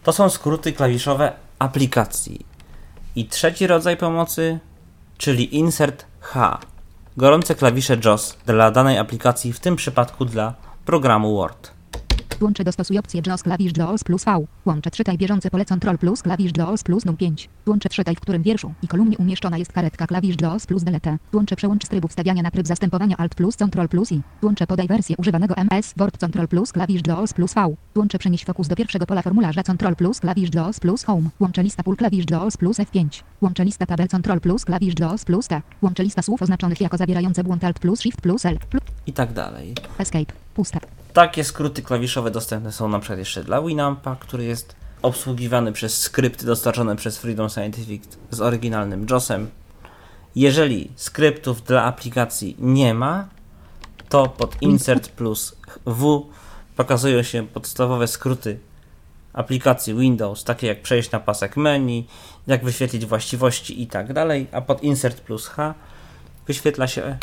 To 0.04 0.14
są 0.14 0.30
skróty 0.30 0.74
klawiszowe 0.74 1.34
aplikacji. 1.60 2.46
I 3.16 3.26
trzeci 3.26 3.68
rodzaj 3.68 3.98
pomocy, 3.98 4.60
czyli 5.18 5.56
Insert 5.56 6.06
H. 6.20 6.60
Gorące 7.18 7.56
klawisze 7.56 7.98
JOS 8.06 8.38
dla 8.46 8.72
danej 8.72 8.98
aplikacji, 8.98 9.54
w 9.54 9.60
tym 9.60 9.76
przypadku 9.76 10.26
dla 10.26 10.54
programu 10.86 11.38
Word. 11.38 11.75
Łącze 12.42 12.64
dostosuj 12.64 12.98
opcję 12.98 13.22
JAWS 13.26 13.44
klawisz 13.44 13.78
JAWS 13.78 14.04
plus 14.04 14.26
V. 14.26 14.46
Łącze 14.66 14.92
czytaj 14.92 15.18
bieżące 15.18 15.50
pole 15.50 15.66
Ctrl 15.66 15.98
plus 15.98 16.22
klawisz 16.22 16.52
JAWS 16.58 16.84
plus 16.84 17.06
numer 17.06 17.18
5. 17.18 17.50
Łącze 17.68 17.90
wczytaj 17.90 18.16
w 18.16 18.20
którym 18.20 18.44
wierszu 18.44 18.74
i 18.84 18.88
kolumnie 18.88 19.18
umieszczona 19.18 19.58
jest 19.58 19.72
karetka 19.72 20.08
klawisz 20.08 20.36
JAWS 20.42 20.66
plus 20.66 20.84
delete. 20.84 21.18
Łącze 21.34 21.56
przełącz 21.56 21.86
z 21.86 21.90
trybu 21.90 22.08
wstawiania 22.08 22.44
na 22.44 22.52
tryb 22.52 22.68
zastępowania 22.68 23.18
Alt 23.18 23.36
plus 23.36 23.56
Ctrl 23.56 23.88
plus 23.88 24.12
i. 24.12 24.22
Łącze 24.42 24.68
podaj 24.68 24.88
wersję 24.88 25.16
używanego 25.18 25.56
MS 25.58 25.94
Word 25.98 26.18
Ctrl 26.18 26.48
plus 26.48 26.72
klawisz 26.72 27.02
JAWS 27.08 27.34
plus 27.34 27.54
V. 27.54 27.76
Łącze 27.96 28.20
przenieś 28.20 28.46
fokus 28.46 28.68
do 28.68 28.76
pierwszego 28.76 29.06
pola 29.06 29.22
formularza 29.22 29.64
Ctrl 29.64 29.96
plus 29.96 30.20
klawisz 30.20 30.56
JAWS 30.56 30.80
plus 30.80 31.04
Home. 31.04 31.30
Łącze 31.40 31.64
lista 31.64 31.84
pól 31.84 31.96
klawisz 31.96 32.26
JAWS 32.32 32.58
plus 32.58 32.78
F5. 32.78 33.24
Łącze 33.42 33.66
lista 33.66 33.86
tabel 33.86 34.08
Ctrl 34.08 34.40
plus 34.40 34.66
klawisz 34.66 34.94
JAWS 35.00 35.26
plus 35.26 35.48
T. 35.48 35.62
Łącze 35.82 36.04
lista 36.04 36.22
słów 36.22 36.42
oznaczonych 36.42 36.82
jako 36.82 36.98
zawierające 36.98 37.44
błąd 37.44 37.64
Alt 37.64 37.80
plus 37.80 38.00
Shift 38.00 38.22
plus 38.22 38.46
L. 38.46 38.58
Plus 38.70 38.84
I 39.08 39.14
tak 39.14 39.34
dalej. 39.34 39.74
Escape. 40.00 40.34
Pusta. 40.54 40.80
Takie 41.16 41.44
skróty 41.44 41.82
klawiszowe 41.82 42.32
dostępne 42.32 42.72
są 42.72 42.90
na 42.90 43.00
przykład 43.00 43.20
jeszcze 43.20 43.44
dla 43.44 43.62
Winampa, 43.62 44.16
który 44.20 44.44
jest 44.44 44.76
obsługiwany 45.02 45.72
przez 45.72 46.02
skrypty 46.02 46.46
dostarczone 46.46 46.96
przez 46.96 47.18
Freedom 47.18 47.50
Scientific 47.50 48.04
z 48.32 48.42
oryginalnym 48.42 49.06
JOSem. 49.10 49.50
Jeżeli 50.36 50.92
skryptów 50.96 51.64
dla 51.64 51.84
aplikacji 51.84 52.56
nie 52.60 52.94
ma, 52.94 53.28
to 54.10 54.28
pod 54.28 54.62
Insert 54.62 55.10
plus 55.10 55.56
W 55.86 56.26
pokazują 56.76 57.24
się 57.24 57.48
podstawowe 57.48 58.08
skróty 58.08 58.60
aplikacji 59.34 59.94
Windows, 59.96 60.44
takie 60.44 60.68
jak 60.68 60.82
przejść 60.82 61.12
na 61.12 61.20
pasek 61.20 61.58
menu, 61.58 62.08
jak 62.48 62.66
wyświetlić 62.66 63.06
właściwości 63.06 63.82
i 63.82 63.88
tak 63.88 64.14
dalej, 64.14 64.48
a 64.52 64.62
pod 64.62 64.84
Insert 64.84 65.22
plus 65.22 65.48
H 65.48 65.74
wyświetla 66.48 66.88
się 66.88 67.18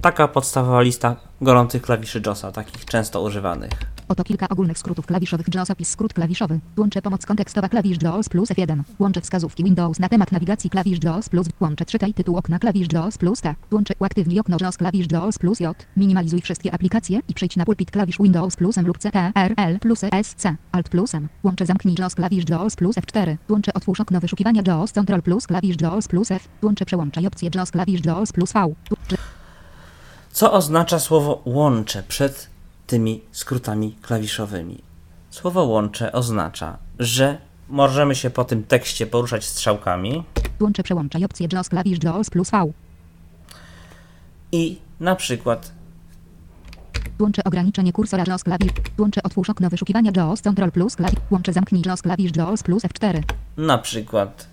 taka 0.00 0.28
podstawowa 0.28 0.80
lista 0.80 1.16
gorących 1.40 1.82
klawiszy 1.82 2.22
JOSa, 2.26 2.52
takich 2.52 2.84
często 2.84 3.22
używanych. 3.22 3.70
Oto 4.08 4.24
kilka 4.24 4.48
ogólnych 4.48 4.78
skrótów 4.78 5.06
klawiszowych 5.06 5.46
JAWS 5.54 5.70
opis 5.70 5.88
skrót 5.88 6.14
klawiszowy. 6.14 6.60
Łącze 6.78 7.02
pomoc 7.02 7.26
kontekstowa 7.26 7.68
klawisz 7.68 8.02
JAWS 8.02 8.28
plus 8.28 8.50
F1. 8.50 8.82
Łącze 8.98 9.20
wskazówki 9.20 9.64
Windows 9.64 9.98
na 9.98 10.08
temat 10.08 10.32
nawigacji 10.32 10.70
klawisz 10.70 11.04
JAWS 11.04 11.28
plus 11.28 11.46
Łącze 11.60 11.84
czytaj 11.84 12.14
tytuł 12.14 12.36
okna 12.36 12.58
klawisz 12.58 12.92
JAWS 12.92 13.18
plus 13.18 13.40
T. 13.40 13.54
Łącze 13.72 13.94
uaktywnij 13.98 14.40
okno 14.40 14.56
JAWS 14.60 14.76
klawisz 14.76 15.06
JAWS 15.12 15.38
plus 15.38 15.60
J. 15.60 15.86
Minimalizuj 15.96 16.40
wszystkie 16.40 16.74
aplikacje 16.74 17.20
i 17.28 17.34
przejdź 17.34 17.56
na 17.56 17.64
pulpit 17.64 17.90
klawisz 17.90 18.18
Windows 18.18 18.56
plus 18.56 18.78
M 18.78 18.86
lub 18.86 18.98
C 18.98 19.10
T 19.10 19.32
R 19.34 19.54
L 19.56 19.78
plus 19.78 20.04
S 20.04 20.34
C 20.34 20.56
Alt 20.72 20.88
plus 20.88 21.14
M. 21.14 21.28
Zamknij 21.60 21.94
JAWS 21.98 22.14
klawisz 22.14 22.44
JAWS 22.48 22.76
plus 22.76 22.96
F4. 22.96 23.36
Łącze 23.50 23.74
otwórz 23.74 24.00
okno 24.00 24.20
wyszukiwania 24.20 24.62
JAWS 24.66 24.92
Ctrl 24.92 25.20
plus 25.22 25.46
klawisz 25.46 25.76
JAWS 25.80 26.08
plus 26.08 26.30
F. 26.30 26.48
Łącze 26.62 26.84
przełączaj 26.84 27.26
opcję 27.26 27.50
JAWS 27.54 27.70
klawisz 27.70 28.04
JAWS 28.04 28.32
plus 28.32 28.52
V. 28.52 28.74
Co 30.36 30.52
oznacza 30.52 30.98
słowo 30.98 31.42
łącze 31.44 32.02
przed 32.02 32.50
tymi 32.86 33.20
skrótami 33.32 33.96
klawiszowymi? 34.02 34.78
Słowo 35.30 35.64
łącze 35.64 36.12
oznacza, 36.12 36.78
że 36.98 37.38
możemy 37.68 38.14
się 38.14 38.30
po 38.30 38.44
tym 38.44 38.64
tekście 38.64 39.06
poruszać 39.06 39.44
strzałkami 39.44 40.24
Łącze 40.60 40.82
przełączaj 40.82 41.24
opcję 41.24 41.48
JAWS 41.52 41.68
klawisz 41.68 41.98
JAWS 42.04 42.30
plus 42.30 42.50
V. 42.50 42.72
i 44.52 44.78
Na 45.00 45.16
przykład 45.16 45.72
Łączę 47.20 47.44
ograniczenie 47.44 47.92
kursora 47.92 48.24
JAWS 48.26 48.44
klawisz. 48.44 48.72
Łączę 48.98 49.22
otwórz 49.22 49.50
okno 49.50 49.70
wyszukiwania 49.70 50.10
JAWS 50.16 50.42
Ctrl 50.42 50.70
plus 50.70 50.96
klawisz. 50.96 51.20
Łączę 51.30 51.52
zamknij 51.52 51.82
JAWS 51.86 52.02
klawisz 52.02 52.36
JAWS 52.36 52.62
plus 52.62 52.82
F4. 52.82 53.22
Na 53.56 53.78
przykład 53.78 54.46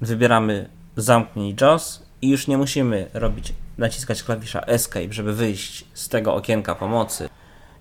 wybieramy 0.00 0.68
zamknij 0.96 1.56
JAWS 1.60 2.03
i 2.24 2.28
już 2.28 2.46
nie 2.46 2.58
musimy 2.58 3.08
robić, 3.14 3.52
naciskać 3.78 4.22
klawisza 4.22 4.60
Escape, 4.60 5.12
żeby 5.12 5.34
wyjść 5.34 5.84
z 5.94 6.08
tego 6.08 6.34
okienka 6.34 6.74
pomocy. 6.74 7.28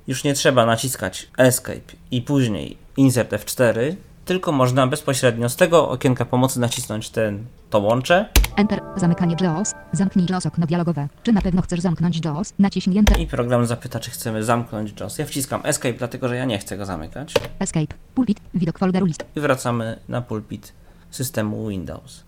Już 0.08 0.24
nie 0.24 0.34
trzeba 0.34 0.66
naciskać 0.66 1.30
Escape 1.38 1.94
i 2.12 2.22
później 2.22 2.78
Insert 2.98 3.32
F4, 3.32 3.96
tylko 4.26 4.52
można 4.52 4.88
bezpośrednio 4.88 5.50
z 5.50 5.56
tego 5.56 5.90
okienka 5.90 6.26
pomocy 6.26 6.60
nacisnąć 6.60 7.10
ten, 7.10 7.46
to 7.70 7.80
łącze 7.80 8.30
Enter. 8.56 8.82
Zamykanie 8.96 9.36
JAWS. 9.42 9.74
Zamknij 9.92 10.26
JAWS 10.30 10.46
okno 10.46 10.68
dialogowe. 10.68 11.08
Czy 11.24 11.32
na 11.34 11.42
pewno 11.42 11.62
chcesz 11.62 11.80
zamknąć 11.80 12.26
JAWS? 12.26 12.54
Naciśnij 12.60 12.98
Enter. 12.98 13.20
i 13.20 13.28
program 13.28 13.66
zapyta, 13.66 14.00
czy 14.00 14.12
chcemy 14.12 14.44
zamknąć 14.44 15.00
JAWS. 15.00 15.18
Ja 15.18 15.26
wciskam 15.26 15.62
Escape, 15.64 15.94
dlatego 15.94 16.28
że 16.28 16.36
ja 16.36 16.46
nie 16.46 16.60
chcę 16.60 16.78
go 16.78 16.86
zamykać. 16.86 17.34
Escape. 17.60 17.96
Pulpit. 18.16 18.40
Widok 18.54 18.80
folderu 18.80 19.06
list. 19.06 19.26
i 19.36 19.40
wracamy 19.40 20.00
na 20.10 20.22
pulpit 20.22 20.74
systemu 21.12 21.68
Windows. 21.68 22.24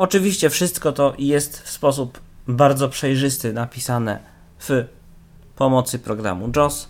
Oczywiście 0.00 0.50
wszystko 0.50 0.92
to 0.92 1.14
jest 1.18 1.62
w 1.62 1.70
sposób 1.70 2.20
bardzo 2.48 2.88
przejrzysty 2.88 3.52
napisane 3.52 4.18
w 4.58 4.84
pomocy 5.56 5.98
programu 5.98 6.50
JAWS. 6.56 6.88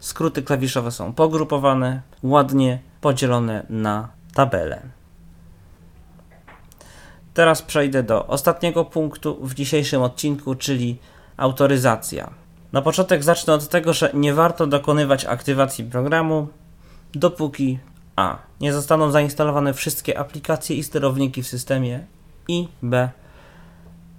Skróty 0.00 0.42
klawiszowe 0.42 0.90
są 0.90 1.12
pogrupowane, 1.12 2.02
ładnie 2.22 2.78
podzielone 3.00 3.66
na 3.70 4.08
tabele. 4.34 4.82
Teraz 7.34 7.62
przejdę 7.62 8.02
do 8.02 8.26
ostatniego 8.26 8.84
punktu 8.84 9.46
w 9.46 9.54
dzisiejszym 9.54 10.02
odcinku, 10.02 10.54
czyli 10.54 10.98
autoryzacja. 11.36 12.30
Na 12.72 12.82
początek 12.82 13.22
zacznę 13.22 13.54
od 13.54 13.68
tego, 13.68 13.92
że 13.92 14.10
nie 14.14 14.34
warto 14.34 14.66
dokonywać 14.66 15.24
aktywacji 15.24 15.84
programu, 15.84 16.48
dopóki 17.14 17.78
a. 18.16 18.38
Nie 18.60 18.72
zostaną 18.72 19.10
zainstalowane 19.10 19.74
wszystkie 19.74 20.18
aplikacje 20.18 20.76
i 20.76 20.84
sterowniki 20.84 21.42
w 21.42 21.48
systemie 21.48 22.13
i 22.48 22.68
b. 22.82 23.10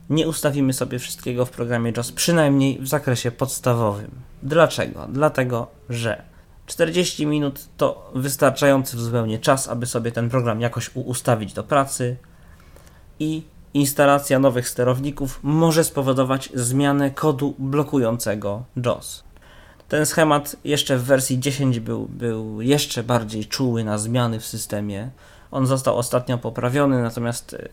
Nie 0.10 0.28
ustawimy 0.28 0.74
sobie 0.74 1.00
wszystkiego 1.00 1.46
w 1.46 1.52
programie 1.52 1.94
JAWS, 1.98 2.12
przynajmniej 2.12 2.80
w 2.80 2.88
zakresie 2.88 3.32
podstawowym. 3.32 4.12
Dlaczego? 4.44 5.08
Dlatego, 5.12 5.68
że 5.90 6.24
40 6.66 7.26
minut 7.28 7.60
to 7.78 8.12
wystarczający 8.16 8.98
zupełnie 8.98 9.40
czas, 9.40 9.68
aby 9.68 9.86
sobie 9.86 10.12
ten 10.12 10.30
program 10.30 10.62
jakoś 10.62 10.92
ustawić 10.96 11.54
do 11.54 11.64
pracy 11.64 12.18
i 13.20 13.44
instalacja 13.74 14.40
nowych 14.40 14.70
sterowników 14.70 15.40
może 15.44 15.84
spowodować 15.84 16.50
zmianę 16.54 17.12
kodu 17.12 17.56
blokującego 17.60 18.64
JAWS. 18.86 19.24
Ten 19.90 20.06
schemat 20.06 20.56
jeszcze 20.64 20.98
w 20.98 21.04
wersji 21.04 21.40
10 21.40 21.80
był, 21.80 22.06
był 22.06 22.62
jeszcze 22.62 23.04
bardziej 23.04 23.46
czuły 23.46 23.84
na 23.84 23.98
zmiany 23.98 24.40
w 24.40 24.46
systemie. 24.46 25.10
On 25.52 25.68
został 25.68 25.98
ostatnio 25.98 26.38
poprawiony, 26.38 27.02
natomiast 27.02 27.54
e, 27.54 27.70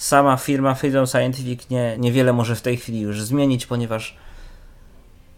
sama 0.00 0.36
firma 0.36 0.74
Freedom 0.74 1.06
Scientific 1.06 1.70
nie, 1.70 1.98
niewiele 1.98 2.32
może 2.32 2.54
w 2.54 2.62
tej 2.62 2.76
chwili 2.76 3.00
już 3.00 3.22
zmienić, 3.22 3.66
ponieważ 3.66 4.16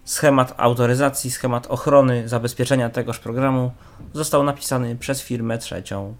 schemat 0.04 0.54
autoryzacji, 0.56 1.30
schemat 1.30 1.66
ochrony, 1.66 2.28
zabezpieczenia 2.28 2.90
tegoż 2.90 3.18
programu 3.18 3.72
został 4.12 4.44
napisany 4.44 4.96
przez 4.96 5.22
firmę 5.22 5.58
trzecią, 5.58 6.14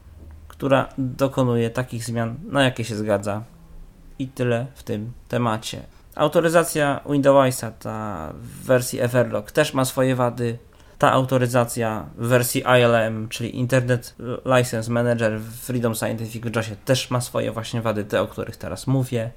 która 0.49 0.88
dokonuje 0.99 1.70
takich 1.70 2.05
zmian, 2.05 2.36
na 2.49 2.64
jakie 2.64 2.84
się 2.84 2.97
zgadza. 2.97 3.43
I 4.18 4.28
tyle 4.28 4.66
w 4.74 4.82
tym 4.82 5.12
temacie. 5.28 5.82
Autoryzacja 6.14 7.01
Windowsa, 7.11 7.70
ta 7.70 8.32
w 8.34 8.64
wersji 8.64 9.01
Everlock 9.01 9.53
też 9.53 9.74
ma 9.74 9.84
swoje 9.84 10.16
wady. 10.16 10.59
Ta 11.03 11.12
autoryzacja 11.12 12.07
w 12.18 12.26
wersji 12.26 12.64
ILM, 12.80 13.28
czyli 13.28 13.57
Internet 13.57 14.14
License 14.57 14.90
Manager 14.90 15.40
w 15.40 15.55
Freedom 15.55 15.94
Scientific 15.94 16.42
w 16.42 16.57
JAWSie 16.57 16.76
też 16.84 17.11
ma 17.11 17.20
swoje 17.20 17.53
właśnie 17.53 17.82
wady, 17.82 18.05
te 18.05 18.22
o 18.22 18.26
których 18.26 18.57
teraz 18.57 18.86
mówię. 18.86 19.30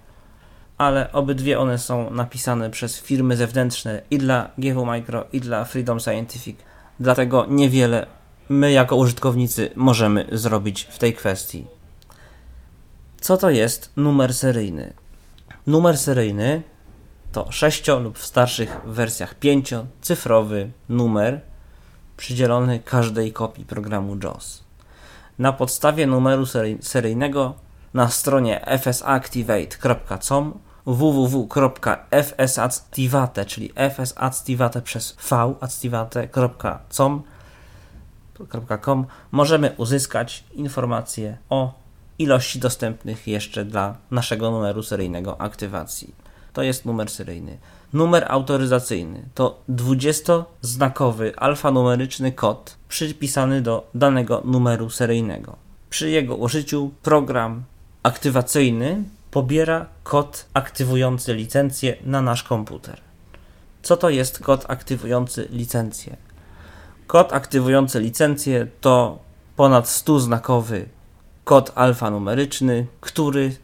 Ale 0.77 1.11
obydwie 1.11 1.59
one 1.59 1.77
są 1.77 2.11
napisane 2.11 2.69
przez 2.69 3.01
firmy 3.01 3.37
zewnętrzne 3.37 4.01
i 4.11 4.17
dla 4.17 4.49
GW 4.57 4.85
Micro 4.85 5.25
i 5.33 5.39
dla 5.39 5.65
Freedom 5.65 5.99
Scientific. 5.99 6.57
Dlatego 6.99 7.45
niewiele 7.49 8.05
my 8.49 8.71
jako 8.71 8.95
użytkownicy 8.95 9.69
możemy 9.75 10.25
zrobić 10.31 10.87
w 10.89 10.97
tej 10.97 11.13
kwestii. 11.13 11.65
Co 13.21 13.37
to 13.37 13.49
jest 13.49 13.91
numer 13.97 14.33
seryjny? 14.33 14.93
Numer 15.67 15.97
seryjny 15.97 16.61
to 17.31 17.51
6 17.51 17.87
lub 17.87 18.17
w 18.17 18.25
starszych 18.25 18.77
wersjach 18.85 19.39
5-cyfrowy 19.39 20.67
numer 20.89 21.54
przydzielony 22.17 22.79
każdej 22.79 23.33
kopii 23.33 23.65
programu 23.65 24.17
JAWS. 24.23 24.63
Na 25.39 25.53
podstawie 25.53 26.07
numeru 26.07 26.43
sery- 26.43 26.77
seryjnego 26.81 27.53
na 27.93 28.09
stronie 28.09 28.65
fsactivate.com 28.79 30.53
www.fsactivate, 30.85 33.45
czyli 33.45 33.73
fsactivate 33.89 34.81
przez 34.81 35.11
v 35.11 35.33
activate.com 35.61 37.23
.com 38.81 39.05
możemy 39.31 39.71
uzyskać 39.77 40.43
informacje 40.53 41.37
o 41.49 41.73
ilości 42.19 42.59
dostępnych 42.59 43.27
jeszcze 43.27 43.65
dla 43.65 43.95
naszego 44.11 44.51
numeru 44.51 44.83
seryjnego 44.83 45.41
aktywacji. 45.41 46.15
To 46.53 46.63
jest 46.63 46.85
numer 46.85 47.09
seryjny. 47.09 47.57
Numer 47.95 48.25
autoryzacyjny 48.27 49.29
to 49.35 49.59
20-znakowy 49.69 51.31
alfanumeryczny 51.37 52.31
kod 52.31 52.77
przypisany 52.89 53.61
do 53.61 53.87
danego 53.93 54.41
numeru 54.45 54.89
seryjnego. 54.89 55.55
Przy 55.89 56.09
jego 56.09 56.35
użyciu 56.35 56.91
program 57.03 57.63
aktywacyjny 58.03 59.03
pobiera 59.31 59.85
kod 60.03 60.45
aktywujący 60.53 61.33
licencję 61.33 61.95
na 62.05 62.21
nasz 62.21 62.43
komputer. 62.43 63.01
Co 63.83 63.97
to 63.97 64.09
jest 64.09 64.39
kod 64.39 64.65
aktywujący 64.67 65.47
licencję? 65.51 66.17
Kod 67.07 67.33
aktywujący 67.33 67.99
licencję 67.99 68.67
to 68.81 69.19
ponad 69.55 69.85
100-znakowy 69.85 70.85
kod 71.43 71.71
alfanumeryczny, 71.75 72.87
który 73.01 73.55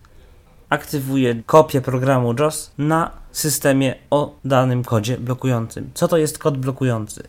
aktywuje 0.70 1.44
kopię 1.46 1.82
programu 1.82 2.36
JAWS 2.40 2.72
na 2.78 3.21
systemie 3.32 3.96
o 4.10 4.36
danym 4.46 4.84
kodzie 4.84 5.18
blokującym. 5.18 5.92
Co 5.94 6.08
to 6.08 6.18
jest 6.18 6.38
kod 6.38 6.58
blokujący? 6.58 7.24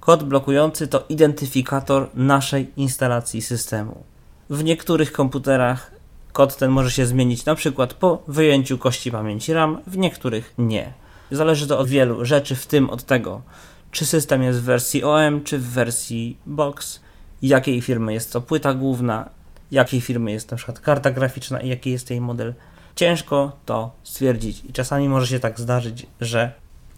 Kod 0.00 0.22
blokujący 0.22 0.88
to 0.88 1.04
identyfikator 1.08 2.08
naszej 2.14 2.70
instalacji 2.76 3.42
systemu. 3.42 4.04
W 4.50 4.64
niektórych 4.64 5.12
komputerach 5.12 5.90
kod 6.32 6.56
ten 6.56 6.70
może 6.70 6.90
się 6.90 7.06
zmienić 7.06 7.44
na 7.44 7.54
przykład 7.54 7.94
po 7.94 8.22
wyjęciu 8.28 8.78
kości 8.78 9.10
pamięci 9.10 9.52
RAM, 9.52 9.78
w 9.86 9.98
niektórych 9.98 10.54
nie. 10.58 10.92
Zależy 11.30 11.66
to 11.66 11.78
od 11.78 11.88
wielu 11.88 12.24
rzeczy, 12.24 12.56
w 12.56 12.66
tym 12.66 12.90
od 12.90 13.02
tego, 13.02 13.42
czy 13.90 14.06
system 14.06 14.42
jest 14.42 14.60
w 14.60 14.64
wersji 14.64 15.04
OM, 15.04 15.44
czy 15.44 15.58
w 15.58 15.68
wersji 15.68 16.36
box, 16.46 17.00
jakiej 17.42 17.80
firmy 17.80 18.12
jest 18.12 18.32
to 18.32 18.40
płyta 18.40 18.74
główna, 18.74 19.28
jakiej 19.70 20.00
firmy 20.00 20.32
jest 20.32 20.50
na 20.50 20.56
przykład 20.56 20.80
karta 20.80 21.10
graficzna 21.10 21.60
i 21.60 21.68
jaki 21.68 21.90
jest 21.90 22.10
jej 22.10 22.20
model. 22.20 22.54
Ciężko 22.96 23.52
to 23.66 23.90
stwierdzić 24.04 24.64
i 24.64 24.72
czasami 24.72 25.08
może 25.08 25.26
się 25.26 25.40
tak 25.40 25.60
zdarzyć, 25.60 26.06
że 26.20 26.52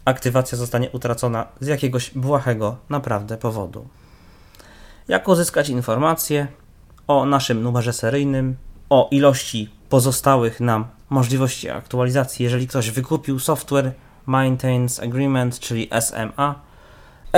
aktywacja 0.05 0.57
zostanie 0.57 0.89
utracona 0.91 1.47
z 1.59 1.67
jakiegoś 1.67 2.11
błahego 2.15 2.77
naprawdę 2.89 3.37
powodu. 3.37 3.87
Jak 5.07 5.27
uzyskać 5.27 5.69
informacje 5.69 6.47
o 7.07 7.25
naszym 7.25 7.63
numerze 7.63 7.93
seryjnym, 7.93 8.55
o 8.89 9.07
ilości 9.11 9.69
pozostałych 9.89 10.59
nam 10.59 10.85
możliwości 11.09 11.69
aktualizacji, 11.69 12.43
jeżeli 12.43 12.67
ktoś 12.67 12.91
wykupił 12.91 13.39
software 13.39 13.91
Maintenance 14.25 15.03
Agreement, 15.03 15.59
czyli 15.59 15.89
SMA. 16.01 16.55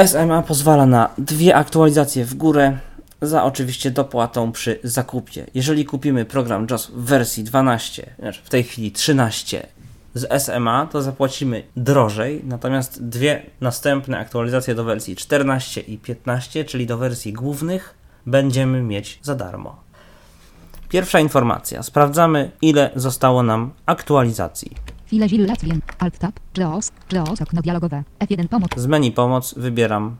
SMA 0.05 0.41
pozwala 0.41 0.85
na 0.85 1.09
dwie 1.17 1.55
aktualizacje 1.55 2.25
w 2.25 2.33
górę, 2.33 2.77
za 3.21 3.43
oczywiście 3.43 3.91
dopłatą 3.91 4.51
przy 4.51 4.79
zakupie. 4.83 5.45
Jeżeli 5.53 5.85
kupimy 5.85 6.25
program 6.25 6.67
JAWS 6.69 6.87
w 6.87 7.05
wersji 7.05 7.43
12, 7.43 8.15
znaczy 8.19 8.41
w 8.43 8.49
tej 8.49 8.63
chwili 8.63 8.91
13 8.91 9.67
z 10.13 10.43
SMA, 10.43 10.87
to 10.91 11.01
zapłacimy 11.01 11.63
drożej, 11.75 12.41
natomiast 12.43 13.03
dwie 13.03 13.45
następne 13.61 14.19
aktualizacje 14.19 14.75
do 14.75 14.83
wersji 14.83 15.15
14 15.15 15.81
i 15.81 15.97
15, 15.97 16.65
czyli 16.65 16.85
do 16.85 16.97
wersji 16.97 17.33
głównych, 17.33 17.95
będziemy 18.25 18.81
mieć 18.83 19.19
za 19.21 19.35
darmo. 19.35 19.87
Pierwsza 20.89 21.19
informacja. 21.19 21.83
Sprawdzamy, 21.83 22.51
ile 22.61 22.91
zostało 22.95 23.43
nam 23.43 23.71
aktualizacji. 23.85 24.71
File 25.05 25.29
Zil 25.29 25.45
Latvien. 25.45 25.81
Alt 25.99 26.17
Tab. 26.17 26.39
JAWS. 26.57 26.91
JAWS 27.11 27.41
okno 27.41 27.61
dialogowe. 27.61 28.03
F1 28.19 28.47
pomoc. 28.47 28.69
Z 28.75 28.87
menu 28.87 29.11
pomoc 29.11 29.53
wybieram 29.53 30.15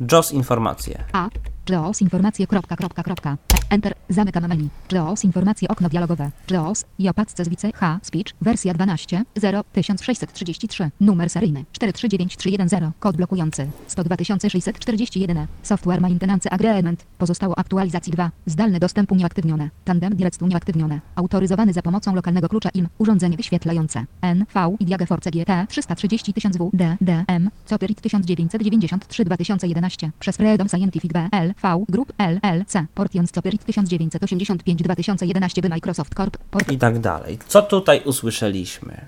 JAWS 0.00 0.32
informacje. 0.32 1.04
A. 1.12 1.28
JOS 1.70 2.02
informacje 2.02 2.46
kropka, 2.46 2.76
kropka, 2.76 3.02
kropka. 3.02 3.36
Enter. 3.70 3.94
Zamykam 4.08 4.48
menu. 4.48 4.68
JOS 4.92 5.24
informacje 5.24 5.68
okno 5.68 5.88
dialogowe. 5.88 6.30
JOS 6.50 6.84
i 6.98 7.08
z 7.36 7.48
wice 7.48 7.70
H 7.74 8.00
speech 8.02 8.34
wersja 8.40 8.74
12 8.74 9.24
0 9.36 9.64
1633 9.72 10.90
numer 11.00 11.30
seryjny 11.30 11.64
439310 11.72 12.92
kod 13.00 13.16
blokujący 13.16 13.70
102641 13.88 15.46
software 15.62 16.00
maintenance 16.00 16.50
agreement. 16.50 17.06
Pozostało 17.18 17.58
aktualizacji 17.58 18.12
2 18.12 18.30
zdalny 18.46 18.80
dostęp 18.80 19.12
unieaktywnione 19.12 19.70
tandem 19.84 20.16
direct 20.16 20.42
unieaktywnione 20.42 21.00
autoryzowany 21.14 21.72
za 21.72 21.82
pomocą 21.82 22.14
lokalnego 22.14 22.48
klucza 22.48 22.68
IM 22.74 22.88
urządzenie 22.98 23.36
wyświetlające. 23.36 24.04
NV 24.22 24.76
i 24.80 24.84
Diageforce 24.84 25.30
GT 25.30 25.66
330 25.68 26.34
000 26.42 26.54
W 26.58 26.70
D 26.76 26.96
D 27.00 27.24
M. 27.28 27.50
Copyright 27.66 28.02
1993 28.02 29.24
2011 29.24 30.10
przez 30.20 30.36
Freedom 30.36 30.68
Scientific 30.68 31.12
BL 31.12 31.51
V 31.62 31.84
Group 31.88 32.12
LLC 32.18 32.86
Portions 32.94 33.32
Copyright 33.32 33.66
1985 33.66 34.82
2011 34.82 35.62
by 35.62 35.68
Microsoft 35.68 36.14
Corp 36.14 36.38
Port 36.38 36.72
i 36.72 36.78
tak 36.78 36.98
dalej. 36.98 37.38
Co 37.48 37.62
tutaj 37.62 38.02
usłyszeliśmy? 38.04 39.06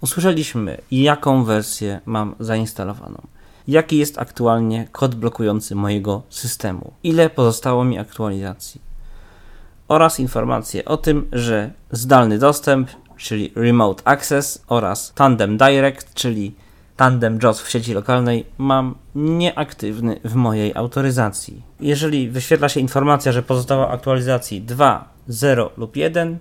Usłyszeliśmy, 0.00 0.78
jaką 0.90 1.44
wersję 1.44 2.00
mam 2.06 2.34
zainstalowaną. 2.40 3.26
Jaki 3.68 3.98
jest 3.98 4.18
aktualnie 4.18 4.88
kod 4.92 5.14
blokujący 5.14 5.74
mojego 5.74 6.22
systemu? 6.28 6.92
Ile 7.02 7.30
pozostało 7.30 7.84
mi 7.84 7.98
aktualizacji? 7.98 8.80
Oraz 9.88 10.20
informacje 10.20 10.84
o 10.84 10.96
tym, 10.96 11.28
że 11.32 11.70
zdalny 11.90 12.38
dostęp, 12.38 12.90
czyli 13.16 13.52
Remote 13.56 14.08
Access 14.08 14.64
oraz 14.66 15.12
Tandem 15.14 15.58
Direct, 15.58 16.14
czyli 16.14 16.54
Tandem 16.96 17.38
JOS 17.42 17.60
w 17.60 17.70
sieci 17.70 17.94
lokalnej 17.94 18.46
mam 18.58 18.94
nieaktywny 19.14 20.20
w 20.24 20.34
mojej 20.34 20.74
autoryzacji. 20.74 21.62
Jeżeli 21.80 22.30
wyświetla 22.30 22.68
się 22.68 22.80
informacja, 22.80 23.32
że 23.32 23.42
pozostała 23.42 23.88
aktualizacji 23.88 24.62
2, 24.62 25.08
0 25.28 25.70
lub 25.76 25.96
1, 25.96 26.38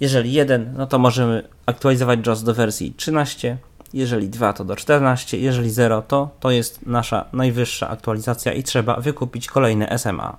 jeżeli 0.00 0.32
1, 0.32 0.74
no 0.76 0.86
to 0.86 0.98
możemy 0.98 1.48
aktualizować 1.66 2.26
JOS 2.26 2.42
do 2.42 2.54
wersji 2.54 2.94
13, 2.96 3.58
jeżeli 3.94 4.28
2 4.28 4.52
to 4.52 4.64
do 4.64 4.76
14, 4.76 5.38
jeżeli 5.38 5.70
0 5.70 6.02
to 6.02 6.30
to 6.40 6.50
jest 6.50 6.86
nasza 6.86 7.24
najwyższa 7.32 7.88
aktualizacja 7.88 8.52
i 8.52 8.62
trzeba 8.62 8.96
wykupić 8.96 9.46
kolejne 9.46 9.98
SMA. 9.98 10.36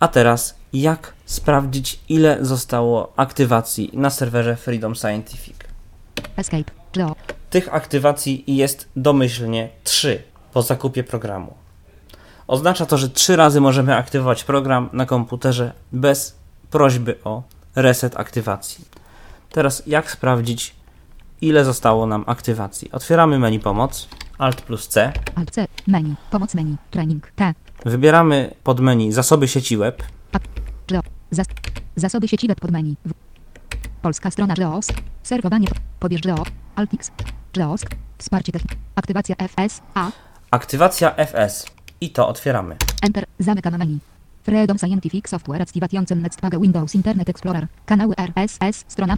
A 0.00 0.08
teraz 0.08 0.56
jak 0.72 1.12
sprawdzić 1.24 2.00
ile 2.08 2.38
zostało 2.40 3.12
aktywacji 3.16 3.90
na 3.92 4.10
serwerze 4.10 4.56
Freedom 4.56 4.94
Scientific? 4.94 5.56
Escape 6.36 6.70
Tych 7.50 7.74
aktywacji 7.74 8.44
jest 8.46 8.88
domyślnie 8.96 9.68
3 9.84 10.22
po 10.52 10.62
zakupie 10.62 11.04
programu. 11.04 11.54
Oznacza 12.46 12.86
to, 12.86 12.98
że 12.98 13.08
3 13.08 13.36
razy 13.36 13.60
możemy 13.60 13.96
aktywować 13.96 14.44
program 14.44 14.88
na 14.92 15.06
komputerze 15.06 15.72
bez 15.92 16.36
prośby 16.70 17.18
o 17.24 17.42
reset 17.74 18.16
aktywacji. 18.16 18.84
Teraz 19.50 19.82
jak 19.86 20.10
sprawdzić 20.10 20.74
ile 21.40 21.64
zostało 21.64 22.06
nam 22.06 22.24
aktywacji? 22.26 22.92
Otwieramy 22.92 23.38
menu 23.38 23.60
pomoc, 23.60 24.08
Alt 24.38 24.60
plus 24.60 24.88
C, 24.88 25.12
Alt 25.34 25.50
C 25.50 25.66
menu 25.86 26.14
pomoc 26.30 26.54
menu 26.54 26.76
training 26.90 27.30
T 27.36 27.54
wybieramy 27.84 28.54
pod 28.64 28.80
menu 28.80 29.12
zasoby 29.12 29.48
sieci 29.48 29.76
web, 29.76 30.02
Zas 31.30 31.46
zasoby 31.96 32.28
sieci 32.28 32.48
web 32.48 32.60
pod 32.60 32.70
menu 32.70 32.96
w 33.06 33.12
Polska 34.02 34.30
strona 34.30 34.54
JOS 34.58 34.88
serwowanie 35.22 35.68
pobierz 36.00 36.24
JOS 36.24 36.48
Altix 36.76 37.10
JOS 37.56 37.80
wsparcie 38.18 38.52
techniczne 38.52 38.76
aktywacja 38.94 39.36
FS 39.36 39.80
A 39.94 40.10
aktywacja 40.50 41.14
FS 41.16 41.66
i 42.00 42.10
to 42.10 42.28
otwieramy. 42.28 42.76
Enter. 43.02 43.24
Zamykam 43.38 43.78
menu. 43.78 43.98
Freedom 44.42 44.78
Scientific 44.78 45.28
Software 45.28 45.62
Activation 45.62 46.22
Nextpage 46.22 46.60
Windows 46.60 46.94
Internet 46.94 47.28
Explorer. 47.28 47.66
Kanały 47.86 48.14
RSS. 48.16 48.84
Strona. 48.88 49.16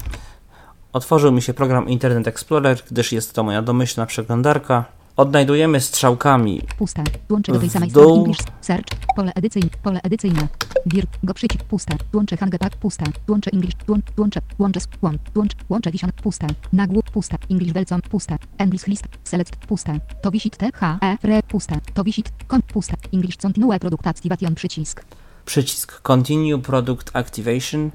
Otworzył 0.93 1.33
mi 1.33 1.43
się 1.43 1.55
program 1.55 1.89
Internet 1.89 2.29
Explorer, 2.29 2.79
gdyż 2.91 3.13
jest 3.13 3.35
to 3.35 3.43
moja 3.43 3.63
domyślna 3.63 4.07
przeglądarka. 4.07 4.85
Odnajdujemy 5.19 5.81
strzałkami 5.81 6.63
Puste. 6.79 7.05
Łączę 7.31 7.53
do 7.53 7.59
tej 7.59 7.71
samej 7.71 7.91
dół. 7.91 8.03
strony 8.03 8.19
English. 8.21 8.39
Search. 8.61 8.85
Pole 9.17 9.33
edycyjne. 9.35 9.69
Pole 9.83 10.01
edycyjne. 10.03 10.49
Wir. 10.87 11.07
Go 11.23 11.35
przycisk. 11.35 11.65
Puste. 11.65 11.97
Łączę 12.15 12.37
Hangepak. 12.37 12.77
Puste. 12.77 13.05
Łączę 13.29 13.51
English. 13.53 13.75
Łącz, 13.89 14.05
łączę. 14.19 14.41
Łączę. 14.59 14.81
Łącz. 15.03 15.21
Łącz. 15.37 15.53
Łączę 15.69 15.91
Vision. 15.91 16.13
Puste. 16.23 16.47
Nagłów. 16.73 17.05
Puste. 17.13 17.37
English 17.51 17.73
Welcome. 17.73 18.03
Puste. 18.03 18.39
English 18.59 18.87
List. 18.87 19.05
Select. 19.25 19.57
Puste. 19.57 20.01
To 20.23 20.31
wisit 20.31 20.57
T. 20.57 20.71
H. 20.75 20.99
E. 21.03 21.17
Fre. 21.23 21.43
Puste. 21.43 21.81
To 21.95 22.05
wisit. 22.05 22.31
Kon. 22.47 22.63
Puste. 22.63 22.97
English 23.13 23.37
Continue 23.37 23.79
Product 23.79 24.07
Activation. 24.07 24.55
Przycisk. 24.55 25.05
przycisk 25.45 26.03
Continue 26.03 26.59
Product 26.59 27.11
Activation, 27.17 27.91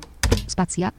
Spacja. 0.48 0.92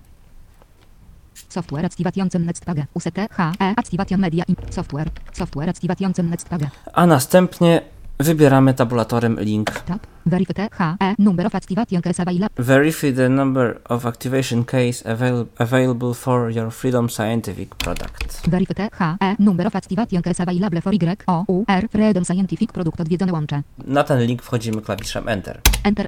Software 1.54 1.86
Activation 1.86 2.28
Nextpage. 2.46 2.84
UST. 2.94 3.18
H. 3.18 3.30
E. 3.60 3.74
Activation 3.76 4.20
Media. 4.20 4.44
In. 4.48 4.56
Software. 4.70 5.10
Software 5.32 5.70
Activation 5.70 6.30
Nextpage. 6.30 6.66
a 6.92 7.06
następnie 7.06 7.80
wybieramy 8.20 8.74
tabulatorem 8.74 9.36
link 9.40 9.70
Tab. 9.80 9.98
Verify 10.26 10.54
T. 10.54 10.62
H. 10.62 10.72
E. 11.00 11.14
Number 11.18 11.46
of 11.46 11.54
Activation 11.54 12.02
Case 12.02 12.22
Available. 12.22 12.64
Verify 12.64 13.12
the 13.12 13.28
number 13.28 13.80
of 13.88 14.06
activation 14.06 14.64
case 14.64 15.08
avail- 15.12 15.46
available 15.58 16.14
for 16.14 16.50
your 16.56 16.70
Freedom 16.70 17.08
Scientific 17.10 17.74
product. 17.74 18.48
Verify 18.48 18.74
T. 18.74 18.82
H. 18.82 18.92
E. 19.20 19.36
Number 19.38 19.66
of 19.66 19.76
Activation 19.76 20.22
Case 20.22 20.42
Available 20.42 20.80
for 20.80 20.92
Y. 20.94 21.16
O. 21.26 21.44
U. 21.48 21.64
R. 21.68 21.88
Freedom 21.88 22.24
Scientific 22.24 22.72
Product 22.72 23.00
odwiedzone 23.00 23.32
łącze. 23.32 23.62
Na 23.86 24.04
ten 24.04 24.18
link 24.26 24.42
wchodzimy 24.42 24.82
klawiszem 24.82 25.28
Enter. 25.28 25.60
Enter. 25.84 26.06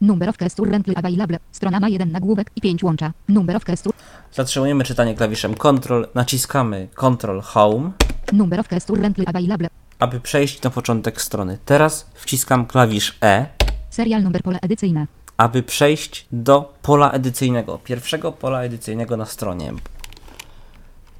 Number 0.00 0.28
of 0.28 0.36
case 0.36 0.56
currently 0.56 0.94
available. 0.96 1.38
Strona 1.52 1.80
ma 1.80 1.88
jeden 1.88 2.12
nagłówek 2.12 2.50
i 2.56 2.60
pięć 2.60 2.82
łącza. 2.82 3.12
Number 3.28 3.56
of 3.56 3.64
case 3.64 3.90
Zatrzymujemy 4.32 4.84
czytanie 4.84 5.14
klawiszem 5.14 5.54
Ctrl, 5.54 6.04
naciskamy 6.14 6.88
Ctrl 6.94 7.40
Home, 7.40 7.90
Number 8.32 8.60
of 8.60 8.68
case 8.68 8.86
currently 8.86 9.24
available. 9.26 9.68
aby 9.98 10.20
przejść 10.20 10.62
na 10.62 10.70
początek 10.70 11.22
strony. 11.22 11.58
Teraz 11.64 12.06
wciskam 12.14 12.66
klawisz 12.66 13.18
E, 13.22 13.46
Serial 13.90 14.22
number 14.22 14.42
pole 14.42 14.58
edycyjne. 14.62 15.06
aby 15.36 15.62
przejść 15.62 16.26
do 16.32 16.74
pola 16.82 17.10
edycyjnego, 17.10 17.78
pierwszego 17.78 18.32
pola 18.32 18.62
edycyjnego 18.62 19.16
na 19.16 19.26
stronie. 19.26 19.72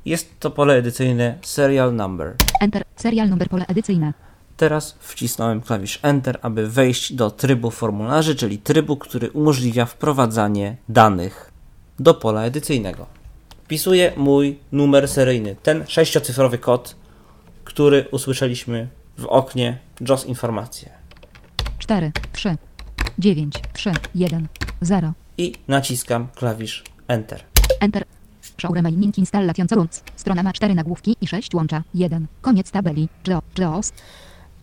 Jest 0.05 0.41
to 0.41 0.51
pole 0.51 0.75
edycyjne 0.75 1.39
Serial 1.43 1.95
Number. 1.95 2.35
Enter. 2.61 2.83
Serial 2.97 3.29
number 3.29 3.49
pole 3.49 3.67
edycyjne. 3.67 4.13
Teraz 4.57 4.97
wcisnąłem 5.01 5.61
klawisz 5.61 5.99
Enter, 6.03 6.39
aby 6.43 6.69
wejść 6.69 7.13
do 7.13 7.31
trybu 7.31 7.71
formularzy, 7.71 8.35
czyli 8.35 8.59
trybu, 8.59 8.97
który 8.97 9.31
umożliwia 9.31 9.87
wprowadzanie 9.87 10.77
danych 10.89 11.52
do 12.03 12.15
pola 12.15 12.45
edycyjnego. 12.45 13.07
Wpisuję 13.65 14.13
mój 14.17 14.59
numer 14.73 15.09
seryjny, 15.09 15.57
ten 15.63 15.85
sześciocyfrowy 15.89 16.59
kod, 16.59 16.97
który 17.65 18.07
usłyszeliśmy 18.11 18.89
w 19.19 19.27
oknie 19.27 19.79
JOS 20.01 20.27
Informacje. 20.27 20.91
4, 21.79 22.13
3, 22.33 22.57
9, 23.19 23.55
3, 23.73 23.93
1, 24.15 24.49
0. 24.81 25.13
I 25.39 25.53
naciskam 25.69 26.29
klawisz 26.35 26.85
Enter. 27.09 27.43
Enter. 27.81 28.05
Show 28.59 28.75
remaining 28.75 29.19
installation. 29.19 29.67
Strona 30.17 30.43
ma 30.43 30.53
4 30.53 30.75
nagłówki 30.75 31.17
i 31.21 31.27
6 31.27 31.55
łącza. 31.55 31.83
1. 31.95 32.27
Koniec 32.41 32.71
tabeli. 32.71 33.09
Jo- 33.29 33.43
JOS. 33.59 33.93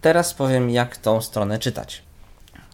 Teraz 0.01 0.33
powiem, 0.33 0.69
jak 0.69 0.97
tą 0.97 1.21
stronę 1.21 1.59
czytać. 1.59 2.03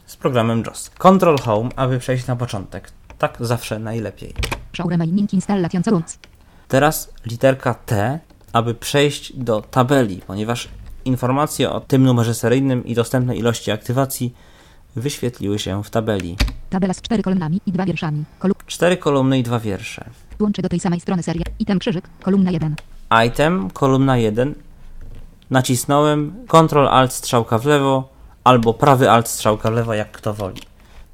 Z 0.06 0.16
programem 0.16 0.64
JOS. 0.66 0.90
Ctrl 0.90 1.38
Home, 1.38 1.70
aby 1.76 2.00
przejść 2.00 2.28
na 2.28 2.36
początek. 2.36 2.92
Tak 3.18 3.38
zawsze 3.40 3.80
najlepiej. 3.80 4.34
Teraz 6.68 7.14
literka 7.26 7.74
T, 7.74 8.20
aby 8.54 8.76
przejść 8.76 9.34
do 9.38 9.62
tabeli, 9.62 10.22
ponieważ 10.28 10.68
informacje 11.06 11.70
o 11.70 11.80
tym 11.80 12.04
numerze 12.04 12.34
seryjnym 12.34 12.86
i 12.86 12.96
dostępnej 12.96 13.40
ilości 13.40 13.72
aktywacji 13.72 14.34
wyświetliły 14.96 15.60
się 15.60 15.84
w 15.84 15.90
tabeli. 15.90 16.36
Tabela 16.70 16.94
z 16.94 17.02
4 17.02 17.24
kolumnami 17.24 17.62
i 17.66 17.72
2 17.72 17.86
wierszami. 17.86 18.24
Cztery 18.68 18.98
kolumny 18.98 19.40
i 19.40 19.44
dwa 19.44 19.60
wiersze. 19.60 20.06
łączy 20.40 20.62
do 20.62 20.70
tej 20.70 20.80
samej 20.80 21.00
strony 21.00 21.24
seria. 21.24 21.44
Item 21.60 21.80
krzyżyk. 21.80 22.10
Kolumna 22.24 22.52
1. 22.52 22.76
Item, 23.28 23.70
kolumna 23.70 24.18
1. 24.18 24.56
Nacisnąłem 25.50 26.46
Ctrl 26.48 26.88
Alt 26.88 27.14
strzałka 27.14 27.58
w 27.58 27.66
lewo 27.66 28.10
albo 28.44 28.74
prawy 28.74 29.12
Alt 29.12 29.28
strzałka 29.28 29.72
w 29.72 29.74
lewo, 29.74 29.94
jak 29.94 30.12
kto 30.12 30.34
woli. 30.34 30.62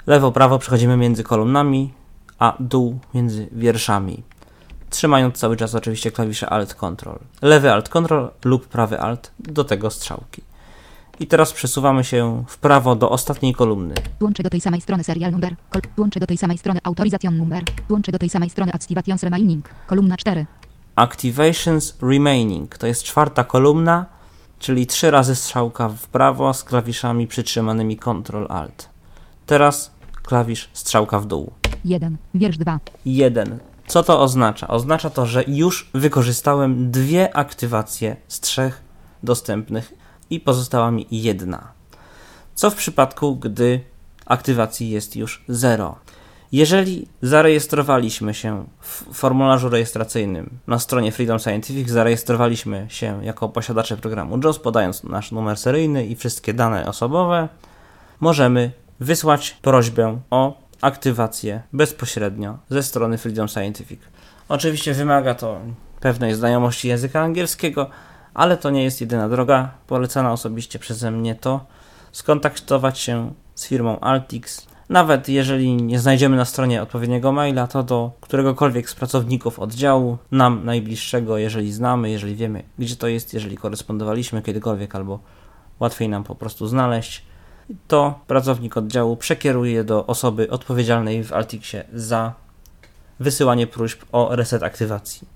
Lewo, 0.07 0.31
prawo 0.31 0.59
przechodzimy 0.59 0.97
między 0.97 1.23
kolumnami, 1.23 1.93
a 2.39 2.53
dół 2.59 2.99
między 3.13 3.47
wierszami. 3.51 4.23
Trzymając 4.89 5.37
cały 5.37 5.57
czas 5.57 5.75
oczywiście 5.75 6.11
klawisze 6.11 6.49
Alt 6.49 6.73
Ctrl. 6.73 7.09
Lewy 7.41 7.71
Alt 7.71 7.89
Ctrl 7.89 8.27
lub 8.45 8.67
prawy 8.67 8.99
Alt 8.99 9.31
do 9.39 9.63
tego 9.63 9.89
strzałki. 9.89 10.41
I 11.19 11.27
teraz 11.27 11.53
przesuwamy 11.53 12.03
się 12.03 12.43
w 12.47 12.57
prawo 12.57 12.95
do 12.95 13.09
ostatniej 13.09 13.53
kolumny. 13.53 13.95
Łączy 14.21 14.43
do 14.43 14.49
tej 14.49 14.61
samej 14.61 14.81
strony 14.81 15.03
serial 15.03 15.31
number. 15.31 15.55
Kol- 15.69 15.81
łączy 15.97 16.19
do 16.19 16.27
tej 16.27 16.37
samej 16.37 16.57
strony 16.57 16.79
autorization 16.83 17.37
number. 17.37 17.63
Łączy 17.89 18.11
do 18.11 18.19
tej 18.19 18.29
samej 18.29 18.49
strony 18.49 18.71
activations 18.73 19.23
remaining. 19.23 19.69
Kolumna 19.87 20.17
4. 20.17 20.45
Activations 20.95 21.97
Remaining 22.01 22.77
to 22.77 22.87
jest 22.87 23.03
czwarta 23.03 23.43
kolumna. 23.43 24.05
czyli 24.59 24.87
trzy 24.87 25.11
razy 25.11 25.35
strzałka 25.35 25.89
w 25.89 26.07
prawo 26.07 26.53
z 26.53 26.63
klawiszami 26.63 27.27
przytrzymanymi 27.27 27.97
Ctrl 27.97 28.45
Alt. 28.49 28.89
Teraz 29.51 29.91
klawisz 30.23 30.69
strzałka 30.73 31.19
w 31.19 31.25
dół. 31.25 31.51
1. 31.85 32.17
Wiersz 32.33 32.57
2. 32.57 32.79
1. 33.05 33.59
Co 33.87 34.03
to 34.03 34.21
oznacza? 34.21 34.67
Oznacza 34.67 35.09
to, 35.09 35.25
że 35.25 35.43
już 35.47 35.89
wykorzystałem 35.93 36.91
dwie 36.91 37.35
aktywacje 37.35 38.15
z 38.27 38.39
trzech 38.39 38.81
dostępnych 39.23 39.93
i 40.29 40.39
pozostała 40.39 40.91
mi 40.91 41.07
jedna. 41.11 41.71
Co 42.55 42.69
w 42.69 42.75
przypadku, 42.75 43.35
gdy 43.35 43.79
aktywacji 44.25 44.89
jest 44.89 45.15
już 45.15 45.43
0? 45.47 45.95
Jeżeli 46.51 47.07
zarejestrowaliśmy 47.21 48.33
się 48.33 48.65
w 48.79 49.13
formularzu 49.13 49.69
rejestracyjnym 49.69 50.49
na 50.67 50.79
stronie 50.79 51.11
Freedom 51.11 51.39
Scientific, 51.39 51.89
zarejestrowaliśmy 51.89 52.85
się 52.89 53.25
jako 53.25 53.49
posiadacze 53.49 53.97
programu 53.97 54.39
JOS, 54.43 54.59
podając 54.59 55.03
nasz 55.03 55.31
numer 55.31 55.57
seryjny 55.57 56.05
i 56.05 56.15
wszystkie 56.15 56.53
dane 56.53 56.87
osobowe, 56.87 57.49
możemy 58.19 58.80
wysłać 59.01 59.57
prośbę 59.61 60.21
o 60.29 60.57
aktywację 60.81 61.61
bezpośrednio 61.73 62.57
ze 62.69 62.83
strony 62.83 63.17
Freedom 63.17 63.47
Scientific. 63.47 64.01
Oczywiście 64.49 64.93
wymaga 64.93 65.35
to 65.35 65.61
pewnej 65.99 66.33
znajomości 66.33 66.87
języka 66.87 67.21
angielskiego, 67.21 67.89
ale 68.33 68.57
to 68.57 68.69
nie 68.69 68.83
jest 68.83 69.01
jedyna 69.01 69.29
droga. 69.29 69.71
Polecana 69.87 70.31
osobiście 70.31 70.79
przeze 70.79 71.11
mnie 71.11 71.35
to 71.35 71.65
skontaktować 72.11 72.99
się 72.99 73.33
z 73.55 73.67
firmą 73.67 73.99
Altix. 73.99 74.67
Nawet 74.89 75.29
jeżeli 75.29 75.75
nie 75.75 75.99
znajdziemy 75.99 76.37
na 76.37 76.45
stronie 76.45 76.81
odpowiedniego 76.81 77.31
maila, 77.31 77.67
to 77.67 77.83
do 77.83 78.11
któregokolwiek 78.21 78.89
z 78.89 78.95
pracowników 78.95 79.59
oddziału, 79.59 80.17
nam 80.31 80.65
najbliższego, 80.65 81.37
jeżeli 81.37 81.71
znamy, 81.71 82.09
jeżeli 82.09 82.35
wiemy, 82.35 82.63
gdzie 82.79 82.95
to 82.95 83.07
jest, 83.07 83.33
jeżeli 83.33 83.57
korespondowaliśmy 83.57 84.41
kiedykolwiek, 84.41 84.95
albo 84.95 85.19
łatwiej 85.79 86.09
nam 86.09 86.23
po 86.23 86.35
prostu 86.35 86.67
znaleźć, 86.67 87.30
to 87.87 88.19
pracownik 88.27 88.77
oddziału 88.77 89.17
przekieruje 89.17 89.83
do 89.83 90.05
osoby 90.05 90.49
odpowiedzialnej 90.49 91.23
w 91.23 91.33
Altixie 91.33 91.83
za 91.93 92.33
wysyłanie 93.19 93.67
próśb 93.67 94.03
o 94.11 94.35
reset 94.35 94.63
aktywacji. 94.63 95.27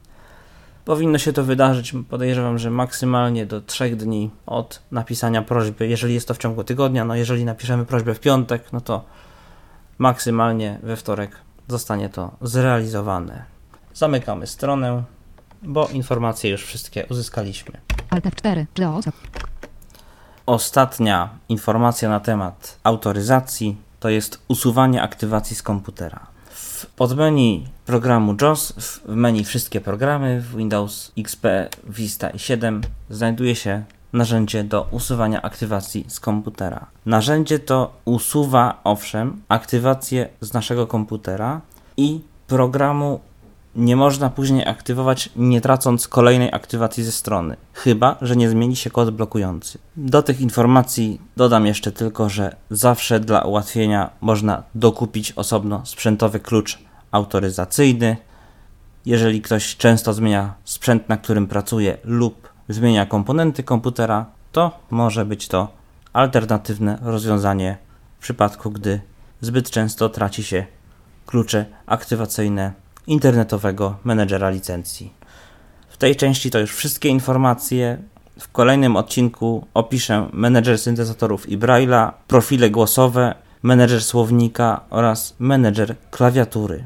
Powinno 0.85 1.17
się 1.17 1.33
to 1.33 1.43
wydarzyć, 1.43 1.93
podejrzewam, 2.09 2.57
że 2.57 2.71
maksymalnie 2.71 3.45
do 3.45 3.61
3 3.61 3.95
dni 3.95 4.29
od 4.45 4.81
napisania 4.91 5.41
prośby, 5.41 5.87
jeżeli 5.87 6.13
jest 6.13 6.27
to 6.27 6.33
w 6.33 6.37
ciągu 6.37 6.63
tygodnia. 6.63 7.05
No 7.05 7.15
jeżeli 7.15 7.45
napiszemy 7.45 7.85
prośbę 7.85 8.13
w 8.13 8.19
piątek, 8.19 8.73
no 8.73 8.81
to 8.81 9.05
maksymalnie 9.97 10.79
we 10.83 10.95
wtorek 10.95 11.31
zostanie 11.67 12.09
to 12.09 12.31
zrealizowane. 12.41 13.45
Zamykamy 13.93 14.47
stronę, 14.47 15.03
bo 15.63 15.87
informacje 15.87 16.51
już 16.51 16.65
wszystkie 16.65 17.05
uzyskaliśmy. 17.09 17.81
Alt 18.09 18.25
F4. 18.25 18.65
JOS. 18.77 19.05
Ostatnia 20.45 21.29
informacja 21.49 22.09
na 22.09 22.19
temat 22.19 22.79
autoryzacji 22.83 23.77
to 23.99 24.09
jest 24.09 24.41
usuwanie 24.47 25.01
aktywacji 25.01 25.55
z 25.55 25.63
komputera. 25.63 26.27
W 26.49 26.85
podmenu 26.85 27.63
programu 27.85 28.35
JOS, 28.41 28.73
w 28.77 29.07
menu 29.07 29.43
Wszystkie 29.43 29.81
programy 29.81 30.41
w 30.41 30.55
Windows 30.55 31.11
XP, 31.17 31.45
Vista 31.83 32.29
i 32.29 32.39
7 32.39 32.81
znajduje 33.09 33.55
się 33.55 33.83
narzędzie 34.13 34.63
do 34.63 34.87
usuwania 34.91 35.41
aktywacji 35.41 36.05
z 36.07 36.19
komputera. 36.19 36.85
Narzędzie 37.05 37.59
to 37.59 37.93
usuwa 38.05 38.79
owszem 38.83 39.41
aktywację 39.49 40.29
z 40.41 40.53
naszego 40.53 40.87
komputera 40.87 41.61
i 41.97 42.21
programu 42.47 43.19
nie 43.75 43.95
można 43.95 44.29
później 44.29 44.67
aktywować, 44.67 45.29
nie 45.35 45.61
tracąc 45.61 46.07
kolejnej 46.07 46.53
aktywacji 46.53 47.03
ze 47.03 47.11
strony, 47.11 47.57
chyba 47.73 48.17
że 48.21 48.35
nie 48.35 48.49
zmieni 48.49 48.75
się 48.75 48.89
kod 48.89 49.11
blokujący. 49.11 49.79
Do 49.97 50.23
tych 50.23 50.41
informacji 50.41 51.21
dodam 51.37 51.65
jeszcze 51.65 51.91
tylko, 51.91 52.29
że 52.29 52.55
zawsze 52.69 53.19
dla 53.19 53.41
ułatwienia 53.41 54.09
można 54.21 54.63
dokupić 54.75 55.31
osobno 55.31 55.81
sprzętowy 55.85 56.39
klucz 56.39 56.79
autoryzacyjny. 57.11 58.17
Jeżeli 59.05 59.41
ktoś 59.41 59.77
często 59.77 60.13
zmienia 60.13 60.53
sprzęt, 60.63 61.09
na 61.09 61.17
którym 61.17 61.47
pracuje, 61.47 61.97
lub 62.03 62.49
zmienia 62.69 63.05
komponenty 63.05 63.63
komputera, 63.63 64.25
to 64.51 64.79
może 64.89 65.25
być 65.25 65.47
to 65.47 65.67
alternatywne 66.13 66.99
rozwiązanie 67.01 67.77
w 68.19 68.21
przypadku, 68.21 68.71
gdy 68.71 69.01
zbyt 69.41 69.69
często 69.69 70.09
traci 70.09 70.43
się 70.43 70.65
klucze 71.25 71.65
aktywacyjne 71.85 72.84
internetowego 73.07 73.95
menedżera 74.03 74.49
licencji. 74.49 75.13
W 75.89 75.97
tej 75.97 76.15
części 76.15 76.51
to 76.51 76.59
już 76.59 76.75
wszystkie 76.75 77.09
informacje. 77.09 77.97
W 78.39 78.51
kolejnym 78.51 78.95
odcinku 78.95 79.67
opiszę 79.73 80.29
menedżer 80.33 80.79
syntezatorów 80.79 81.49
i 81.49 81.57
Braille'a, 81.57 82.11
profile 82.27 82.69
głosowe, 82.69 83.35
menedżer 83.63 84.03
słownika 84.03 84.81
oraz 84.89 85.35
menedżer 85.39 85.95
klawiatury. 86.11 86.85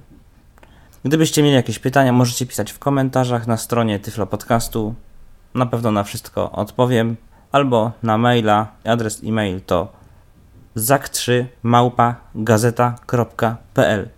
Gdybyście 1.05 1.43
mieli 1.43 1.55
jakieś 1.55 1.79
pytania, 1.79 2.11
możecie 2.11 2.45
pisać 2.45 2.71
w 2.71 2.79
komentarzach 2.79 3.47
na 3.47 3.57
stronie 3.57 3.99
Tyflo 3.99 4.27
Podcastu. 4.27 4.95
Na 5.53 5.65
pewno 5.65 5.91
na 5.91 6.03
wszystko 6.03 6.51
odpowiem. 6.51 7.15
Albo 7.51 7.91
na 8.03 8.17
maila. 8.17 8.67
Adres 8.85 9.21
e-mail 9.23 9.61
to 9.61 9.91
zak3 10.77 11.45
małpa 11.63 12.15
gazeta.pl 12.35 14.09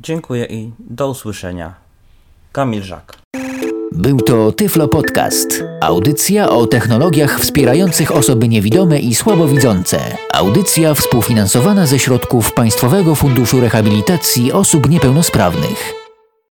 Dziękuję 0.01 0.45
i 0.45 0.71
do 0.79 1.09
usłyszenia. 1.09 1.73
Kamil 2.51 2.83
Żak. 2.83 3.17
Był 3.91 4.17
to 4.17 4.51
Tyflo 4.51 4.87
Podcast. 4.87 5.63
Audycja 5.81 6.49
o 6.49 6.67
technologiach 6.67 7.39
wspierających 7.39 8.15
osoby 8.15 8.47
niewidome 8.47 8.99
i 8.99 9.15
słabowidzące. 9.15 9.99
Audycja 10.33 10.93
współfinansowana 10.93 11.85
ze 11.85 11.99
środków 11.99 12.53
Państwowego 12.53 13.15
Funduszu 13.15 13.61
Rehabilitacji 13.61 14.51
Osób 14.51 14.89
Niepełnosprawnych. 14.89 16.00